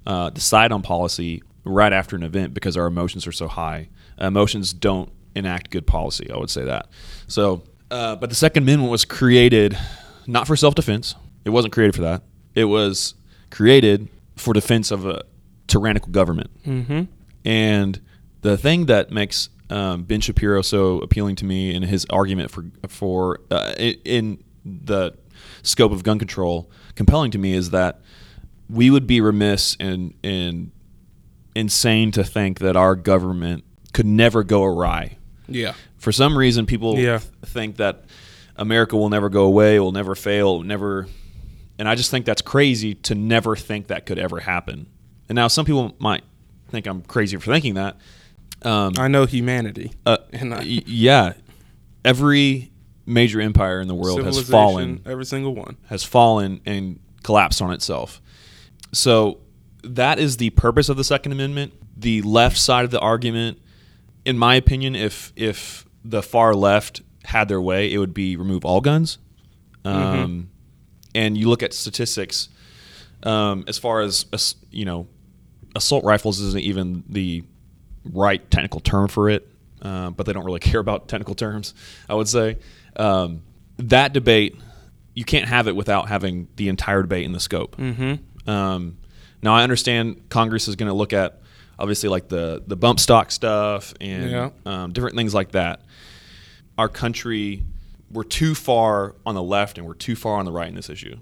uh, 0.05 0.29
decide 0.29 0.71
on 0.71 0.81
policy 0.81 1.43
right 1.65 1.91
after 1.91 2.15
an 2.15 2.23
event 2.23 2.53
because 2.53 2.77
our 2.77 2.87
emotions 2.87 3.27
are 3.27 3.31
so 3.31 3.47
high. 3.47 3.89
emotions 4.19 4.71
don't 4.73 5.11
enact 5.35 5.69
good 5.69 5.85
policy. 5.85 6.31
I 6.31 6.37
would 6.37 6.49
say 6.49 6.63
that. 6.63 6.87
So, 7.27 7.63
uh, 7.91 8.15
but 8.15 8.29
the 8.29 8.35
Second 8.35 8.63
Amendment 8.63 8.91
was 8.91 9.05
created 9.05 9.77
not 10.25 10.47
for 10.47 10.55
self 10.55 10.75
defense. 10.75 11.15
It 11.45 11.49
wasn't 11.49 11.73
created 11.73 11.95
for 11.95 12.01
that. 12.01 12.23
It 12.55 12.65
was 12.65 13.15
created 13.49 14.09
for 14.35 14.53
defense 14.53 14.91
of 14.91 15.05
a 15.05 15.23
tyrannical 15.67 16.11
government. 16.11 16.49
Mm-hmm. 16.63 17.03
And 17.47 17.99
the 18.41 18.57
thing 18.57 18.87
that 18.87 19.09
makes 19.09 19.47
um, 19.69 20.03
Ben 20.03 20.19
Shapiro 20.19 20.61
so 20.61 20.99
appealing 20.99 21.37
to 21.37 21.45
me 21.45 21.73
in 21.73 21.81
his 21.83 22.05
argument 22.09 22.51
for 22.51 22.65
for 22.89 23.39
uh, 23.49 23.73
in, 23.77 24.43
the 24.65 25.13
scope 25.63 25.93
of 25.93 26.03
gun 26.03 26.19
control 26.19 26.69
compelling 26.95 27.31
to 27.31 27.37
me 27.37 27.53
is 27.53 27.69
that 27.69 28.01
we 28.69 28.89
would 28.89 29.07
be 29.07 29.21
remiss 29.21 29.77
and 29.79 30.13
and 30.25 30.71
insane 31.55 32.11
to 32.11 32.23
think 32.23 32.59
that 32.59 32.75
our 32.75 32.95
government 32.97 33.63
could 33.93 34.05
never 34.05 34.43
go 34.43 34.63
awry. 34.65 35.17
Yeah. 35.47 35.73
For 35.97 36.11
some 36.11 36.37
reason, 36.37 36.65
people 36.65 36.97
Yeah. 36.99 37.19
th- 37.19 37.31
think 37.45 37.77
that 37.77 38.03
America 38.57 38.97
will 38.97 39.09
never 39.09 39.29
go 39.29 39.45
away, 39.45 39.79
will 39.79 39.93
never 39.93 40.15
fail, 40.15 40.57
will 40.57 40.63
never. 40.63 41.07
And 41.79 41.87
I 41.87 41.95
just 41.95 42.11
think 42.11 42.25
that's 42.25 42.41
crazy 42.41 42.93
to 42.93 43.15
never 43.15 43.55
think 43.55 43.87
that 43.87 44.05
could 44.05 44.19
ever 44.19 44.41
happen. 44.41 44.87
And 45.29 45.35
now 45.37 45.47
some 45.47 45.65
people 45.65 45.95
might 45.99 46.23
think 46.69 46.85
I'm 46.87 47.01
crazy 47.01 47.37
for 47.37 47.51
thinking 47.51 47.75
that. 47.75 47.97
Um, 48.63 48.93
I 48.97 49.07
know 49.07 49.25
humanity. 49.25 49.91
uh, 50.05 50.17
and 50.33 50.53
I- 50.53 50.63
yeah, 50.63 51.33
every 52.03 52.71
major 53.05 53.39
empire 53.39 53.79
in 53.79 53.87
the 53.87 53.95
world 53.95 54.21
has 54.23 54.49
fallen 54.49 55.01
Every 55.05 55.25
single 55.25 55.55
one. 55.55 55.77
has 55.87 56.03
fallen 56.03 56.59
and 56.65 56.99
collapsed 57.23 57.61
on 57.61 57.71
itself. 57.71 58.21
So 58.93 59.39
that 59.83 60.19
is 60.19 60.37
the 60.37 60.49
purpose 60.51 60.89
of 60.89 60.97
the 60.97 61.03
Second 61.03 61.31
Amendment. 61.31 61.73
The 61.95 62.21
left 62.23 62.57
side 62.57 62.83
of 62.85 62.91
the 62.91 62.99
argument, 62.99 63.59
in 64.25 64.37
my 64.37 64.55
opinion, 64.55 64.95
if 64.95 65.31
if 65.35 65.85
the 66.03 66.21
far 66.21 66.53
left 66.53 67.01
had 67.23 67.47
their 67.47 67.61
way, 67.61 67.91
it 67.91 67.97
would 67.97 68.13
be 68.13 68.35
remove 68.35 68.65
all 68.65 68.81
guns. 68.81 69.17
Um, 69.85 70.49
And 71.15 71.37
you 71.37 71.49
look 71.49 71.63
at 71.63 71.73
statistics 71.73 72.49
um, 73.23 73.63
as 73.67 73.77
far 73.77 74.01
as, 74.01 74.25
you 74.69 74.85
know 74.85 75.07
assault 75.77 76.03
rifles 76.03 76.39
isn't 76.41 76.61
even 76.63 77.03
the 77.07 77.43
right 78.03 78.49
technical 78.51 78.79
term 78.81 79.07
for 79.07 79.29
it, 79.29 79.47
uh, 79.81 80.09
but 80.11 80.25
they 80.25 80.33
don't 80.33 80.45
really 80.45 80.59
care 80.71 80.79
about 80.79 81.07
technical 81.07 81.35
terms. 81.35 81.73
I 82.09 82.15
would 82.15 82.27
say 82.27 82.57
um, 82.97 83.41
that 83.77 84.13
debate 84.13 84.55
you 85.13 85.23
can't 85.25 85.47
have 85.47 85.67
it 85.67 85.75
without 85.75 86.09
having 86.09 86.47
the 86.57 86.69
entire 86.69 87.01
debate 87.01 87.25
in 87.25 87.31
the 87.31 87.39
scope. 87.39 87.75
Mm-hmm. 87.77 88.47
Um, 88.49 88.97
now 89.41 89.55
I 89.55 89.63
understand 89.63 90.29
Congress 90.29 90.67
is 90.67 90.75
going 90.75 90.89
to 90.89 90.93
look 90.93 91.11
at 91.13 91.41
obviously 91.79 92.07
like 92.09 92.27
the 92.27 92.63
the 92.67 92.75
bump 92.75 92.99
stock 92.99 93.31
stuff 93.31 93.93
and 93.99 94.29
Yeah. 94.29 94.49
um, 94.65 94.91
different 94.93 95.15
things 95.15 95.33
like 95.33 95.51
that. 95.53 95.81
Our 96.77 96.87
country, 96.89 97.63
we're 98.11 98.23
too 98.23 98.53
far 98.53 99.15
on 99.25 99.33
the 99.33 99.41
left 99.41 99.77
and 99.79 99.87
we're 99.87 99.95
too 99.95 100.15
far 100.15 100.37
on 100.37 100.45
the 100.45 100.51
right 100.51 100.67
in 100.67 100.75
this 100.75 100.89
issue. 100.89 101.17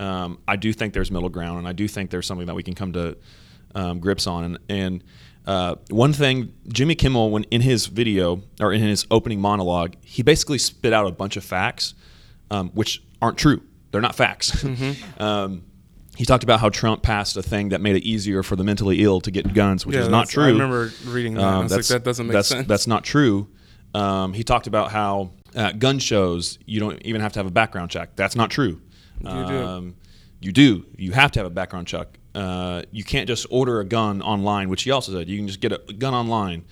Um, 0.00 0.38
I 0.48 0.56
do 0.56 0.72
think 0.72 0.94
there's 0.94 1.10
middle 1.10 1.28
ground, 1.28 1.58
and 1.58 1.68
I 1.68 1.72
do 1.72 1.86
think 1.88 2.10
there's 2.10 2.26
something 2.26 2.46
that 2.46 2.54
we 2.54 2.62
can 2.62 2.74
come 2.74 2.92
to 2.94 3.16
um, 3.74 4.00
grips 4.00 4.26
on. 4.26 4.44
And, 4.44 4.58
and 4.68 5.04
uh, 5.46 5.76
one 5.90 6.12
thing, 6.12 6.52
Jimmy 6.68 6.94
Kimmel, 6.94 7.30
when 7.30 7.44
in 7.44 7.60
his 7.60 7.86
video 7.86 8.42
or 8.60 8.72
in 8.72 8.82
his 8.82 9.06
opening 9.10 9.40
monologue, 9.40 9.94
he 10.02 10.22
basically 10.22 10.58
spit 10.58 10.92
out 10.92 11.06
a 11.06 11.12
bunch 11.12 11.36
of 11.36 11.44
facts, 11.44 11.94
um, 12.50 12.70
which 12.70 13.02
aren't 13.22 13.38
true. 13.38 13.62
They're 13.90 14.00
not 14.00 14.14
facts. 14.14 14.64
um, 15.18 15.64
he 16.16 16.24
talked 16.24 16.42
about 16.42 16.60
how 16.60 16.68
Trump 16.68 17.02
passed 17.02 17.36
a 17.36 17.42
thing 17.42 17.68
that 17.68 17.80
made 17.80 17.96
it 17.96 18.02
easier 18.02 18.42
for 18.42 18.56
the 18.56 18.64
mentally 18.64 19.02
ill 19.02 19.20
to 19.20 19.30
get 19.30 19.54
guns, 19.54 19.86
which 19.86 19.94
Yeah, 19.94 20.02
is 20.02 20.08
not 20.08 20.28
true. 20.28 20.44
I 20.44 20.48
remember 20.48 20.90
reading 21.06 21.34
that. 21.34 21.44
I 21.44 21.58
was 21.60 21.72
like, 21.72 21.86
that 21.86 22.04
doesn't 22.04 22.26
make 22.26 22.32
that's, 22.34 22.48
sense. 22.48 22.66
That's 22.66 22.86
not 22.86 23.04
true. 23.04 23.48
Um, 23.94 24.32
he 24.32 24.42
talked 24.42 24.66
about 24.66 24.90
how 24.90 25.30
at 25.54 25.78
gun 25.78 25.98
shows 25.98 26.58
you 26.66 26.80
don't 26.80 27.00
even 27.02 27.20
have 27.20 27.32
to 27.34 27.38
have 27.38 27.46
a 27.46 27.52
background 27.52 27.90
check. 27.90 28.16
That's 28.16 28.36
not 28.36 28.50
true. 28.50 28.80
do. 29.22 29.28
Um, 29.28 29.94
you 30.40 30.52
do. 30.52 30.84
You 30.96 31.12
have 31.12 31.30
to 31.32 31.38
have 31.38 31.46
a 31.46 31.50
background 31.50 31.86
check. 31.86 32.18
Uh, 32.38 32.82
you 32.92 33.02
can't 33.02 33.26
just 33.26 33.46
order 33.50 33.80
a 33.80 33.84
gun 33.84 34.22
online, 34.22 34.68
which 34.68 34.84
he 34.84 34.92
also 34.92 35.10
said. 35.10 35.28
You 35.28 35.36
can 35.36 35.48
just 35.48 35.58
get 35.58 35.72
a 35.72 35.78
gun 35.92 36.14
online 36.14 36.64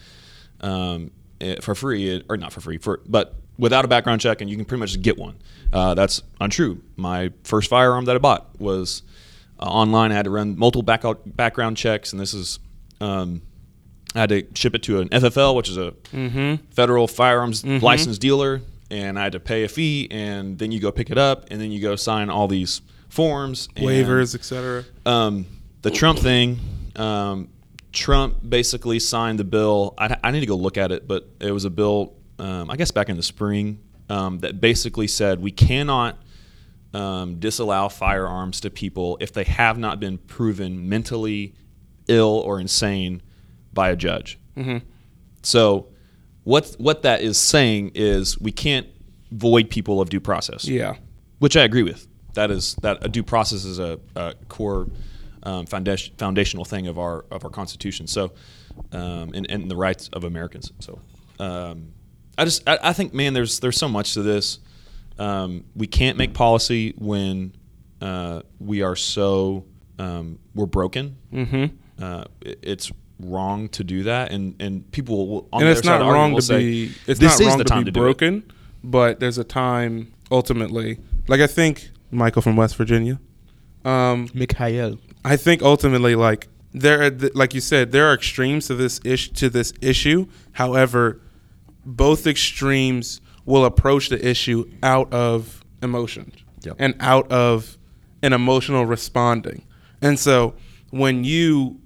um, 0.61 1.11
eh, 1.41 1.57
for 1.61 1.75
free, 1.75 2.19
eh, 2.19 2.21
or 2.29 2.37
not 2.37 2.53
for 2.53 2.61
free, 2.61 2.79
for 2.79 3.01
but 3.05 3.35
without 3.59 3.85
a 3.85 3.89
background 3.89 4.21
check, 4.21 4.41
and 4.41 4.49
you 4.49 4.55
can 4.55 4.65
pretty 4.65 4.79
much 4.79 4.91
just 4.91 5.03
get 5.03 5.19
one. 5.19 5.37
Uh, 5.73 5.95
that's 5.95 6.23
untrue. 6.41 6.81
My 6.95 7.33
first 7.43 7.69
firearm 7.69 8.05
that 8.05 8.15
I 8.15 8.21
bought 8.21 8.61
was 8.61 9.03
uh, 9.59 9.65
online. 9.65 10.13
I 10.13 10.15
had 10.15 10.27
to 10.27 10.31
run 10.31 10.57
multiple 10.57 10.85
back 10.85 11.03
background 11.27 11.77
checks, 11.77 12.13
and 12.13 12.21
this 12.21 12.33
is. 12.33 12.61
Um, 13.01 13.43
I 14.15 14.21
had 14.21 14.29
to 14.29 14.47
ship 14.55 14.77
it 14.77 14.85
to 14.85 15.01
an 15.01 15.09
FFL, 15.09 15.57
which 15.57 15.69
is 15.69 15.77
a 15.77 15.93
federal 16.71 17.09
firearms 17.09 17.65
licensed 17.83 18.21
dealer, 18.21 18.63
and 18.89 19.19
I 19.19 19.25
had 19.25 19.33
to 19.33 19.41
pay 19.41 19.65
a 19.65 19.69
fee, 19.69 20.07
and 20.13 20.59
then 20.59 20.71
you 20.71 20.79
go 20.79 20.93
pick 20.93 21.11
it 21.11 21.19
up, 21.19 21.47
and 21.51 21.61
then 21.61 21.73
you 21.73 21.81
go 21.83 21.97
sign 21.97 22.31
all 22.31 22.47
these 22.47 22.83
forms, 23.09 23.69
Waivers, 23.77 24.35
etc. 24.35 24.85
Um, 25.05 25.47
the 25.87 25.93
Trump 25.93 26.19
thing, 26.19 26.59
um, 26.97 27.49
Trump 27.93 28.39
basically 28.49 28.99
signed 28.99 29.39
the 29.39 29.45
bill. 29.45 29.95
I, 29.97 30.17
I 30.25 30.33
need 30.33 30.41
to 30.41 30.47
go 30.47 30.57
look 30.57 30.77
at 30.77 30.91
it, 30.91 31.07
but 31.07 31.29
it 31.41 31.53
was 31.53 31.65
a 31.65 31.71
bill, 31.71 32.15
um, 32.41 32.69
I 32.73 32.77
guess 32.77 32.91
back 32.91 33.09
in 33.09 33.17
the 33.17 33.23
spring, 33.23 33.79
um, 34.09 34.41
that 34.41 34.61
basically 34.61 35.07
said 35.07 35.41
we 35.41 35.53
cannot 35.53 36.19
um, 36.93 37.39
disallow 37.39 37.89
firearms 37.89 38.61
to 38.63 38.71
people 38.71 39.17
if 39.21 39.33
they 39.33 39.45
have 39.45 39.79
not 39.79 40.01
been 40.01 40.19
proven 40.19 40.89
mentally 40.89 41.55
ill 42.09 42.43
or 42.45 42.59
insane 42.59 43.23
by 43.73 43.91
a 43.91 43.97
judge. 43.97 44.41
So, 45.43 45.87
what 46.43 46.75
what 46.79 47.03
that 47.03 47.21
is 47.21 47.39
saying 47.39 47.93
is 47.95 48.41
we 48.41 48.51
can't 48.51 48.89
void 49.31 49.71
people 49.71 50.01
of 50.01 50.09
due 50.11 50.21
process 50.21 50.65
Yeah. 50.67 50.97
which 51.39 51.57
I 51.57 51.63
agree 51.63 51.85
with. 51.85 52.09
That 52.35 52.51
is 52.51 52.75
that 52.83 53.05
a 53.05 53.09
due 53.09 53.23
process 53.23 53.65
is 53.65 53.79
a, 53.79 54.01
a 54.17 54.35
core 54.49 54.89
um, 55.47 55.65
foundation, 55.67 56.15
foundational 56.19 56.65
thing 56.65 56.87
of 56.89 56.99
our 56.99 57.25
of 57.31 57.45
our 57.45 57.51
Constitution. 57.51 58.07
So, 58.07 58.33
um, 58.93 59.33
and, 59.35 59.47
and 59.51 59.71
the 59.71 59.77
rights 59.77 60.09
of 60.13 60.25
Americans. 60.25 60.73
So, 60.81 61.01
um, 61.39 61.93
I 62.39 62.45
just 62.45 62.69
I, 62.69 62.79
I 62.83 62.93
think 62.93 63.15
man, 63.15 63.33
there's 63.35 63.61
there's 63.61 63.79
so 63.79 63.89
much 63.89 64.15
to 64.15 64.23
this. 64.23 64.59
Um, 65.19 65.65
we 65.75 65.87
can't 65.87 66.19
make 66.19 66.35
policy 66.35 66.95
when 66.99 67.53
uh, 68.03 68.43
we 68.59 68.83
are 68.83 68.97
so 68.97 69.65
um, 69.99 70.39
we're 70.55 70.67
broken. 70.67 71.17
Mm-hmm. 71.33 71.65
Uh, 72.05 72.25
it- 72.43 72.59
it's 72.63 72.93
wrong 73.19 73.69
to 73.71 73.83
do 73.85 74.03
that, 74.03 74.31
and 74.33 74.55
and 74.61 74.91
people 74.93 75.27
will, 75.29 75.49
on 75.53 75.63
and 75.63 75.69
the 75.69 75.71
it's 75.73 75.81
other 75.81 75.99
side 75.99 75.99
not 76.05 76.13
wrong 76.13 76.31
to 76.31 76.35
will 76.35 76.59
be. 76.59 76.89
say, 76.89 76.95
It's 77.07 77.21
this 77.21 77.39
not 77.39 77.41
is 77.41 77.47
wrong 77.47 77.59
the 77.59 77.65
to 77.65 77.69
time 77.71 77.79
be 77.81 77.85
to 77.87 77.91
do 77.93 78.01
it. 78.01 78.03
broken, 78.03 78.53
but 78.85 79.21
there's 79.21 79.39
a 79.39 79.45
time 79.45 80.13
ultimately. 80.31 80.99
Like 81.29 81.41
I 81.41 81.47
think 81.47 81.89
Michael 82.11 82.43
from 82.43 82.57
West 82.57 82.77
Virginia. 82.77 83.19
Um, 83.85 84.29
Mikhail. 84.35 84.99
I 85.27 85.37
think 85.37 85.61
ultimately, 85.61 86.15
like 86.15 86.47
there, 86.73 87.03
are 87.03 87.11
th- 87.11 87.35
like 87.35 87.53
you 87.53 87.61
said, 87.61 87.91
there 87.91 88.07
are 88.07 88.15
extremes 88.15 88.69
to 88.69 88.75
this 88.75 89.01
ish 89.05 89.31
to 89.33 89.51
this 89.51 89.73
issue. 89.81 90.27
However, 90.53 91.21
both 91.85 92.27
extremes 92.27 93.21
will 93.45 93.65
approach 93.65 94.09
the 94.09 94.25
issue 94.27 94.71
out 94.83 95.13
of 95.13 95.63
emotion 95.83 96.33
Yep. 96.63 96.77
and 96.79 96.95
out 97.01 97.31
of 97.31 97.77
an 98.23 98.33
emotional 98.33 98.87
responding. 98.87 99.65
And 100.01 100.19
so 100.19 100.55
when 100.91 101.25
you 101.25 101.81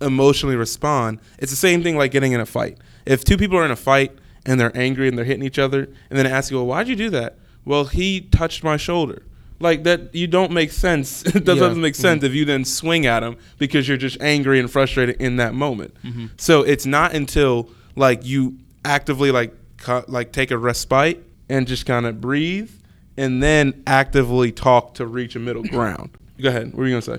emotionally 0.00 0.56
respond, 0.56 1.20
it's 1.38 1.50
the 1.52 1.56
same 1.56 1.82
thing 1.82 1.96
like 1.96 2.10
getting 2.10 2.32
in 2.32 2.40
a 2.40 2.46
fight. 2.46 2.78
If 3.04 3.24
two 3.24 3.36
people 3.36 3.58
are 3.58 3.64
in 3.64 3.70
a 3.70 3.76
fight 3.76 4.12
and 4.44 4.58
they're 4.60 4.76
angry 4.76 5.08
and 5.08 5.16
they're 5.18 5.24
hitting 5.24 5.42
each 5.44 5.58
other, 5.58 5.88
and 6.10 6.18
then 6.18 6.26
ask 6.26 6.50
you, 6.50 6.56
well, 6.58 6.66
why'd 6.66 6.88
you 6.88 6.96
do 6.96 7.10
that? 7.10 7.38
Well, 7.64 7.84
he 7.86 8.20
touched 8.20 8.62
my 8.62 8.76
shoulder. 8.76 9.22
Like 9.58 9.84
that, 9.84 10.14
you 10.14 10.26
don't 10.26 10.52
make 10.52 10.70
sense. 10.70 11.22
that 11.22 11.34
Yeah. 11.46 11.54
doesn't 11.54 11.80
make 11.80 11.94
sense 11.94 12.22
if 12.24 12.34
you 12.34 12.44
then 12.44 12.64
swing 12.64 13.06
at 13.06 13.22
him 13.22 13.36
because 13.58 13.88
you're 13.88 13.96
just 13.96 14.20
angry 14.20 14.60
and 14.60 14.70
frustrated 14.70 15.16
in 15.20 15.36
that 15.36 15.54
moment. 15.54 15.94
So 16.36 16.62
it's 16.62 16.84
not 16.86 17.14
until 17.14 17.70
like 17.94 18.24
you 18.24 18.58
actively 18.84 19.30
like 19.30 19.54
cu- 19.78 20.04
like 20.08 20.32
take 20.32 20.50
a 20.50 20.58
respite 20.58 21.24
and 21.48 21.66
just 21.66 21.86
kind 21.86 22.04
of 22.06 22.20
breathe, 22.20 22.70
and 23.16 23.42
then 23.42 23.82
actively 23.86 24.52
talk 24.52 24.94
to 24.94 25.06
reach 25.06 25.36
a 25.36 25.38
middle 25.38 25.62
ground. 25.62 26.10
Go 26.42 26.48
ahead. 26.50 26.66
What 26.66 26.76
were 26.76 26.86
you 26.88 27.00
gonna 27.00 27.16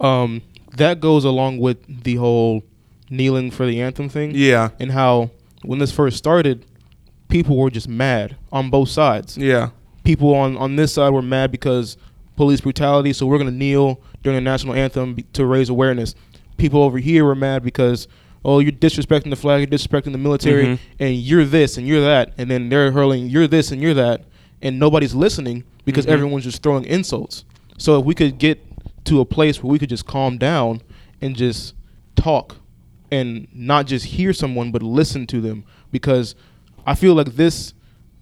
Um, 0.00 0.42
that 0.76 1.00
goes 1.00 1.24
along 1.24 1.58
with 1.58 2.02
the 2.04 2.16
whole 2.16 2.62
kneeling 3.10 3.50
for 3.50 3.64
the 3.64 3.80
anthem 3.80 4.08
thing. 4.08 4.32
Yeah. 4.34 4.70
And 4.80 4.90
how 4.92 5.30
when 5.62 5.78
this 5.78 5.92
first 5.92 6.16
started, 6.18 6.66
people 7.28 7.56
were 7.56 7.70
just 7.70 7.88
mad 7.88 8.36
on 8.52 8.70
both 8.70 8.88
sides. 8.90 9.38
Yeah. 9.38 9.70
People 10.04 10.34
on 10.34 10.56
on 10.56 10.76
this 10.76 10.92
side 10.94 11.10
were 11.10 11.22
mad 11.22 11.50
because 11.50 11.96
police 12.36 12.60
brutality, 12.60 13.12
so 13.12 13.26
we're 13.26 13.38
gonna 13.38 13.50
kneel 13.50 14.00
during 14.22 14.36
the 14.36 14.40
national 14.42 14.74
anthem 14.74 15.16
to 15.32 15.46
raise 15.46 15.68
awareness. 15.68 16.14
People 16.56 16.82
over 16.82 16.98
here 16.98 17.24
were 17.24 17.34
mad 17.34 17.62
because 17.62 18.06
oh 18.44 18.58
you're 18.58 18.72
disrespecting 18.72 19.30
the 19.30 19.36
flag, 19.36 19.60
you're 19.60 19.78
disrespecting 19.78 20.12
the 20.12 20.18
military, 20.18 20.66
Mhm. 20.66 20.78
and 21.00 21.16
you're 21.16 21.44
this 21.44 21.78
and 21.78 21.86
you're 21.86 22.02
that, 22.02 22.32
and 22.38 22.50
then 22.50 22.68
they're 22.68 22.92
hurling 22.92 23.28
you're 23.28 23.46
this 23.46 23.72
and 23.72 23.80
you're 23.80 23.94
that, 23.94 24.24
and 24.62 24.78
nobody's 24.78 25.14
listening 25.14 25.64
because 25.84 26.06
Mhm. 26.06 26.10
everyone's 26.12 26.44
just 26.44 26.62
throwing 26.62 26.84
insults. 26.84 27.44
So 27.78 27.98
if 27.98 28.04
we 28.04 28.14
could 28.14 28.38
get 28.38 28.62
to 29.04 29.20
a 29.20 29.24
place 29.24 29.62
where 29.62 29.70
we 29.70 29.78
could 29.78 29.88
just 29.88 30.06
calm 30.06 30.38
down 30.38 30.80
and 31.20 31.36
just 31.36 31.74
talk 32.16 32.56
and 33.10 33.46
not 33.54 33.86
just 33.86 34.06
hear 34.06 34.32
someone 34.32 34.70
but 34.70 34.82
listen 34.82 35.26
to 35.26 35.40
them 35.40 35.64
because 35.92 36.34
I 36.86 36.94
feel 36.94 37.14
like 37.14 37.36
this 37.36 37.73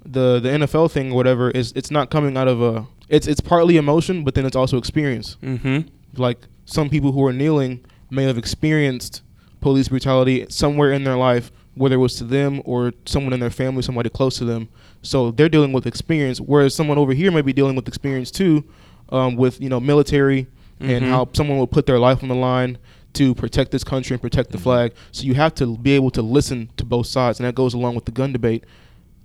the 0.05 0.40
the 0.40 0.48
NFL 0.48 0.90
thing 0.90 1.12
or 1.12 1.16
whatever 1.16 1.50
is 1.50 1.72
it's 1.76 1.90
not 1.90 2.11
coming 2.11 2.36
out 2.36 2.48
of 2.48 2.61
a 2.62 2.86
it's 3.09 3.26
it's 3.26 3.40
partly 3.40 3.76
emotion 3.76 4.24
but 4.24 4.34
then 4.34 4.44
it's 4.46 4.57
also 4.57 4.76
experience. 4.78 5.36
Mm-hmm. 5.42 5.88
Like 6.20 6.38
some 6.64 6.88
people 6.90 7.12
who 7.12 7.24
are 7.26 7.32
kneeling 7.32 7.84
may 8.11 8.24
have 8.24 8.38
experienced 8.38 9.22
police 9.61 9.88
brutality 9.88 10.46
somewhere 10.48 10.92
in 10.92 11.05
their 11.05 11.16
life 11.16 11.50
whether 11.74 11.94
it 11.94 11.98
was 11.98 12.16
to 12.16 12.24
them 12.24 12.61
or 12.66 12.92
someone 13.07 13.32
in 13.32 13.40
their 13.40 13.48
family, 13.48 13.80
somebody 13.80 14.11
close 14.11 14.36
to 14.36 14.44
them. 14.44 14.68
So 15.00 15.30
they're 15.30 15.48
dealing 15.48 15.72
with 15.72 15.86
experience 15.86 16.40
whereas 16.40 16.74
someone 16.74 16.98
over 16.98 17.12
here 17.14 17.30
may 17.30 17.42
be 17.42 17.53
dealing 17.53 17.76
with 17.76 17.88
experience 17.88 18.30
too 18.30 18.64
um, 19.11 19.36
with 19.36 19.61
you 19.61 19.68
know 19.68 19.80
military 19.80 20.46
and 20.80 21.05
Mhm. 21.05 21.09
how 21.11 21.28
someone 21.32 21.59
will 21.59 21.66
put 21.68 21.86
their 21.86 21.98
life 21.98 22.22
on 22.22 22.28
the 22.28 22.34
line 22.34 22.76
to 23.14 23.34
protect 23.34 23.70
this 23.70 23.84
country 23.84 24.14
and 24.14 24.22
protect 24.22 24.50
the 24.53 24.59
flag. 24.59 24.92
So 25.12 25.24
you 25.24 25.34
have 25.34 25.55
to 25.57 25.76
be 25.76 25.92
able 25.92 26.11
to 26.12 26.22
listen 26.22 26.70
to 26.78 26.84
both 26.84 27.07
sides, 27.07 27.38
and 27.38 27.46
that 27.46 27.55
goes 27.55 27.74
along 27.74 27.94
with 27.94 28.07
the 28.07 28.11
gun 28.11 28.32
debate. 28.32 28.64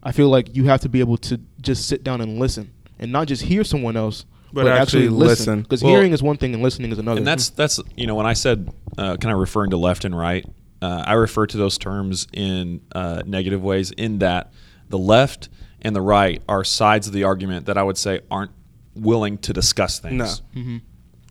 I 0.03 0.11
feel 0.11 0.29
like 0.29 0.55
you 0.55 0.65
have 0.65 0.81
to 0.81 0.89
be 0.89 0.99
able 0.99 1.17
to 1.17 1.39
just 1.61 1.87
sit 1.87 2.03
down 2.03 2.21
and 2.21 2.39
listen, 2.39 2.71
and 2.99 3.11
not 3.11 3.27
just 3.27 3.43
hear 3.43 3.63
someone 3.63 3.97
else, 3.97 4.25
But 4.53 4.63
but, 4.63 4.67
actually 4.71 5.03
actually 5.05 5.09
listen. 5.09 5.27
listen. 5.29 5.61
Because 5.63 5.83
Well- 5.83 5.93
hearing 5.93 6.13
is 6.13 6.21
one 6.23 6.37
thing, 6.37 6.53
and 6.53 6.63
listening 6.63 6.91
is 6.91 6.99
another. 6.99 7.17
And 7.17 7.27
that's 7.27 7.49
that's 7.49 7.79
you 7.95 8.07
know 8.07 8.15
when 8.15 8.25
I 8.25 8.33
said 8.33 8.69
uh, 8.97 9.17
kind 9.17 9.33
of 9.33 9.39
referring 9.39 9.71
to 9.71 9.77
left 9.77 10.05
and 10.05 10.17
right, 10.17 10.45
uh, 10.81 11.03
I 11.05 11.13
refer 11.13 11.45
to 11.47 11.57
those 11.57 11.77
terms 11.77 12.27
in 12.33 12.81
uh, 12.93 13.23
negative 13.25 13.61
ways. 13.63 13.91
In 13.91 14.19
that 14.19 14.51
the 14.89 14.97
left 14.97 15.49
and 15.81 15.95
the 15.95 16.01
right 16.01 16.41
are 16.47 16.63
sides 16.63 17.07
of 17.07 17.13
the 17.13 17.23
argument 17.23 17.65
that 17.65 17.77
I 17.77 17.83
would 17.83 17.97
say 17.97 18.21
aren't 18.31 18.51
willing 18.95 19.37
to 19.39 19.53
discuss 19.53 19.99
things. 19.99 20.41
No. 20.55 20.79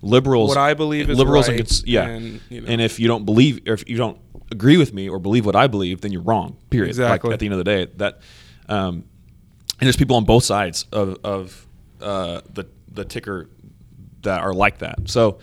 Liberals, 0.02 0.50
What 0.50 0.58
I 0.58 0.74
believe 0.74 1.08
is 1.08 1.16
liberals 1.18 1.48
right, 1.48 1.58
and 1.58 1.66
cons- 1.66 1.82
yeah, 1.86 2.06
and, 2.06 2.40
you 2.50 2.60
know. 2.60 2.66
and 2.68 2.80
if 2.82 3.00
you 3.00 3.08
don't 3.08 3.24
believe 3.24 3.60
or 3.66 3.72
if 3.72 3.88
you 3.88 3.96
don't 3.96 4.18
agree 4.52 4.76
with 4.76 4.92
me 4.92 5.08
or 5.08 5.18
believe 5.18 5.46
what 5.46 5.56
I 5.56 5.66
believe, 5.66 6.02
then 6.02 6.12
you're 6.12 6.22
wrong. 6.22 6.58
Period. 6.70 6.90
Exactly. 6.90 7.28
Like 7.28 7.34
at 7.34 7.40
the 7.40 7.46
end 7.46 7.54
of 7.54 7.58
the 7.58 7.64
day, 7.64 7.86
that 7.96 8.20
um, 8.68 9.04
and 9.78 9.86
there's 9.86 9.96
people 9.96 10.16
on 10.16 10.24
both 10.24 10.44
sides 10.44 10.86
of, 10.92 11.18
of 11.24 11.66
uh, 12.00 12.40
the 12.52 12.66
the 12.90 13.04
ticker 13.04 13.48
that 14.22 14.40
are 14.40 14.54
like 14.54 14.78
that. 14.78 14.96
So 15.08 15.38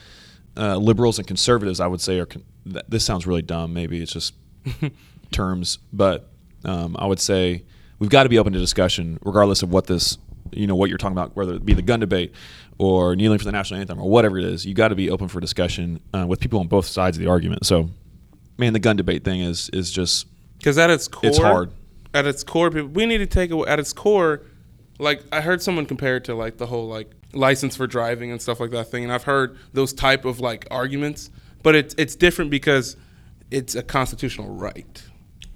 uh, 0.57 0.77
liberals 0.77 1.19
and 1.19 1.27
conservatives, 1.27 1.79
I 1.79 1.87
would 1.87 2.01
say, 2.01 2.19
are 2.19 2.25
con- 2.25 2.43
th- 2.65 2.85
this 2.87 3.05
sounds 3.05 3.25
really 3.27 3.41
dumb. 3.43 3.73
Maybe 3.73 4.01
it's 4.01 4.11
just 4.13 4.33
terms, 5.31 5.77
but 5.91 6.29
um, 6.65 6.95
I 6.97 7.05
would 7.05 7.19
say 7.19 7.63
we've 7.99 8.09
got 8.09 8.23
to 8.23 8.29
be 8.29 8.39
open 8.39 8.53
to 8.53 8.59
discussion, 8.59 9.19
regardless 9.23 9.61
of 9.63 9.71
what 9.71 9.87
this, 9.87 10.17
you 10.51 10.67
know, 10.67 10.75
what 10.75 10.89
you're 10.89 10.97
talking 10.97 11.17
about, 11.17 11.35
whether 11.35 11.53
it 11.55 11.65
be 11.65 11.73
the 11.73 11.81
gun 11.81 11.99
debate 11.99 12.33
or 12.77 13.15
kneeling 13.15 13.37
for 13.37 13.45
the 13.45 13.51
national 13.51 13.79
anthem 13.79 13.99
or 13.99 14.09
whatever 14.09 14.37
it 14.37 14.45
is. 14.45 14.65
You 14.65 14.73
got 14.73 14.87
to 14.89 14.95
be 14.95 15.09
open 15.09 15.27
for 15.27 15.39
discussion 15.39 15.99
uh, 16.13 16.25
with 16.27 16.39
people 16.39 16.59
on 16.59 16.67
both 16.67 16.85
sides 16.85 17.17
of 17.17 17.23
the 17.23 17.29
argument. 17.29 17.65
So, 17.65 17.89
man, 18.57 18.73
the 18.73 18.79
gun 18.79 18.95
debate 18.95 19.23
thing 19.23 19.41
is 19.41 19.69
is 19.69 19.91
just 19.91 20.27
Because 20.57 20.77
at 20.77 20.89
its 20.89 21.07
core, 21.07 21.29
It's 21.29 21.37
hard. 21.37 21.71
At 22.13 22.25
its 22.25 22.43
core, 22.43 22.69
people- 22.69 22.89
we 22.89 23.05
need 23.05 23.19
to 23.19 23.25
take 23.25 23.51
away. 23.51 23.67
At 23.67 23.79
its 23.79 23.93
core, 23.93 24.41
like 24.99 25.23
I 25.31 25.41
heard 25.41 25.61
someone 25.61 25.85
compare 25.85 26.17
it 26.17 26.25
to 26.25 26.35
like 26.35 26.57
the 26.57 26.67
whole 26.67 26.87
like 26.87 27.11
license 27.33 27.75
for 27.75 27.87
driving 27.87 28.31
and 28.31 28.41
stuff 28.41 28.59
like 28.59 28.71
that 28.71 28.89
thing, 28.89 29.03
and 29.03 29.11
I've 29.11 29.23
heard 29.23 29.57
those 29.73 29.93
type 29.93 30.25
of 30.25 30.39
like 30.39 30.67
arguments, 30.69 31.29
but 31.63 31.75
it's 31.75 31.95
it's 31.97 32.15
different 32.15 32.51
because 32.51 32.95
it's 33.51 33.75
a 33.75 33.83
constitutional 33.83 34.49
right 34.49 35.03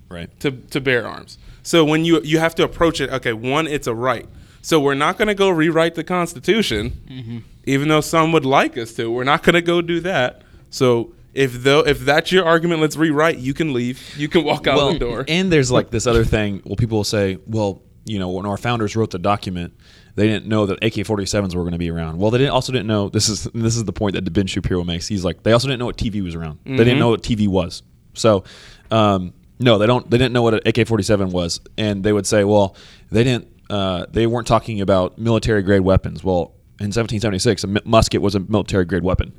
right. 0.09 0.39
to 0.39 0.51
to 0.51 0.81
bear 0.81 1.07
arms. 1.07 1.37
So 1.63 1.83
when 1.85 2.05
you 2.05 2.21
you 2.21 2.39
have 2.39 2.55
to 2.55 2.63
approach 2.63 3.01
it, 3.01 3.09
okay, 3.09 3.33
one, 3.33 3.67
it's 3.67 3.87
a 3.87 3.95
right. 3.95 4.27
So 4.61 4.79
we're 4.79 4.95
not 4.95 5.17
going 5.17 5.29
to 5.29 5.35
go 5.35 5.49
rewrite 5.49 5.95
the 5.95 6.03
Constitution, 6.03 6.91
mm-hmm. 7.09 7.37
even 7.65 7.87
though 7.87 8.01
some 8.01 8.31
would 8.33 8.45
like 8.45 8.77
us 8.77 8.93
to. 8.95 9.09
We're 9.09 9.23
not 9.23 9.43
going 9.43 9.53
to 9.53 9.61
go 9.61 9.81
do 9.81 10.01
that. 10.01 10.41
So 10.69 11.13
if 11.37 11.61
though 11.63 11.79
if 11.79 11.99
that's 11.99 12.31
your 12.31 12.45
argument, 12.45 12.81
let's 12.81 12.97
rewrite. 12.97 13.37
You 13.37 13.53
can 13.53 13.71
leave. 13.71 14.01
You 14.17 14.27
can 14.27 14.43
walk 14.43 14.65
out 14.65 14.93
the 14.93 14.99
door. 14.99 15.23
And 15.27 15.51
there's 15.51 15.71
like 15.71 15.91
this 15.91 16.07
other 16.07 16.25
thing. 16.25 16.61
Well, 16.65 16.75
people 16.75 16.97
will 16.97 17.03
say, 17.03 17.37
well, 17.45 17.83
you 18.05 18.17
know, 18.17 18.29
when 18.29 18.45
our 18.45 18.57
founders 18.57 18.95
wrote 18.95 19.11
the 19.11 19.19
document, 19.19 19.77
they 20.15 20.27
didn't 20.27 20.47
know 20.47 20.65
that 20.65 20.83
AK-47s 20.83 21.53
were 21.53 21.61
going 21.61 21.73
to 21.73 21.77
be 21.77 21.91
around. 21.91 22.17
Well, 22.17 22.31
they 22.31 22.39
didn't 22.39 22.53
also 22.53 22.71
didn't 22.71 22.87
know. 22.87 23.09
This 23.09 23.29
is 23.29 23.43
this 23.53 23.75
is 23.75 23.85
the 23.85 23.93
point 23.93 24.15
that 24.15 24.33
Ben 24.33 24.47
Shapiro 24.47 24.83
makes. 24.83 25.07
He's 25.07 25.23
like, 25.23 25.43
they 25.43 25.51
also 25.51 25.67
didn't 25.67 25.79
know 25.79 25.85
what 25.85 25.97
TV 25.97 26.23
was 26.23 26.33
around. 26.33 26.57
They 26.65 26.75
didn't 26.77 26.99
know 26.99 27.09
what 27.09 27.21
TV 27.21 27.47
was. 27.47 27.83
So, 28.15 28.43
um, 28.89 29.33
no, 29.59 29.77
they 29.77 29.85
don't. 29.85 30.09
They 30.09 30.17
didn't 30.17 30.33
know 30.33 30.41
what 30.41 30.55
an 30.55 30.61
AK-47 30.65 31.31
was, 31.31 31.61
and 31.77 32.03
they 32.03 32.13
would 32.13 32.25
say, 32.25 32.43
well, 32.43 32.75
they 33.11 33.23
didn't. 33.23 33.47
Uh, 33.69 34.07
they 34.09 34.25
weren't 34.25 34.47
talking 34.47 34.81
about 34.81 35.19
military 35.19 35.61
grade 35.61 35.81
weapons. 35.81 36.23
Well, 36.23 36.55
in 36.79 36.87
1776, 36.87 37.63
a 37.63 37.67
musket 37.85 38.21
was 38.21 38.33
a 38.33 38.39
military 38.39 38.85
grade 38.85 39.03
weapon, 39.03 39.33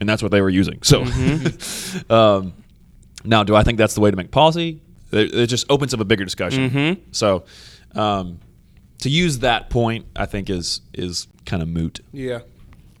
and 0.00 0.08
that's 0.08 0.22
what 0.22 0.32
they 0.32 0.40
were 0.40 0.50
using. 0.50 0.82
So. 0.82 1.04
um, 2.10 2.54
now, 3.24 3.42
do 3.42 3.56
I 3.56 3.62
think 3.62 3.78
that's 3.78 3.94
the 3.94 4.00
way 4.00 4.10
to 4.10 4.16
make 4.16 4.30
policy? 4.30 4.80
It, 5.10 5.34
it 5.34 5.46
just 5.46 5.66
opens 5.70 5.94
up 5.94 6.00
a 6.00 6.04
bigger 6.04 6.24
discussion. 6.24 7.02
So, 7.12 7.44
um, 7.94 8.40
to 8.98 9.08
use 9.08 9.38
that 9.40 9.70
point, 9.70 10.06
I 10.16 10.26
think 10.26 10.50
is 10.50 10.80
is 10.92 11.26
kind 11.46 11.62
of 11.62 11.68
moot. 11.68 12.00
Yeah, 12.12 12.40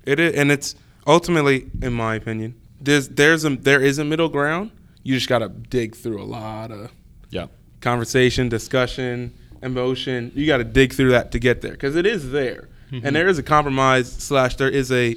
it 0.04 0.18
is, 0.20 0.34
and 0.34 0.50
it's 0.50 0.74
ultimately, 1.06 1.70
in 1.82 1.92
my 1.92 2.14
opinion, 2.14 2.54
there's 2.80 3.08
there's 3.08 3.44
a 3.44 3.50
there 3.50 3.80
is 3.80 3.98
a 3.98 4.04
middle 4.04 4.28
ground. 4.28 4.70
You 5.02 5.14
just 5.14 5.28
got 5.28 5.40
to 5.40 5.48
dig 5.48 5.94
through 5.94 6.22
a 6.22 6.24
lot 6.24 6.70
of 6.70 6.90
Yeah, 7.30 7.48
conversation, 7.80 8.48
discussion, 8.48 9.34
emotion. 9.62 10.32
You 10.34 10.46
got 10.46 10.58
to 10.58 10.64
dig 10.64 10.94
through 10.94 11.10
that 11.10 11.32
to 11.32 11.38
get 11.38 11.60
there 11.60 11.72
because 11.72 11.96
it 11.96 12.06
is 12.06 12.30
there, 12.30 12.68
and 12.90 13.14
there 13.14 13.28
is 13.28 13.38
a 13.38 13.42
compromise 13.42 14.10
slash 14.10 14.56
there 14.56 14.70
is 14.70 14.90
a 14.92 15.16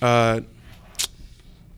uh, 0.00 0.40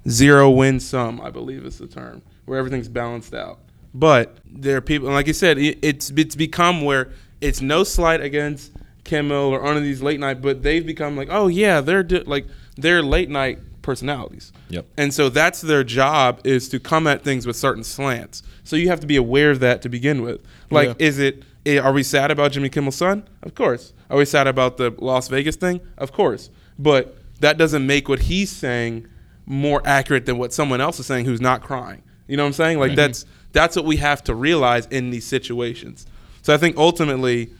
zero 0.08 0.50
win 0.50 0.80
sum, 0.80 1.20
I 1.20 1.30
believe 1.30 1.64
is 1.64 1.78
the 1.78 1.86
term, 1.86 2.22
where 2.44 2.58
everything's 2.58 2.88
balanced 2.88 3.34
out. 3.34 3.58
But 3.94 4.36
there 4.46 4.76
are 4.76 4.80
people, 4.80 5.10
like 5.10 5.26
you 5.26 5.32
said, 5.34 5.58
it, 5.58 5.78
it's 5.82 6.10
it's 6.10 6.34
become 6.34 6.82
where 6.82 7.10
it's 7.40 7.60
no 7.60 7.84
slight 7.84 8.20
against 8.20 8.72
Kimmel 9.04 9.50
or 9.50 9.66
any 9.66 9.78
of 9.78 9.82
these 9.84 10.02
late 10.02 10.20
night, 10.20 10.40
but 10.40 10.62
they've 10.62 10.86
become 10.86 11.16
like, 11.16 11.28
oh 11.30 11.48
yeah, 11.48 11.80
they're 11.80 12.02
like 12.26 12.46
they're 12.76 13.02
late 13.02 13.28
night 13.28 13.58
personalities. 13.82 14.52
Yep. 14.70 14.86
And 14.96 15.12
so 15.12 15.28
that's 15.28 15.60
their 15.60 15.84
job 15.84 16.40
is 16.44 16.68
to 16.70 16.78
come 16.80 17.06
at 17.06 17.22
things 17.22 17.46
with 17.46 17.56
certain 17.56 17.84
slants. 17.84 18.42
So 18.64 18.76
you 18.76 18.88
have 18.88 19.00
to 19.00 19.06
be 19.08 19.16
aware 19.16 19.50
of 19.50 19.60
that 19.60 19.82
to 19.82 19.88
begin 19.88 20.22
with. 20.22 20.40
Like, 20.70 20.88
Yeah. 20.90 20.94
is 21.06 21.18
it? 21.18 21.42
eh, 21.66 21.78
Are 21.78 21.92
we 21.92 22.04
sad 22.04 22.30
about 22.30 22.52
Jimmy 22.52 22.68
Kimmel's 22.68 22.94
son? 22.94 23.28
Of 23.42 23.54
course. 23.56 23.92
Are 24.08 24.16
we 24.18 24.24
sad 24.24 24.46
about 24.46 24.76
the 24.76 24.94
Las 24.98 25.26
Vegas 25.28 25.56
thing? 25.56 25.80
Of 25.98 26.12
course. 26.12 26.48
But 26.78 27.16
that 27.40 27.58
doesn't 27.58 27.84
make 27.84 28.08
what 28.08 28.20
he's 28.20 28.50
saying 28.50 29.08
more 29.46 29.82
accurate 29.84 30.26
than 30.26 30.38
what 30.38 30.52
someone 30.52 30.80
else 30.80 30.98
is 31.00 31.06
saying 31.06 31.24
who's 31.24 31.40
not 31.40 31.62
crying. 31.62 32.02
You 32.28 32.36
know 32.36 32.44
what 32.44 32.48
I'm 32.48 32.52
saying? 32.54 32.78
Like 32.78 32.94
that's 32.94 33.24
that's 33.52 33.76
what 33.76 33.84
we 33.84 33.96
have 33.98 34.22
to 34.24 34.34
realize 34.34 34.86
in 34.86 35.10
these 35.10 35.26
situations. 35.26 36.06
So 36.42 36.54
I 36.54 36.56
think 36.56 36.76
ultimately, 36.76 37.50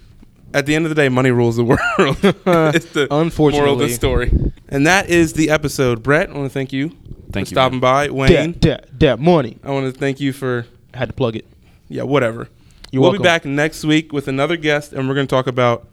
at 0.55 0.67
the 0.67 0.75
end 0.75 0.87
of 0.87 0.89
the 0.89 0.95
day, 0.95 1.09
money 1.09 1.31
rules 1.31 1.57
the 1.57 1.65
world. 1.65 1.81
it's 1.99 2.87
the 2.93 3.07
moral 3.11 3.21
of 3.21 3.27
Unfortunately. 3.27 3.87
the 3.87 3.93
story. 3.93 4.53
And 4.69 4.87
that 4.87 5.11
is 5.11 5.35
the 5.35 5.51
episode. 5.51 6.03
Brett, 6.03 6.31
I 6.31 6.33
want 6.33 6.47
to 6.47 6.51
thank 6.51 6.73
you 6.73 6.89
Thank 7.31 7.33
for 7.33 7.39
you, 7.39 7.45
stopping 7.57 7.81
by. 7.81 8.09
Wayne, 8.09 8.53
That, 8.53 8.61
that, 8.63 9.01
that 9.01 9.19
money. 9.21 9.59
I 9.63 9.71
want 9.71 9.93
to 9.93 9.99
thank 9.99 10.19
you 10.21 10.33
for 10.33 10.67
Had 10.95 11.09
to 11.09 11.15
plug 11.15 11.37
it. 11.37 11.47
yeah, 11.89 12.05
whatever. 12.05 12.49
You're 12.91 13.01
we'll 13.03 13.11
welcome. 13.11 13.23
be 13.23 13.27
back 13.27 13.45
next 13.45 13.85
week 13.85 14.13
with 14.13 14.29
another 14.29 14.57
guest, 14.57 14.93
and 14.93 15.09
we're 15.09 15.15
going 15.15 15.27
to 15.27 15.31
talk 15.31 15.47
about 15.47 15.89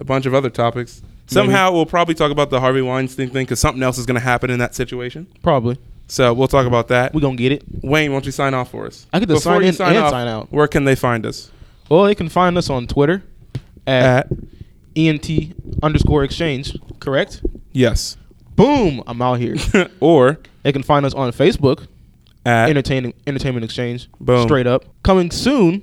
a 0.00 0.04
bunch 0.04 0.24
of 0.26 0.34
other 0.34 0.50
topics. 0.50 1.02
Somehow, 1.26 1.72
we'll 1.72 1.86
probably 1.86 2.14
talk 2.14 2.30
about 2.30 2.50
the 2.50 2.60
Harvey 2.60 2.82
Weinstein 2.82 3.30
thing 3.30 3.44
because 3.44 3.60
something 3.60 3.82
else 3.82 3.98
is 3.98 4.06
going 4.06 4.16
to 4.16 4.20
happen 4.20 4.50
in 4.50 4.58
that 4.58 4.74
situation. 4.74 5.26
Probably. 5.42 5.78
So 6.06 6.34
we'll 6.34 6.48
talk 6.48 6.66
about 6.66 6.88
that. 6.88 7.14
We're 7.14 7.22
going 7.22 7.36
to 7.36 7.42
get 7.42 7.52
it. 7.52 7.62
Wayne, 7.82 8.10
why 8.12 8.16
don't 8.16 8.26
you 8.26 8.32
sign 8.32 8.52
off 8.52 8.70
for 8.70 8.86
us? 8.86 9.06
I 9.12 9.18
get 9.20 9.28
to 9.28 9.40
sign 9.40 9.62
you 9.62 9.68
in 9.68 9.68
and 9.68 9.76
sign 9.76 10.28
out. 10.28 10.52
Where 10.52 10.68
can 10.68 10.84
they 10.84 10.94
find 10.94 11.24
us? 11.24 11.50
Well, 11.88 12.04
they 12.04 12.14
can 12.14 12.28
find 12.28 12.58
us 12.58 12.68
on 12.68 12.86
Twitter 12.86 13.22
at, 13.86 14.04
At 14.04 14.28
ENT 14.96 15.28
underscore 15.82 16.24
exchange, 16.24 16.76
correct? 17.00 17.42
yes, 17.72 18.16
Boom, 18.56 19.02
I'm 19.08 19.20
out 19.20 19.40
here. 19.40 19.56
or 20.00 20.38
they 20.62 20.70
can 20.72 20.82
find 20.84 21.04
us 21.04 21.12
on 21.12 21.32
Facebook, 21.32 21.88
at 22.46 22.68
Entertaining 22.70 23.12
Entertainment 23.26 23.64
Exchange, 23.64 24.08
Boom. 24.20 24.46
straight 24.46 24.66
up. 24.66 24.84
Coming 25.02 25.30
soon, 25.32 25.82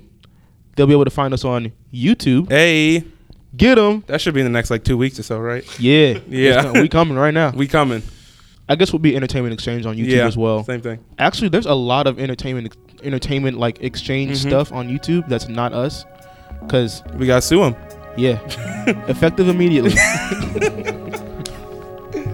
they'll 0.76 0.86
be 0.86 0.92
able 0.94 1.04
to 1.04 1.10
find 1.10 1.34
us 1.34 1.44
on 1.44 1.72
YouTube. 1.92 2.48
hey. 2.50 3.04
Get 3.56 3.74
them. 3.74 4.02
That 4.06 4.20
should 4.20 4.34
be 4.34 4.40
in 4.40 4.46
the 4.46 4.50
next 4.50 4.70
like 4.70 4.82
two 4.84 4.96
weeks 4.96 5.18
or 5.18 5.22
so, 5.22 5.38
right? 5.38 5.64
Yeah. 5.78 6.18
Yeah. 6.28 6.70
It's 6.70 6.80
we 6.80 6.88
coming 6.88 7.16
right 7.16 7.34
now. 7.34 7.50
We 7.50 7.68
coming. 7.68 8.02
I 8.68 8.76
guess 8.76 8.92
we'll 8.92 9.00
be 9.00 9.14
Entertainment 9.14 9.52
Exchange 9.52 9.84
on 9.84 9.96
YouTube 9.96 10.06
yeah, 10.08 10.26
as 10.26 10.36
well. 10.36 10.64
Same 10.64 10.80
thing. 10.80 11.00
Actually, 11.18 11.48
there's 11.50 11.66
a 11.66 11.74
lot 11.74 12.06
of 12.06 12.18
entertainment 12.18 12.74
entertainment 13.02 13.58
like 13.58 13.82
exchange 13.82 14.38
Mhm. 14.38 14.48
stuff 14.48 14.72
on 14.72 14.88
YouTube 14.88 15.28
that's 15.28 15.48
not 15.48 15.72
us. 15.72 16.04
Cause 16.68 17.02
We 17.16 17.26
got 17.26 17.36
to 17.36 17.42
sue 17.42 17.58
them. 17.60 17.74
yeah, 18.16 18.38
effective 19.08 19.48
immediately. 19.48 19.92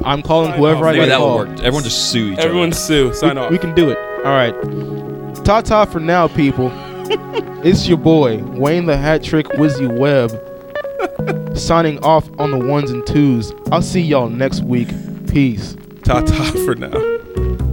I'm 0.04 0.22
calling 0.22 0.50
Sign 0.50 0.58
whoever 0.58 0.84
off. 0.86 0.90
I 0.90 0.92
maybe 0.92 0.98
gotta 0.98 1.08
that 1.10 1.20
will 1.20 1.26
call. 1.26 1.38
work. 1.38 1.48
Everyone 1.60 1.82
just 1.82 2.10
sue 2.12 2.32
each 2.32 2.38
Everyone 2.38 2.68
other. 2.68 2.76
sue. 2.76 3.12
Sign 3.14 3.36
we, 3.36 3.40
off. 3.42 3.50
we 3.50 3.58
can 3.58 3.74
do 3.74 3.90
it. 3.90 3.98
All 4.24 4.32
right. 4.32 4.54
Ta 5.44 5.60
ta 5.62 5.84
for 5.84 6.00
now, 6.00 6.28
people. 6.28 6.70
it's 7.64 7.88
your 7.88 7.98
boy 7.98 8.38
Wayne 8.44 8.86
the 8.86 8.96
Hat 8.96 9.22
Trick 9.22 9.46
Wizzy 9.48 9.88
Webb 9.98 10.30
signing 11.54 11.98
off 12.00 12.28
on 12.38 12.50
the 12.50 12.58
ones 12.58 12.90
and 12.90 13.06
twos. 13.06 13.52
I'll 13.70 13.82
see 13.82 14.00
y'all 14.00 14.28
next 14.28 14.62
week. 14.62 14.88
Peace. 15.28 15.76
Ta 16.04 16.20
ta 16.20 16.44
for 16.64 16.74
now. 16.74 17.67